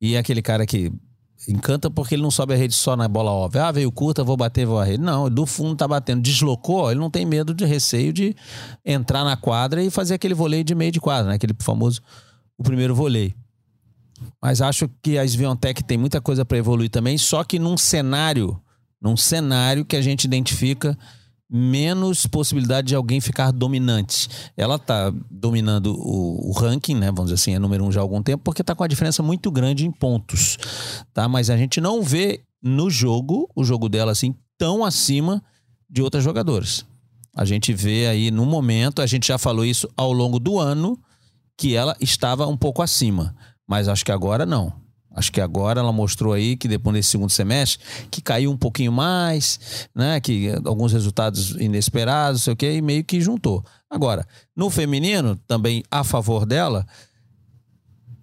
E 0.00 0.14
é 0.14 0.18
aquele 0.18 0.40
cara 0.40 0.64
que 0.64 0.90
Encanta 1.48 1.90
porque 1.90 2.14
ele 2.14 2.22
não 2.22 2.30
sobe 2.30 2.54
a 2.54 2.56
rede 2.56 2.74
só 2.74 2.94
na 2.94 3.08
bola 3.08 3.30
óbvia. 3.30 3.66
Ah, 3.66 3.72
veio 3.72 3.90
curta, 3.90 4.22
vou 4.22 4.36
bater, 4.36 4.66
vou 4.66 4.78
a 4.78 4.84
rede. 4.84 5.02
Não, 5.02 5.30
do 5.30 5.46
fundo 5.46 5.74
tá 5.74 5.88
batendo. 5.88 6.20
Deslocou, 6.20 6.90
ele 6.90 7.00
não 7.00 7.10
tem 7.10 7.24
medo 7.24 7.54
de 7.54 7.64
receio 7.64 8.12
de 8.12 8.36
entrar 8.84 9.24
na 9.24 9.36
quadra 9.36 9.82
e 9.82 9.90
fazer 9.90 10.14
aquele 10.14 10.34
voleio 10.34 10.62
de 10.62 10.74
meio 10.74 10.92
de 10.92 11.00
quadra, 11.00 11.30
né? 11.30 11.36
Aquele 11.36 11.54
famoso, 11.60 12.02
o 12.58 12.62
primeiro 12.62 12.94
voleio. 12.94 13.34
Mas 14.40 14.60
acho 14.60 14.88
que 15.02 15.18
a 15.18 15.26
Sviontech 15.26 15.82
tem 15.82 15.96
muita 15.96 16.20
coisa 16.20 16.44
para 16.44 16.58
evoluir 16.58 16.90
também, 16.90 17.16
só 17.16 17.42
que 17.42 17.58
num 17.58 17.76
cenário, 17.76 18.60
num 19.00 19.16
cenário 19.16 19.84
que 19.84 19.96
a 19.96 20.02
gente 20.02 20.24
identifica 20.24 20.96
menos 21.50 22.26
possibilidade 22.26 22.88
de 22.88 22.94
alguém 22.94 23.20
ficar 23.20 23.50
dominante. 23.50 24.28
Ela 24.56 24.76
está 24.76 25.12
dominando 25.28 25.96
o, 25.98 26.50
o, 26.50 26.52
ranking, 26.52 26.94
né? 26.94 27.06
Vamos 27.06 27.24
dizer 27.24 27.34
assim, 27.34 27.54
é 27.54 27.58
número 27.58 27.84
um 27.84 27.90
já 27.90 28.00
há 28.00 28.02
algum 28.02 28.22
tempo, 28.22 28.44
porque 28.44 28.62
está 28.62 28.74
com 28.74 28.82
uma 28.84 28.88
diferença 28.88 29.22
muito 29.22 29.50
grande 29.50 29.84
em 29.84 29.90
pontos, 29.90 30.56
tá? 31.12 31.28
Mas 31.28 31.50
a 31.50 31.56
gente 31.56 31.80
não 31.80 32.02
vê 32.02 32.44
no 32.62 32.88
jogo 32.88 33.50
o 33.56 33.64
jogo 33.64 33.88
dela 33.88 34.12
assim 34.12 34.34
tão 34.56 34.84
acima 34.84 35.42
de 35.88 36.02
outras 36.02 36.22
jogadoras. 36.22 36.86
A 37.34 37.44
gente 37.44 37.72
vê 37.72 38.06
aí 38.06 38.30
no 38.30 38.44
momento, 38.44 39.02
a 39.02 39.06
gente 39.06 39.26
já 39.26 39.38
falou 39.38 39.64
isso 39.64 39.88
ao 39.96 40.12
longo 40.12 40.38
do 40.38 40.58
ano, 40.58 40.98
que 41.56 41.74
ela 41.74 41.96
estava 42.00 42.46
um 42.46 42.56
pouco 42.56 42.82
acima, 42.82 43.34
mas 43.66 43.88
acho 43.88 44.04
que 44.04 44.12
agora 44.12 44.46
não. 44.46 44.72
Acho 45.14 45.32
que 45.32 45.40
agora 45.40 45.80
ela 45.80 45.92
mostrou 45.92 46.32
aí 46.32 46.56
que 46.56 46.68
depois 46.68 46.94
desse 46.94 47.10
segundo 47.10 47.30
semestre, 47.30 47.84
que 48.10 48.22
caiu 48.22 48.50
um 48.50 48.56
pouquinho 48.56 48.92
mais, 48.92 49.88
né? 49.94 50.20
Que 50.20 50.52
alguns 50.64 50.92
resultados 50.92 51.50
inesperados, 51.52 52.44
sei 52.44 52.52
o 52.52 52.56
quê, 52.56 52.74
e 52.74 52.82
meio 52.82 53.02
que 53.02 53.20
juntou. 53.20 53.64
Agora, 53.90 54.24
no 54.56 54.70
feminino, 54.70 55.36
também 55.48 55.82
a 55.90 56.04
favor 56.04 56.46
dela, 56.46 56.86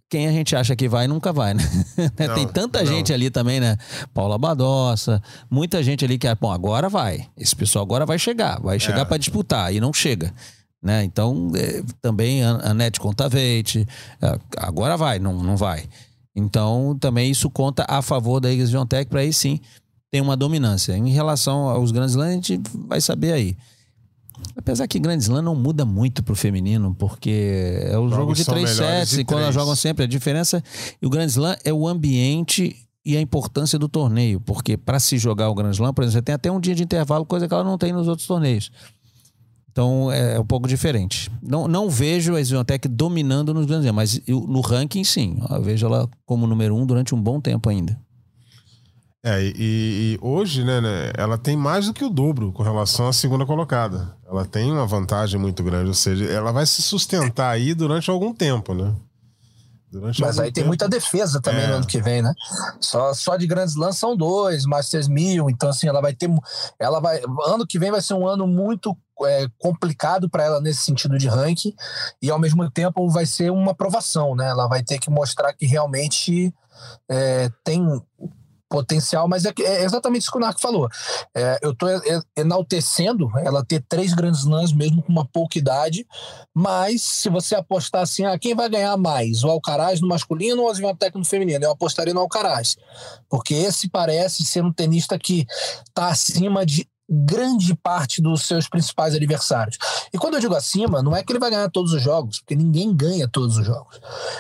quem 0.10 0.28
a 0.28 0.32
gente 0.32 0.56
acha 0.56 0.76
que 0.76 0.88
vai 0.88 1.08
nunca 1.08 1.34
vai, 1.34 1.54
né? 1.54 1.64
Não, 2.28 2.36
Tem 2.36 2.48
tanta 2.48 2.80
não. 2.80 2.86
gente 2.86 3.12
ali 3.12 3.30
também, 3.30 3.60
né? 3.60 3.78
Paula 4.14 4.38
Badossa, 4.38 5.22
muita 5.50 5.84
gente 5.84 6.06
ali 6.06 6.18
que, 6.18 6.34
bom, 6.36 6.52
agora 6.52 6.88
vai. 6.88 7.28
Esse 7.36 7.56
pessoal 7.56 7.84
agora 7.84 8.06
vai 8.06 8.18
chegar, 8.18 8.62
vai 8.62 8.80
chegar 8.80 9.02
é. 9.02 9.06
para 9.06 9.18
disputar 9.18 9.74
e 9.74 9.82
não 9.82 9.92
chega. 9.92 10.34
Né? 10.82 11.04
Então, 11.04 11.52
é, 11.56 11.84
também 12.02 12.44
a 12.44 12.70
Anete 12.70 13.00
Contavete, 13.00 13.86
é, 14.22 14.40
agora 14.58 14.96
vai, 14.96 15.20
não, 15.20 15.34
não 15.44 15.58
vai. 15.58 15.84
Então, 16.40 16.96
também 17.00 17.32
isso 17.32 17.50
conta 17.50 17.84
a 17.90 18.00
favor 18.00 18.40
da 18.40 18.52
Igreja 18.52 18.86
Tech 18.86 19.10
para 19.10 19.22
aí 19.22 19.34
sim 19.34 19.60
ter 20.12 20.22
uma 20.22 20.38
dominância. 20.38 20.96
Em 20.96 21.10
relação 21.10 21.68
aos 21.68 21.92
grandes 21.92 22.14
lãs, 22.14 22.30
a 22.30 22.34
gente 22.34 22.62
vai 22.88 23.02
saber 23.02 23.34
aí. 23.34 23.58
Apesar 24.56 24.88
que 24.88 25.00
Grand 25.00 25.18
Slam 25.18 25.42
não 25.42 25.56
muda 25.56 25.84
muito 25.84 26.22
pro 26.24 26.36
feminino, 26.36 26.94
porque 26.94 27.80
é 27.82 27.98
o 27.98 28.08
jogo 28.08 28.36
de 28.36 28.46
três 28.46 28.70
sets 28.70 29.18
e 29.18 29.26
quando 29.26 29.42
elas 29.42 29.56
jogam 29.56 29.76
sempre. 29.76 30.04
A 30.06 30.08
diferença. 30.08 30.64
E 31.02 31.08
o 31.08 31.10
Grand 31.10 31.26
Slam 31.26 31.56
é 31.66 31.74
o 31.74 31.88
ambiente 31.88 32.76
e 33.04 33.18
a 33.18 33.22
importância 33.22 33.80
do 33.80 33.90
torneio, 33.90 34.40
porque 34.40 34.78
para 34.78 35.00
se 35.00 35.18
jogar 35.18 35.50
o 35.50 35.56
Grand 35.56 35.72
Slam, 35.72 35.92
por 35.92 36.04
exemplo, 36.04 36.20
você 36.20 36.22
tem 36.22 36.36
até 36.36 36.52
um 36.52 36.60
dia 36.60 36.76
de 36.76 36.84
intervalo, 36.84 37.26
coisa 37.26 37.48
que 37.48 37.54
ela 37.54 37.64
não 37.64 37.80
tem 37.80 37.92
nos 37.92 38.08
outros 38.08 38.28
torneios. 38.28 38.70
Então 39.78 40.12
é, 40.12 40.34
é 40.34 40.40
um 40.40 40.46
pouco 40.46 40.68
diferente. 40.68 41.30
Não, 41.40 41.68
não 41.68 41.88
vejo 41.88 42.36
a 42.36 42.44
Sviontech 42.44 42.88
dominando 42.88 43.54
nos 43.54 43.68
grandes, 43.68 43.92
mas 43.92 44.20
eu, 44.26 44.40
no 44.40 44.60
ranking 44.60 45.04
sim. 45.04 45.38
Eu 45.52 45.62
vejo 45.62 45.86
ela 45.86 46.10
como 46.26 46.48
número 46.48 46.76
um 46.76 46.84
durante 46.84 47.14
um 47.14 47.22
bom 47.22 47.40
tempo 47.40 47.70
ainda. 47.70 47.96
É, 49.24 49.40
e, 49.44 49.54
e 49.56 50.20
hoje, 50.20 50.64
né, 50.64 50.82
né, 50.82 51.12
ela 51.16 51.38
tem 51.38 51.56
mais 51.56 51.86
do 51.86 51.94
que 51.94 52.04
o 52.04 52.10
dobro 52.10 52.52
com 52.52 52.64
relação 52.64 53.08
à 53.08 53.14
segunda 53.14 53.46
colocada. 53.46 54.16
Ela 54.28 54.46
tem 54.46 54.72
uma 54.72 54.88
vantagem 54.88 55.40
muito 55.40 55.62
grande, 55.62 55.90
ou 55.90 55.94
seja, 55.94 56.26
ela 56.26 56.52
vai 56.52 56.66
se 56.66 56.82
sustentar 56.82 57.52
aí 57.52 57.76
durante 57.76 58.10
algum 58.10 58.34
tempo, 58.34 58.74
né? 58.74 58.96
Durante 59.90 60.22
Mas 60.22 60.38
aí 60.38 60.48
tempo. 60.48 60.56
tem 60.56 60.64
muita 60.66 60.90
defesa 60.90 61.42
também 61.42 61.64
é. 61.64 61.68
no 61.68 61.76
ano 61.76 61.88
que 61.88 62.02
vem, 62.02 62.22
né? 62.22 62.34
Só, 62.80 63.14
só 63.14 63.38
de 63.38 63.48
grandes 63.48 63.76
lãs 63.76 63.98
são 63.98 64.18
dois, 64.18 64.66
Masters 64.66 65.08
mil, 65.08 65.50
então 65.50 65.70
assim, 65.70 65.88
ela 65.88 66.02
vai 66.02 66.14
ter. 66.14 66.30
Ela 66.78 67.00
vai. 67.00 67.22
Ano 67.46 67.66
que 67.66 67.80
vem 67.80 67.90
vai 67.90 68.02
ser 68.02 68.14
um 68.14 68.28
ano 68.28 68.46
muito 68.46 68.98
é, 69.24 69.48
complicado 69.58 70.30
para 70.30 70.44
ela 70.44 70.60
nesse 70.60 70.82
sentido 70.82 71.18
de 71.18 71.28
ranking, 71.30 71.74
e 72.22 72.30
ao 72.30 72.38
mesmo 72.38 72.70
tempo 72.70 73.10
vai 73.10 73.26
ser 73.26 73.50
uma 73.50 73.72
aprovação, 73.72 74.36
né? 74.36 74.50
Ela 74.50 74.68
vai 74.68 74.84
ter 74.84 75.00
que 75.00 75.10
mostrar 75.10 75.54
que 75.54 75.66
realmente 75.66 76.54
é, 77.10 77.50
tem 77.64 77.82
potencial, 78.70 79.28
mas 79.28 79.46
é, 79.46 79.54
é 79.60 79.84
exatamente 79.84 80.24
isso 80.24 80.32
que 80.32 80.38
o 80.38 80.42
Narco 80.42 80.60
falou. 80.60 80.90
É, 81.36 81.60
eu 81.62 81.72
estou 81.72 81.90
enaltecendo 82.36 83.32
ela 83.40 83.66
ter 83.66 83.84
três 83.88 84.14
grandes 84.14 84.46
lãs, 84.46 84.72
mesmo 84.74 85.02
com 85.02 85.12
uma 85.12 85.26
pouca 85.26 85.58
idade, 85.58 86.06
mas 86.54 87.02
se 87.02 87.30
você 87.30 87.56
apostar 87.56 88.02
assim, 88.02 88.26
ah, 88.26 88.38
quem 88.38 88.56
vai 88.56 88.70
ganhar 88.70 88.98
mais, 88.98 89.44
o 89.44 89.50
Alcaraz 89.50 90.02
no 90.02 90.08
masculino 90.08 90.64
ou 90.64 90.70
o 90.70 90.76
Swiatek 90.76 91.18
no 91.18 91.26
feminino? 91.26 91.64
Eu 91.64 91.72
apostaria 91.72 92.14
no 92.14 92.22
Alcaraz, 92.22 92.78
porque 93.30 93.54
esse 93.54 93.90
parece 93.90 94.46
ser 94.46 94.64
um 94.64 94.74
tenista 94.74 95.18
que 95.18 95.46
está 95.88 96.10
acima 96.10 96.66
de 96.66 96.88
grande 97.10 97.74
parte 97.76 98.22
dos 98.22 98.46
seus 98.46 98.68
principais 98.68 99.16
adversários. 99.16 99.78
E 100.14 100.18
quando 100.18 100.34
eu 100.34 100.40
digo 100.42 100.56
acima, 100.56 101.02
não 101.02 101.16
é 101.16 101.24
que 101.24 101.32
ele 101.32 101.40
vai 101.40 101.50
ganhar 101.50 101.70
todos 101.70 101.94
os 101.94 102.02
jogos, 102.02 102.40
porque 102.40 102.56
ninguém 102.56 102.94
ganha 102.94 103.28
todos 103.28 103.58
os 103.58 103.66
jogos. 103.66 104.00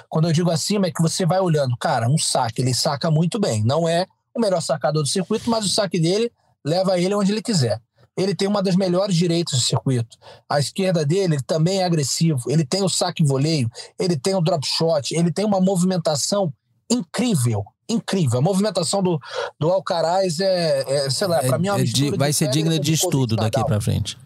Quando 0.10 0.28
eu 0.28 0.34
digo 0.34 0.52
acima, 0.52 0.88
é 0.88 0.92
que 0.92 1.02
você 1.02 1.26
vai 1.26 1.40
olhando, 1.40 1.78
cara, 1.78 2.10
um 2.10 2.18
saque, 2.18 2.62
ele 2.62 2.74
saca 2.74 3.10
muito 3.10 3.40
bem. 3.40 3.64
Não 3.64 3.88
é 3.88 4.06
o 4.38 4.42
melhor 4.42 4.62
sacador 4.62 5.04
do 5.04 5.10
circuito, 5.10 5.50
mas 5.50 5.66
o 5.66 5.70
saque 5.70 6.00
dele 6.00 6.32
leva 6.66 7.00
ele 7.00 7.14
onde 7.16 7.32
ele 7.32 7.42
quiser. 7.42 7.82
Ele 8.16 8.34
tem 8.34 8.48
uma 8.48 8.64
das 8.64 8.76
melhores 8.76 9.16
direitas 9.16 9.60
do 9.60 9.64
circuito. 9.64 10.18
A 10.50 10.60
esquerda 10.60 11.06
dele 11.06 11.38
também 11.46 11.82
é 11.82 11.86
agressivo. 11.86 12.42
Ele 12.48 12.66
tem 12.66 12.82
o 12.82 12.90
saque 12.90 13.24
voleio, 13.24 13.70
ele 14.00 14.18
tem 14.18 14.34
o 14.34 14.42
drop 14.42 14.66
shot, 14.66 15.16
ele 15.16 15.32
tem 15.32 15.46
uma 15.46 15.62
movimentação 15.62 16.52
incrível 16.90 17.64
incrível. 17.90 18.40
A 18.40 18.42
movimentação 18.42 19.02
do, 19.02 19.20
do 19.60 19.72
Alcaraz 19.72 20.40
é, 20.40 21.06
é 21.06 21.10
sei 21.10 21.28
lá, 21.28 21.40
para 21.40 21.58
mim 21.58 21.68
é 21.68 21.74
uma 21.74 21.82
é, 21.82 22.18
Vai 22.18 22.34
ser 22.34 22.50
digna 22.50 22.78
de 22.78 22.94
estudo 22.94 23.36
daqui 23.36 23.64
para 23.64 23.80
frente. 23.80 24.18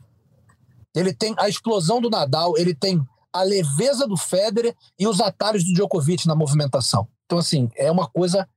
Ele 0.95 1.14
tem 1.14 1.34
a 1.38 1.47
explosão 1.47 2.01
do 2.01 2.09
Nadal, 2.09 2.57
ele 2.57 2.74
tem 2.74 3.01
a 3.32 3.43
leveza 3.43 4.07
do 4.07 4.18
Federer 4.18 4.76
e 4.99 5.07
os 5.07 5.22
atalhos 5.22 5.64
do 5.64 5.74
Djokovic 5.74 6.28
na 6.28 6.36
movimentação. 6.36 7.07
Então, 7.26 7.38
assim, 7.38 7.70
é 7.78 7.89
uma 7.89 8.07
coisa 8.07 8.47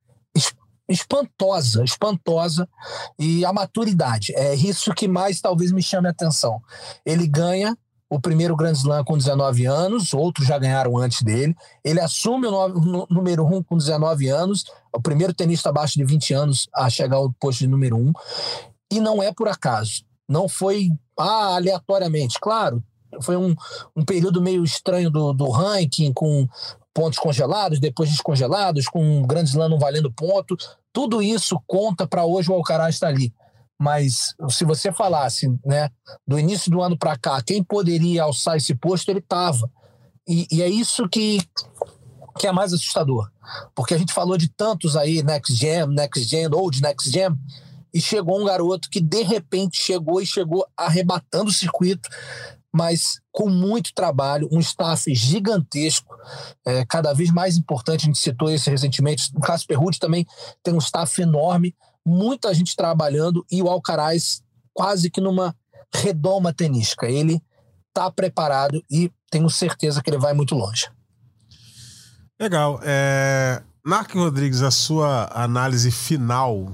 espantosa, 0.89 1.82
espantosa. 1.85 2.68
E 3.18 3.45
a 3.45 3.53
maturidade, 3.53 4.35
é 4.35 4.55
isso 4.55 4.95
que 4.95 5.09
mais 5.09 5.41
talvez 5.41 5.72
me 5.72 5.82
chame 5.82 6.09
a 6.09 6.11
atenção. 6.11 6.61
Ele 7.05 7.26
ganha 7.26 7.76
o 8.09 8.20
primeiro 8.20 8.55
Grand 8.55 8.72
Slam 8.72 9.03
com 9.05 9.16
19 9.16 9.66
anos, 9.66 10.14
outros 10.14 10.47
já 10.47 10.59
ganharam 10.59 10.97
antes 10.97 11.22
dele. 11.22 11.55
Ele 11.85 12.01
assume 12.01 12.47
o 12.47 13.07
número 13.11 13.45
1 13.45 13.57
um 13.57 13.62
com 13.62 13.76
19 13.76 14.28
anos, 14.28 14.64
o 14.93 15.01
primeiro 15.01 15.35
tenista 15.35 15.70
abaixo 15.70 15.99
de 15.99 16.05
20 16.05 16.35
anos 16.35 16.68
a 16.74 16.89
chegar 16.89 17.16
ao 17.16 17.32
posto 17.32 17.61
de 17.61 17.66
número 17.66 17.97
1. 17.97 18.01
Um, 18.01 18.12
e 18.93 19.01
não 19.01 19.22
é 19.22 19.32
por 19.32 19.49
acaso. 19.49 20.05
Não 20.28 20.49
foi 20.49 20.91
ah, 21.18 21.57
aleatoriamente. 21.57 22.39
Claro, 22.41 22.82
foi 23.20 23.37
um, 23.37 23.55
um 23.97 24.05
período 24.05 24.41
meio 24.41 24.62
estranho 24.62 25.11
do, 25.11 25.32
do 25.32 25.51
ranking, 25.51 26.12
com 26.12 26.47
pontos 26.95 27.18
congelados, 27.18 27.80
depois 27.80 28.09
descongelados, 28.09 28.86
com 28.86 29.05
um 29.05 29.26
Grand 29.26 29.45
Slam 29.45 29.68
não 29.68 29.78
valendo 29.78 30.12
ponto. 30.12 30.57
Tudo 30.92 31.20
isso 31.20 31.61
conta 31.66 32.07
para 32.07 32.24
hoje 32.24 32.51
o 32.51 32.55
Alcaraz 32.55 32.95
estar 32.95 33.09
ali 33.09 33.34
mas 33.78 34.34
se 34.51 34.64
você 34.64 34.92
falasse, 34.92 35.49
né, 35.64 35.90
do 36.26 36.38
início 36.38 36.70
do 36.70 36.80
ano 36.80 36.97
para 36.97 37.16
cá, 37.18 37.42
quem 37.42 37.62
poderia 37.62 38.22
alçar 38.22 38.57
esse 38.57 38.74
posto, 38.74 39.11
ele 39.11 39.18
estava. 39.18 39.70
E, 40.26 40.47
e, 40.51 40.62
é 40.62 40.68
isso 40.68 41.09
que, 41.09 41.38
que 42.38 42.47
é 42.47 42.53
mais 42.53 42.72
assustador. 42.72 43.30
Porque 43.74 43.95
a 43.95 43.99
gente 43.99 44.12
falou 44.12 44.38
de 44.38 44.49
tantos 44.49 44.97
aí, 44.97 45.22
Next 45.22 45.55
Gen, 45.55 45.88
Next 45.88 46.24
Gen, 46.24 46.49
Old 46.55 46.80
Next 46.80 47.11
Gen, 47.11 47.36
e 47.92 48.01
chegou 48.01 48.40
um 48.40 48.45
garoto 48.45 48.88
que 48.88 49.01
de 49.01 49.22
repente 49.22 49.80
chegou 49.80 50.20
e 50.20 50.26
chegou 50.26 50.66
arrebatando 50.76 51.51
o 51.51 51.55
circuito, 51.55 52.09
mas 52.75 53.20
com 53.31 53.49
muito 53.49 53.95
trabalho, 53.95 54.49
um 54.51 54.59
staff 54.59 55.14
gigantesco, 55.14 56.12
é, 56.66 56.85
cada 56.85 57.12
vez 57.12 57.31
mais 57.31 57.57
importante. 57.57 58.03
A 58.03 58.07
gente 58.07 58.18
citou 58.18 58.51
isso 58.51 58.68
recentemente. 58.68 59.31
O 59.33 59.41
Cássio 59.41 59.68
Perruti 59.68 60.01
também 60.01 60.27
tem 60.61 60.75
um 60.75 60.79
staff 60.79 61.22
enorme, 61.22 61.72
muita 62.05 62.53
gente 62.53 62.75
trabalhando 62.75 63.47
e 63.49 63.62
o 63.62 63.68
Alcaraz 63.68 64.43
quase 64.72 65.09
que 65.09 65.20
numa 65.20 65.55
redoma 65.95 66.53
tenística. 66.53 67.07
Ele 67.07 67.41
está 67.89 68.11
preparado 68.11 68.83
e 68.91 69.09
tenho 69.31 69.49
certeza 69.49 70.03
que 70.03 70.11
ele 70.11 70.18
vai 70.18 70.35
muito 70.35 70.57
longe. 70.57 70.91
Legal. 72.41 72.81
É... 72.83 73.62
Mark 73.87 74.12
Rodrigues, 74.14 74.62
a 74.62 74.70
sua 74.72 75.31
análise 75.33 75.93
final 75.93 76.72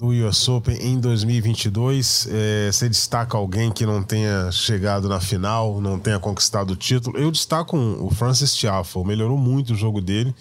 do 0.00 0.08
US 0.26 0.48
Open 0.48 0.78
em 0.80 0.98
2022, 0.98 2.26
é, 2.30 2.72
você 2.72 2.88
destaca 2.88 3.36
alguém 3.36 3.70
que 3.70 3.84
não 3.84 4.02
tenha 4.02 4.50
chegado 4.50 5.10
na 5.10 5.20
final, 5.20 5.78
não 5.78 5.98
tenha 5.98 6.18
conquistado 6.18 6.70
o 6.70 6.76
título? 6.76 7.18
Eu 7.18 7.30
destaco 7.30 7.76
um, 7.76 8.06
o 8.06 8.08
Francis 8.08 8.54
Tiafoe, 8.54 9.06
melhorou 9.06 9.36
muito 9.36 9.74
o 9.74 9.76
jogo 9.76 10.00
dele 10.00 10.34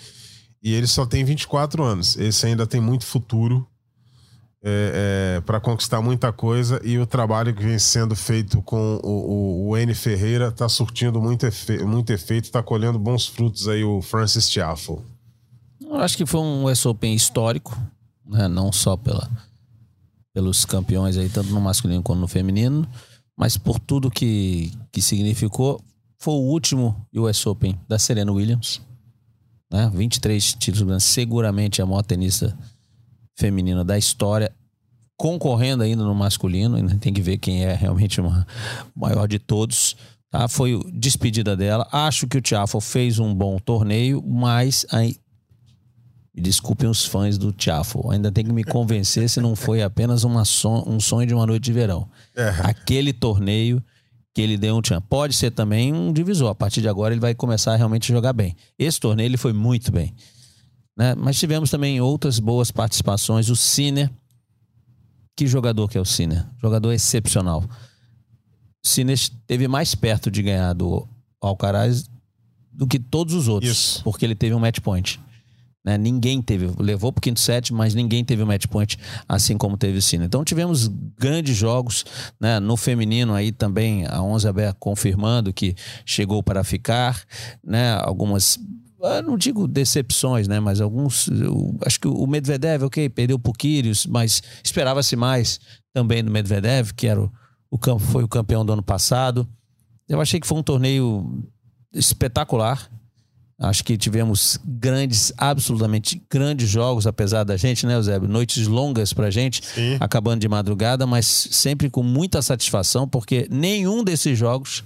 e 0.63 0.73
ele 0.73 0.87
só 0.87 1.05
tem 1.05 1.25
24 1.25 1.83
anos. 1.83 2.15
Esse 2.15 2.45
ainda 2.45 2.65
tem 2.65 2.79
muito 2.79 3.05
futuro 3.05 3.67
é, 4.63 5.35
é, 5.35 5.41
para 5.41 5.59
conquistar 5.59 6.01
muita 6.01 6.31
coisa 6.31 6.79
e 6.81 6.97
o 6.97 7.05
trabalho 7.05 7.53
que 7.53 7.61
vem 7.61 7.77
sendo 7.77 8.15
feito 8.15 8.61
com 8.61 8.97
o, 9.03 9.09
o, 9.09 9.69
o 9.71 9.77
N 9.77 9.93
Ferreira 9.93 10.47
está 10.47 10.69
surtindo 10.69 11.21
muito, 11.21 11.45
efe, 11.45 11.83
muito 11.83 12.13
efeito, 12.13 12.45
está 12.45 12.63
colhendo 12.63 12.97
bons 12.97 13.27
frutos 13.27 13.67
aí 13.67 13.83
o 13.83 14.01
Francis 14.01 14.47
Tiafo. 14.47 15.03
Eu 15.81 15.97
acho 15.97 16.15
que 16.15 16.25
foi 16.25 16.39
um 16.39 16.63
US 16.63 16.85
Open 16.85 17.13
histórico, 17.13 17.77
né? 18.25 18.47
não 18.47 18.71
só 18.71 18.95
pela, 18.95 19.29
pelos 20.39 20.63
campeões 20.63 21.17
aí, 21.17 21.27
tanto 21.27 21.49
no 21.49 21.59
masculino 21.59 22.01
quanto 22.01 22.21
no 22.21 22.27
feminino, 22.27 22.87
mas 23.37 23.57
por 23.57 23.77
tudo 23.77 24.09
que, 24.09 24.71
que 24.89 25.01
significou. 25.01 25.83
Foi 26.17 26.33
o 26.33 26.37
último 26.37 26.95
US 27.13 27.45
Open 27.45 27.77
da 27.89 27.99
Serena 27.99 28.31
Williams. 28.31 28.81
Né? 29.69 29.91
23 29.93 30.53
títulos, 30.53 31.03
seguramente 31.03 31.81
a 31.81 31.85
maior 31.85 32.03
tenista 32.03 32.57
feminina 33.37 33.83
da 33.83 33.97
história, 33.97 34.49
concorrendo 35.17 35.83
ainda 35.83 36.03
no 36.03 36.15
masculino, 36.15 36.77
ainda 36.77 36.95
tem 36.95 37.13
que 37.13 37.21
ver 37.21 37.37
quem 37.37 37.65
é 37.65 37.73
realmente 37.73 38.21
o 38.21 38.45
maior 38.95 39.27
de 39.27 39.39
todos. 39.39 39.97
Tá? 40.31 40.47
Foi 40.47 40.79
despedida 40.93 41.55
dela. 41.55 41.85
Acho 41.91 42.27
que 42.27 42.37
o 42.37 42.41
Tiafo 42.41 42.79
fez 42.79 43.19
um 43.19 43.35
bom 43.35 43.57
torneio, 43.59 44.23
mas 44.25 44.85
aí, 44.89 45.17
me 46.33 46.41
desculpem 46.41 46.89
os 46.89 47.05
fãs 47.05 47.37
do 47.37 47.51
Tiafo. 47.51 48.11
Ainda 48.11 48.31
tem 48.31 48.45
que 48.45 48.51
me 48.51 48.63
convencer 48.63 49.29
se 49.29 49.41
não 49.41 49.55
foi 49.55 49.81
apenas 49.81 50.21
son 50.45 50.83
um 50.87 50.99
sonho 50.99 51.27
de 51.27 51.33
uma 51.33 51.45
noite 51.45 51.63
de 51.63 51.73
verão. 51.73 52.09
É. 52.35 52.49
Aquele 52.63 53.11
torneio 53.11 53.83
que 54.33 54.41
ele 54.41 54.57
deu 54.57 54.75
um 54.75 54.81
tchan. 54.81 55.01
Pode 55.01 55.35
ser 55.35 55.51
também 55.51 55.91
um 55.93 56.13
divisor. 56.13 56.49
A 56.49 56.55
partir 56.55 56.81
de 56.81 56.87
agora 56.87 57.13
ele 57.13 57.19
vai 57.19 57.33
começar 57.33 57.73
a 57.73 57.75
realmente 57.75 58.07
jogar 58.07 58.33
bem. 58.33 58.55
Esse 58.77 58.99
torneio 58.99 59.27
ele 59.27 59.37
foi 59.37 59.53
muito 59.53 59.91
bem. 59.91 60.13
Né? 60.97 61.15
Mas 61.15 61.39
tivemos 61.39 61.69
também 61.69 61.99
outras 61.99 62.39
boas 62.39 62.71
participações. 62.71 63.49
O 63.49 63.55
Cine, 63.55 64.09
que 65.35 65.47
jogador 65.47 65.89
que 65.89 65.97
é 65.97 66.01
o 66.01 66.05
Cine? 66.05 66.43
Jogador 66.61 66.91
excepcional. 66.91 67.63
O 68.83 68.87
Cine 68.87 69.13
esteve 69.13 69.67
mais 69.67 69.95
perto 69.95 70.29
de 70.29 70.43
ganhar 70.43 70.73
do 70.73 71.07
Alcaraz 71.41 72.09
do 72.71 72.87
que 72.87 72.99
todos 72.99 73.33
os 73.33 73.47
outros, 73.47 73.71
Isso. 73.71 74.03
porque 74.03 74.25
ele 74.25 74.35
teve 74.35 74.53
um 74.53 74.59
match 74.59 74.79
point. 74.79 75.19
Né? 75.83 75.97
Ninguém 75.97 76.41
teve, 76.41 76.69
levou 76.77 77.11
para 77.11 77.19
o 77.19 77.21
quinto 77.21 77.39
set, 77.39 77.73
mas 77.73 77.95
ninguém 77.95 78.23
teve 78.23 78.43
o 78.43 78.47
match 78.47 78.67
point 78.67 78.97
assim 79.27 79.57
como 79.57 79.77
teve 79.77 79.97
o 79.97 80.01
Cine. 80.01 80.25
Então 80.25 80.43
tivemos 80.43 80.87
grandes 81.17 81.55
jogos, 81.55 82.05
né? 82.39 82.59
No 82.59 82.75
feminino 82.75 83.33
aí 83.33 83.51
também 83.51 84.05
a 84.05 84.21
11 84.21 84.47
aberta 84.47 84.77
confirmando 84.79 85.53
que 85.53 85.75
chegou 86.05 86.43
para 86.43 86.63
ficar, 86.63 87.23
né? 87.63 87.93
Algumas 88.01 88.59
ah, 89.01 89.21
não 89.21 89.37
digo 89.37 89.67
decepções, 89.67 90.47
né? 90.47 90.59
Mas 90.59 90.81
alguns. 90.81 91.29
Acho 91.85 91.99
que 92.01 92.07
o 92.07 92.27
Medvedev, 92.27 92.83
ok, 92.83 93.07
perdeu 93.09 93.39
pro 93.39 93.53
Kyrgios, 93.53 94.05
mas 94.05 94.43
esperava-se 94.63 95.15
mais 95.15 95.59
também 95.93 96.23
do 96.23 96.29
Medvedev, 96.29 96.91
que 96.93 97.07
era 97.07 97.21
o, 97.21 97.31
o, 97.71 97.99
foi 97.99 98.23
o 98.23 98.27
campeão 98.27 98.65
do 98.65 98.73
ano 98.73 98.83
passado. 98.83 99.47
Eu 100.07 100.19
achei 100.19 100.39
que 100.39 100.47
foi 100.47 100.57
um 100.57 100.63
torneio 100.63 101.47
espetacular. 101.93 102.89
Acho 103.59 103.83
que 103.83 103.97
tivemos 103.97 104.57
grandes, 104.63 105.33
absolutamente 105.37 106.21
grandes 106.29 106.69
jogos, 106.69 107.05
apesar 107.05 107.43
da 107.43 107.57
gente, 107.57 107.85
né, 107.85 107.95
Eusébio? 107.95 108.29
Noites 108.29 108.67
longas 108.67 109.11
pra 109.11 109.29
gente, 109.29 109.61
Sim. 109.65 109.97
acabando 109.99 110.39
de 110.39 110.47
madrugada, 110.47 111.05
mas 111.05 111.25
sempre 111.25 111.89
com 111.89 112.01
muita 112.01 112.41
satisfação, 112.41 113.05
porque 113.05 113.49
nenhum 113.51 114.01
desses 114.01 114.37
jogos 114.37 114.85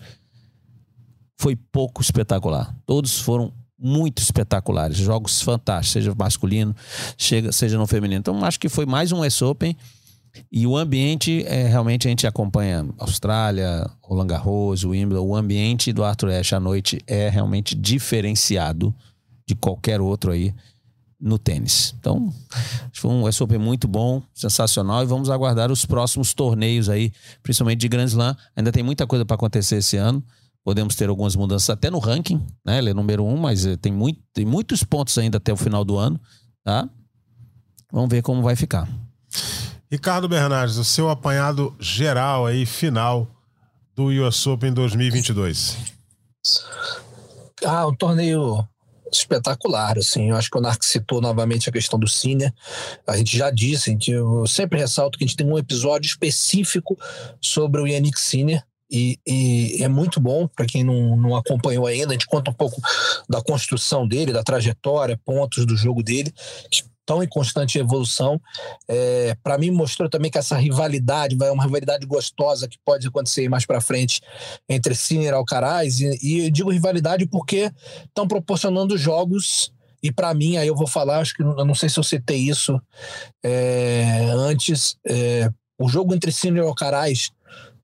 foi 1.38 1.56
pouco 1.56 2.02
espetacular. 2.02 2.76
Todos 2.84 3.20
foram 3.20 3.54
muito 3.78 4.24
espetaculares, 4.24 4.98
jogos 4.98 5.42
fantásticos, 5.42 5.92
seja 5.92 6.16
masculino, 6.18 6.76
seja 7.52 7.78
no 7.78 7.86
feminino. 7.86 8.22
Então, 8.22 8.44
acho 8.44 8.60
que 8.60 8.70
foi 8.70 8.88
mais 8.88 9.12
um 9.12 9.20
US 9.24 9.42
Open. 9.44 9.78
E 10.52 10.66
o 10.66 10.76
ambiente, 10.76 11.44
é, 11.48 11.68
realmente 11.68 12.08
a 12.08 12.10
gente 12.10 12.26
acompanha 12.26 12.88
Austrália, 12.98 13.90
Roland 14.02 14.28
Garros, 14.28 14.84
Wimbledon. 14.84 15.26
O 15.26 15.36
ambiente 15.36 15.94
do 15.94 16.04
Arthur 16.04 16.32
Ashe 16.32 16.56
à 16.56 16.60
noite 16.60 17.00
é 17.06 17.30
realmente 17.30 17.76
diferenciado 17.76 18.94
de 19.48 19.56
qualquer 19.56 20.02
outro 20.02 20.32
aí 20.32 20.54
no 21.20 21.38
tênis. 21.38 21.96
Então, 22.00 22.34
foi 22.92 23.10
um 23.10 23.24
US 23.24 23.40
Open 23.40 23.58
muito 23.58 23.88
bom, 23.88 24.22
sensacional. 24.34 25.04
E 25.04 25.06
vamos 25.06 25.30
aguardar 25.30 25.72
os 25.72 25.86
próximos 25.86 26.34
torneios 26.34 26.90
aí, 26.90 27.14
principalmente 27.42 27.80
de 27.80 27.88
Grand 27.88 28.06
Slam. 28.06 28.36
Ainda 28.56 28.72
tem 28.72 28.84
muita 28.84 29.08
coisa 29.08 29.26
para 29.26 29.36
acontecer 29.36 29.78
esse 29.78 29.96
ano. 29.96 30.24
Podemos 30.64 30.96
ter 30.96 31.10
algumas 31.10 31.36
mudanças 31.36 31.70
até 31.70 31.90
no 31.90 32.00
ranking, 32.00 32.42
né? 32.66 32.78
Ele 32.78 32.90
é 32.90 32.94
número 32.94 33.26
um, 33.26 33.38
mas 33.38 33.66
eh, 33.66 33.76
tem, 33.78 33.92
muito, 33.92 34.22
tem 34.34 34.46
muitos 34.46 34.84
pontos 34.84 35.18
ainda 35.18 35.38
até 35.38 35.52
o 35.52 35.58
final 35.58 35.84
do 35.84 35.98
ano, 35.98 36.20
tá? 36.64 36.90
Vamos 37.92 38.10
ver 38.10 38.22
como 38.22 38.42
vai 38.42 38.56
ficar. 38.56 38.88
Ricardo 39.94 40.28
Bernardes, 40.28 40.78
o 40.78 40.84
seu 40.84 41.08
apanhado 41.08 41.76
geral 41.80 42.48
aí, 42.48 42.66
final 42.66 43.28
do 43.96 44.06
US 44.06 44.48
Open 44.48 44.74
2022. 44.74 45.78
Ah, 47.64 47.86
um 47.86 47.94
torneio 47.94 48.68
espetacular, 49.12 50.00
assim, 50.00 50.32
eu 50.32 50.36
acho 50.36 50.50
que 50.50 50.58
o 50.58 50.62
Narc 50.62 50.82
citou 50.84 51.22
novamente 51.22 51.70
a 51.70 51.72
questão 51.72 52.00
do 52.00 52.08
Cine, 52.08 52.52
a 53.06 53.16
gente 53.16 53.38
já 53.38 53.52
disse, 53.52 53.96
que 53.96 54.10
eu 54.10 54.48
sempre 54.48 54.80
ressalto 54.80 55.16
que 55.16 55.26
a 55.26 55.28
gente 55.28 55.38
tem 55.38 55.46
um 55.46 55.60
episódio 55.60 56.08
específico 56.08 56.98
sobre 57.40 57.80
o 57.80 57.86
Yannick 57.86 58.20
Sinner, 58.20 58.66
e, 58.90 59.20
e, 59.28 59.84
é 59.84 59.88
muito 59.88 60.20
bom 60.20 60.48
para 60.48 60.66
quem 60.66 60.84
não, 60.84 61.16
não 61.16 61.36
acompanhou 61.36 61.88
ainda. 61.88 62.10
A 62.10 62.12
gente 62.12 62.28
conta 62.28 62.52
um 62.52 62.54
pouco 62.54 62.80
da 63.28 63.42
construção 63.42 64.08
dele, 64.08 64.32
da 64.32 64.44
trajetória, 64.44 65.20
pontos 65.26 65.66
do 65.66 65.76
jogo 65.76 66.04
dele, 66.04 66.32
que 66.70 66.84
estão 67.04 67.22
em 67.22 67.28
constante 67.28 67.78
evolução. 67.78 68.42
É, 68.88 69.36
para 69.44 69.58
mim, 69.58 69.70
mostrou 69.70 70.10
também 70.10 70.32
que 70.32 70.38
essa 70.38 70.58
rivalidade 70.58 71.36
vai 71.36 71.50
uma 71.50 71.64
rivalidade 71.64 72.06
gostosa 72.06 72.68
que 72.68 72.78
pode 72.84 73.08
acontecer 73.08 73.48
mais 73.50 73.66
para 73.66 73.82
frente 73.82 74.22
entre 74.68 74.96
Sinner 74.96 75.34
e 75.34 75.36
Alcaraz. 75.36 76.00
E, 76.00 76.18
e 76.24 76.46
eu 76.46 76.50
digo 76.50 76.72
rivalidade 76.72 77.26
porque 77.28 77.72
estão 78.08 78.28
proporcionando 78.28 78.98
jogos 78.98 79.72
e 80.02 80.12
para 80.12 80.34
mim, 80.34 80.58
aí 80.58 80.68
eu 80.68 80.76
vou 80.76 80.86
falar, 80.86 81.20
acho 81.20 81.34
que 81.34 81.42
eu 81.42 81.66
não 81.66 81.74
sei 81.74 81.88
se 81.88 81.98
eu 81.98 82.04
citei 82.04 82.38
isso 82.38 82.80
é, 83.42 84.26
antes, 84.34 84.98
é, 85.08 85.50
o 85.80 85.88
jogo 85.88 86.14
entre 86.14 86.30
Sinner 86.30 86.62
e 86.62 86.68
Alcaraz 86.68 87.30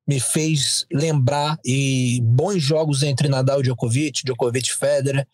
me 0.10 0.20
fez 0.20 0.88
lembrar 0.92 1.60
e 1.64 2.20
bons 2.24 2.64
jogos 2.64 3.04
entre 3.04 3.30
Nadal 3.30 3.60
e 3.60 3.64
Djokovic, 3.64 4.24
Djokovic 4.26 4.74
Federer, 4.74 5.28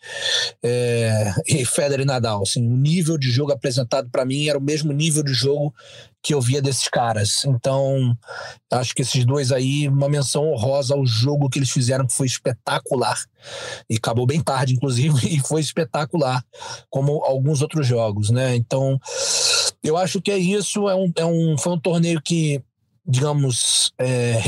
é, 0.61 1.33
e 1.47 1.63
Federer 1.63 2.01
e 2.01 2.05
Nadal. 2.05 2.43
Assim, 2.43 2.67
o 2.67 2.75
nível 2.75 3.17
de 3.17 3.31
jogo 3.31 3.53
apresentado 3.53 4.09
para 4.09 4.25
mim 4.25 4.49
era 4.49 4.59
o 4.59 4.61
mesmo 4.61 4.91
nível 4.91 5.23
de 5.23 5.33
jogo 5.33 5.73
que 6.21 6.33
eu 6.33 6.41
via 6.41 6.61
desses 6.61 6.89
caras. 6.89 7.45
Então, 7.45 8.17
acho 8.69 8.93
que 8.93 9.01
esses 9.01 9.23
dois 9.23 9.49
aí, 9.53 9.87
uma 9.87 10.09
menção 10.09 10.51
honrosa 10.51 10.93
ao 10.93 11.05
jogo 11.05 11.49
que 11.49 11.57
eles 11.57 11.69
fizeram, 11.69 12.05
que 12.05 12.13
foi 12.13 12.27
espetacular. 12.27 13.17
E 13.89 13.95
acabou 13.95 14.25
bem 14.25 14.41
tarde, 14.41 14.73
inclusive, 14.73 15.15
e 15.33 15.39
foi 15.39 15.61
espetacular, 15.61 16.43
como 16.89 17.23
alguns 17.23 17.61
outros 17.61 17.87
jogos, 17.87 18.29
né? 18.29 18.57
Então, 18.57 18.99
eu 19.81 19.95
acho 19.95 20.21
que 20.21 20.31
é 20.31 20.37
isso. 20.37 20.89
É 20.89 20.95
um, 20.95 21.13
é 21.15 21.25
um, 21.25 21.57
foi 21.57 21.71
um 21.71 21.79
torneio 21.79 22.21
que 22.21 22.61
digamos, 23.07 23.93
é, 23.97 24.41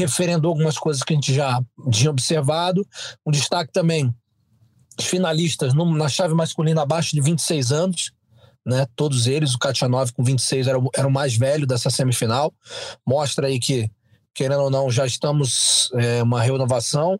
algumas 0.47 0.77
coisas 0.77 1.03
que 1.03 1.13
a 1.13 1.15
gente 1.15 1.33
já 1.33 1.61
tinha 1.91 2.09
observado. 2.09 2.85
Um 3.25 3.31
destaque 3.31 3.71
também, 3.71 4.13
os 4.99 5.05
finalistas 5.05 5.73
no, 5.73 5.85
na 5.95 6.09
chave 6.09 6.33
masculina 6.33 6.81
abaixo 6.81 7.13
de 7.13 7.21
26 7.21 7.71
anos, 7.71 8.11
né? 8.65 8.85
Todos 8.95 9.27
eles, 9.27 9.53
o 9.53 9.59
Katianov 9.59 10.11
com 10.11 10.23
26 10.23 10.67
era 10.67 10.79
era 10.95 11.07
o 11.07 11.11
mais 11.11 11.37
velho 11.37 11.67
dessa 11.67 11.89
semifinal. 11.89 12.53
Mostra 13.05 13.47
aí 13.47 13.59
que 13.59 13.89
querendo 14.37 14.61
ou 14.61 14.69
não, 14.69 14.91
já 14.91 15.03
estamos 15.03 15.89
é, 15.95 16.21
uma 16.21 16.39
renovação. 16.43 17.19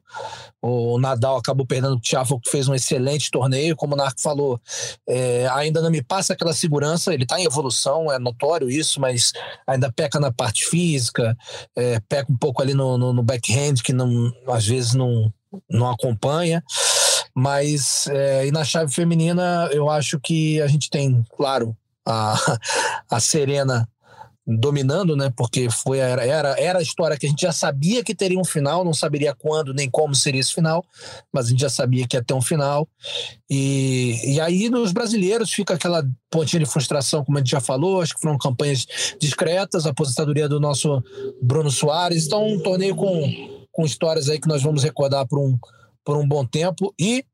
O 0.61 0.99
Nadal 0.99 1.38
acabou 1.38 1.65
perdendo 1.65 1.95
o 1.95 1.99
Thiago, 1.99 2.39
que 2.39 2.51
fez 2.51 2.68
um 2.68 2.76
excelente 2.76 3.32
torneio. 3.32 3.76
Como 3.76 3.95
o 3.95 3.97
Narco 3.97 4.22
falou, 4.22 4.61
é, 5.09 5.47
ainda 5.51 5.82
não 5.82 5.89
me 5.89 6.03
passa 6.03 6.34
aquela 6.34 6.53
segurança. 6.53 7.11
Ele 7.11 7.24
está 7.24 7.39
em 7.39 7.45
evolução, 7.45 8.11
é 8.11 8.20
notório 8.20 8.70
isso, 8.70 9.01
mas 9.01 9.34
ainda 9.65 9.91
peca 9.91 10.20
na 10.20 10.32
parte 10.32 10.65
física, 10.65 11.36
é, 11.76 11.99
peca 12.07 12.32
um 12.32 12.38
pouco 12.38 12.61
ali 12.61 12.76
no, 12.76 12.99
no, 12.99 13.11
no, 13.11 13.24
backhand, 13.24 13.82
que 13.84 13.91
não, 13.91 14.32
às 14.47 14.68
vezes 14.68 14.93
não, 14.93 15.34
não 15.68 15.89
acompanha. 15.89 16.63
Mas 17.34 18.07
e 18.45 18.51
na 18.51 18.63
chave 18.63 18.91
feminina, 18.91 19.70
eu 19.72 19.89
acho 19.89 20.20
que 20.20 20.61
a 20.61 20.68
gente 20.68 20.89
tem, 20.89 21.24
claro, 21.36 21.76
a, 22.05 22.36
a 23.09 23.20
Serena 23.20 23.88
dominando, 24.47 25.15
né? 25.15 25.31
Porque 25.35 25.69
foi 25.69 25.97
era, 25.97 26.25
era, 26.25 26.59
era 26.59 26.79
a 26.79 26.81
história 26.81 27.17
que 27.17 27.25
a 27.25 27.29
gente 27.29 27.41
já 27.41 27.51
sabia 27.51 28.03
que 28.03 28.15
teria 28.15 28.39
um 28.39 28.45
final, 28.45 28.85
não 28.85 28.93
saberia 28.93 29.35
quando 29.35 29.73
nem 29.73 29.89
como 29.89 30.15
seria 30.15 30.39
esse 30.39 30.53
final, 30.53 30.85
mas 31.33 31.47
a 31.47 31.49
gente 31.49 31.59
já 31.59 31.69
sabia 31.69 32.07
que 32.07 32.15
ia 32.15 32.23
ter 32.23 32.33
um 32.33 32.41
final. 32.41 32.87
E, 33.49 34.35
e 34.35 34.39
aí 34.39 34.69
nos 34.69 34.93
brasileiros 34.93 35.51
fica 35.51 35.73
aquela 35.73 36.07
pontinha 36.31 36.63
de 36.63 36.69
frustração, 36.69 37.25
como 37.25 37.37
a 37.37 37.41
gente 37.41 37.51
já 37.51 37.59
falou, 37.59 38.01
acho 38.01 38.15
que 38.15 38.21
foram 38.21 38.37
campanhas 38.37 38.85
discretas, 39.19 39.85
a 39.85 39.89
aposentadoria 39.89 40.47
do 40.47 40.59
nosso 40.59 41.03
Bruno 41.41 41.69
Soares, 41.69 42.25
então 42.25 42.47
um 42.47 42.61
torneio 42.61 42.95
com, 42.95 43.67
com 43.71 43.85
histórias 43.85 44.29
aí 44.29 44.39
que 44.39 44.47
nós 44.47 44.63
vamos 44.63 44.81
recordar 44.81 45.27
por 45.27 45.39
um, 45.39 45.57
por 46.05 46.15
um 46.15 46.27
bom 46.27 46.45
tempo 46.45 46.93
e 46.97 47.25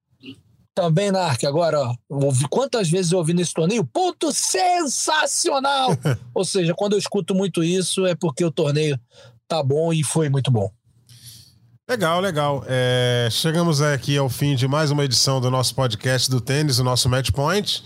também, 0.76 1.12
Narc, 1.12 1.44
agora, 1.44 1.80
ó, 1.80 1.96
ouvi, 2.10 2.48
quantas 2.50 2.90
vezes 2.90 3.12
eu 3.12 3.20
ouvi 3.20 3.34
nesse 3.34 3.54
torneio? 3.54 3.86
Ponto 3.86 4.32
sensacional! 4.32 5.90
Ou 6.34 6.44
seja, 6.44 6.74
quando 6.74 6.94
eu 6.94 7.00
escuto 7.00 7.36
muito 7.36 7.64
isso, 7.64 8.06
é 8.06 8.16
porque 8.16 8.44
o 8.44 8.52
torneio 8.52 9.00
tá 9.48 9.62
bom 9.62 9.94
e 9.94 10.04
foi 10.04 10.30
muito 10.30 10.50
bom. 10.50 10.72
Legal, 11.88 12.22
legal. 12.22 12.64
É, 12.66 13.28
chegamos 13.30 13.82
aqui 13.82 14.18
ao 14.18 14.30
fim 14.30 14.56
de 14.56 14.68
mais 14.68 14.90
uma 14.90 15.04
edição 15.04 15.40
do 15.40 15.52
nosso 15.52 15.76
podcast 15.76 16.30
do 16.32 16.42
tênis, 16.42 16.80
o 16.80 16.84
nosso 16.84 17.10
Match 17.10 17.30
Point. 17.32 17.84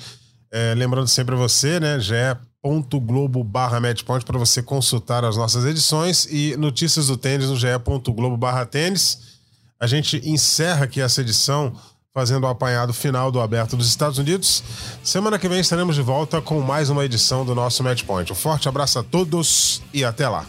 É, 0.51 0.73
lembrando 0.75 1.07
sempre 1.07 1.35
você, 1.35 1.79
né, 1.79 1.99
ge.globo 1.99 3.43
barra 3.43 3.81
matchpoint 3.81 4.23
para 4.23 4.37
você 4.37 4.63
consultar 4.63 5.25
as 5.25 5.35
nossas 5.35 5.65
edições 5.65 6.25
e 6.29 6.55
notícias 6.57 7.07
do 7.07 7.17
tênis 7.17 7.49
no 7.49 7.57
ge.globo 7.57 8.37
barra 8.37 8.65
tênis. 8.65 9.37
A 9.79 9.87
gente 9.87 10.21
encerra 10.23 10.85
aqui 10.85 11.01
essa 11.01 11.21
edição 11.21 11.73
fazendo 12.17 12.45
o 12.45 12.47
apanhado 12.47 12.95
final 12.95 13.31
do 13.31 13.39
Aberto 13.39 13.77
dos 13.77 13.87
Estados 13.87 14.17
Unidos. 14.17 14.63
Semana 15.03 15.37
que 15.37 15.47
vem 15.47 15.59
estaremos 15.59 15.95
de 15.95 16.01
volta 16.01 16.41
com 16.41 16.59
mais 16.61 16.89
uma 16.89 17.05
edição 17.05 17.45
do 17.45 17.53
nosso 17.53 17.83
Match 17.83 18.03
Point. 18.03 18.33
Um 18.33 18.35
forte 18.35 18.67
abraço 18.67 18.97
a 18.97 19.03
todos 19.03 19.83
e 19.93 20.03
até 20.03 20.27
lá. 20.27 20.43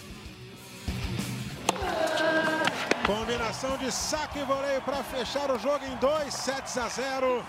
Combinação 3.05 3.77
de 3.77 3.93
saque 3.93 4.39
e 4.39 4.45
voleio 4.45 4.81
para 4.81 5.05
fechar 5.05 5.51
o 5.51 5.59
jogo 5.59 5.85
em 5.85 5.95
2 5.97 6.33
sets 6.33 6.79
a 6.79 6.89
0. 6.89 7.45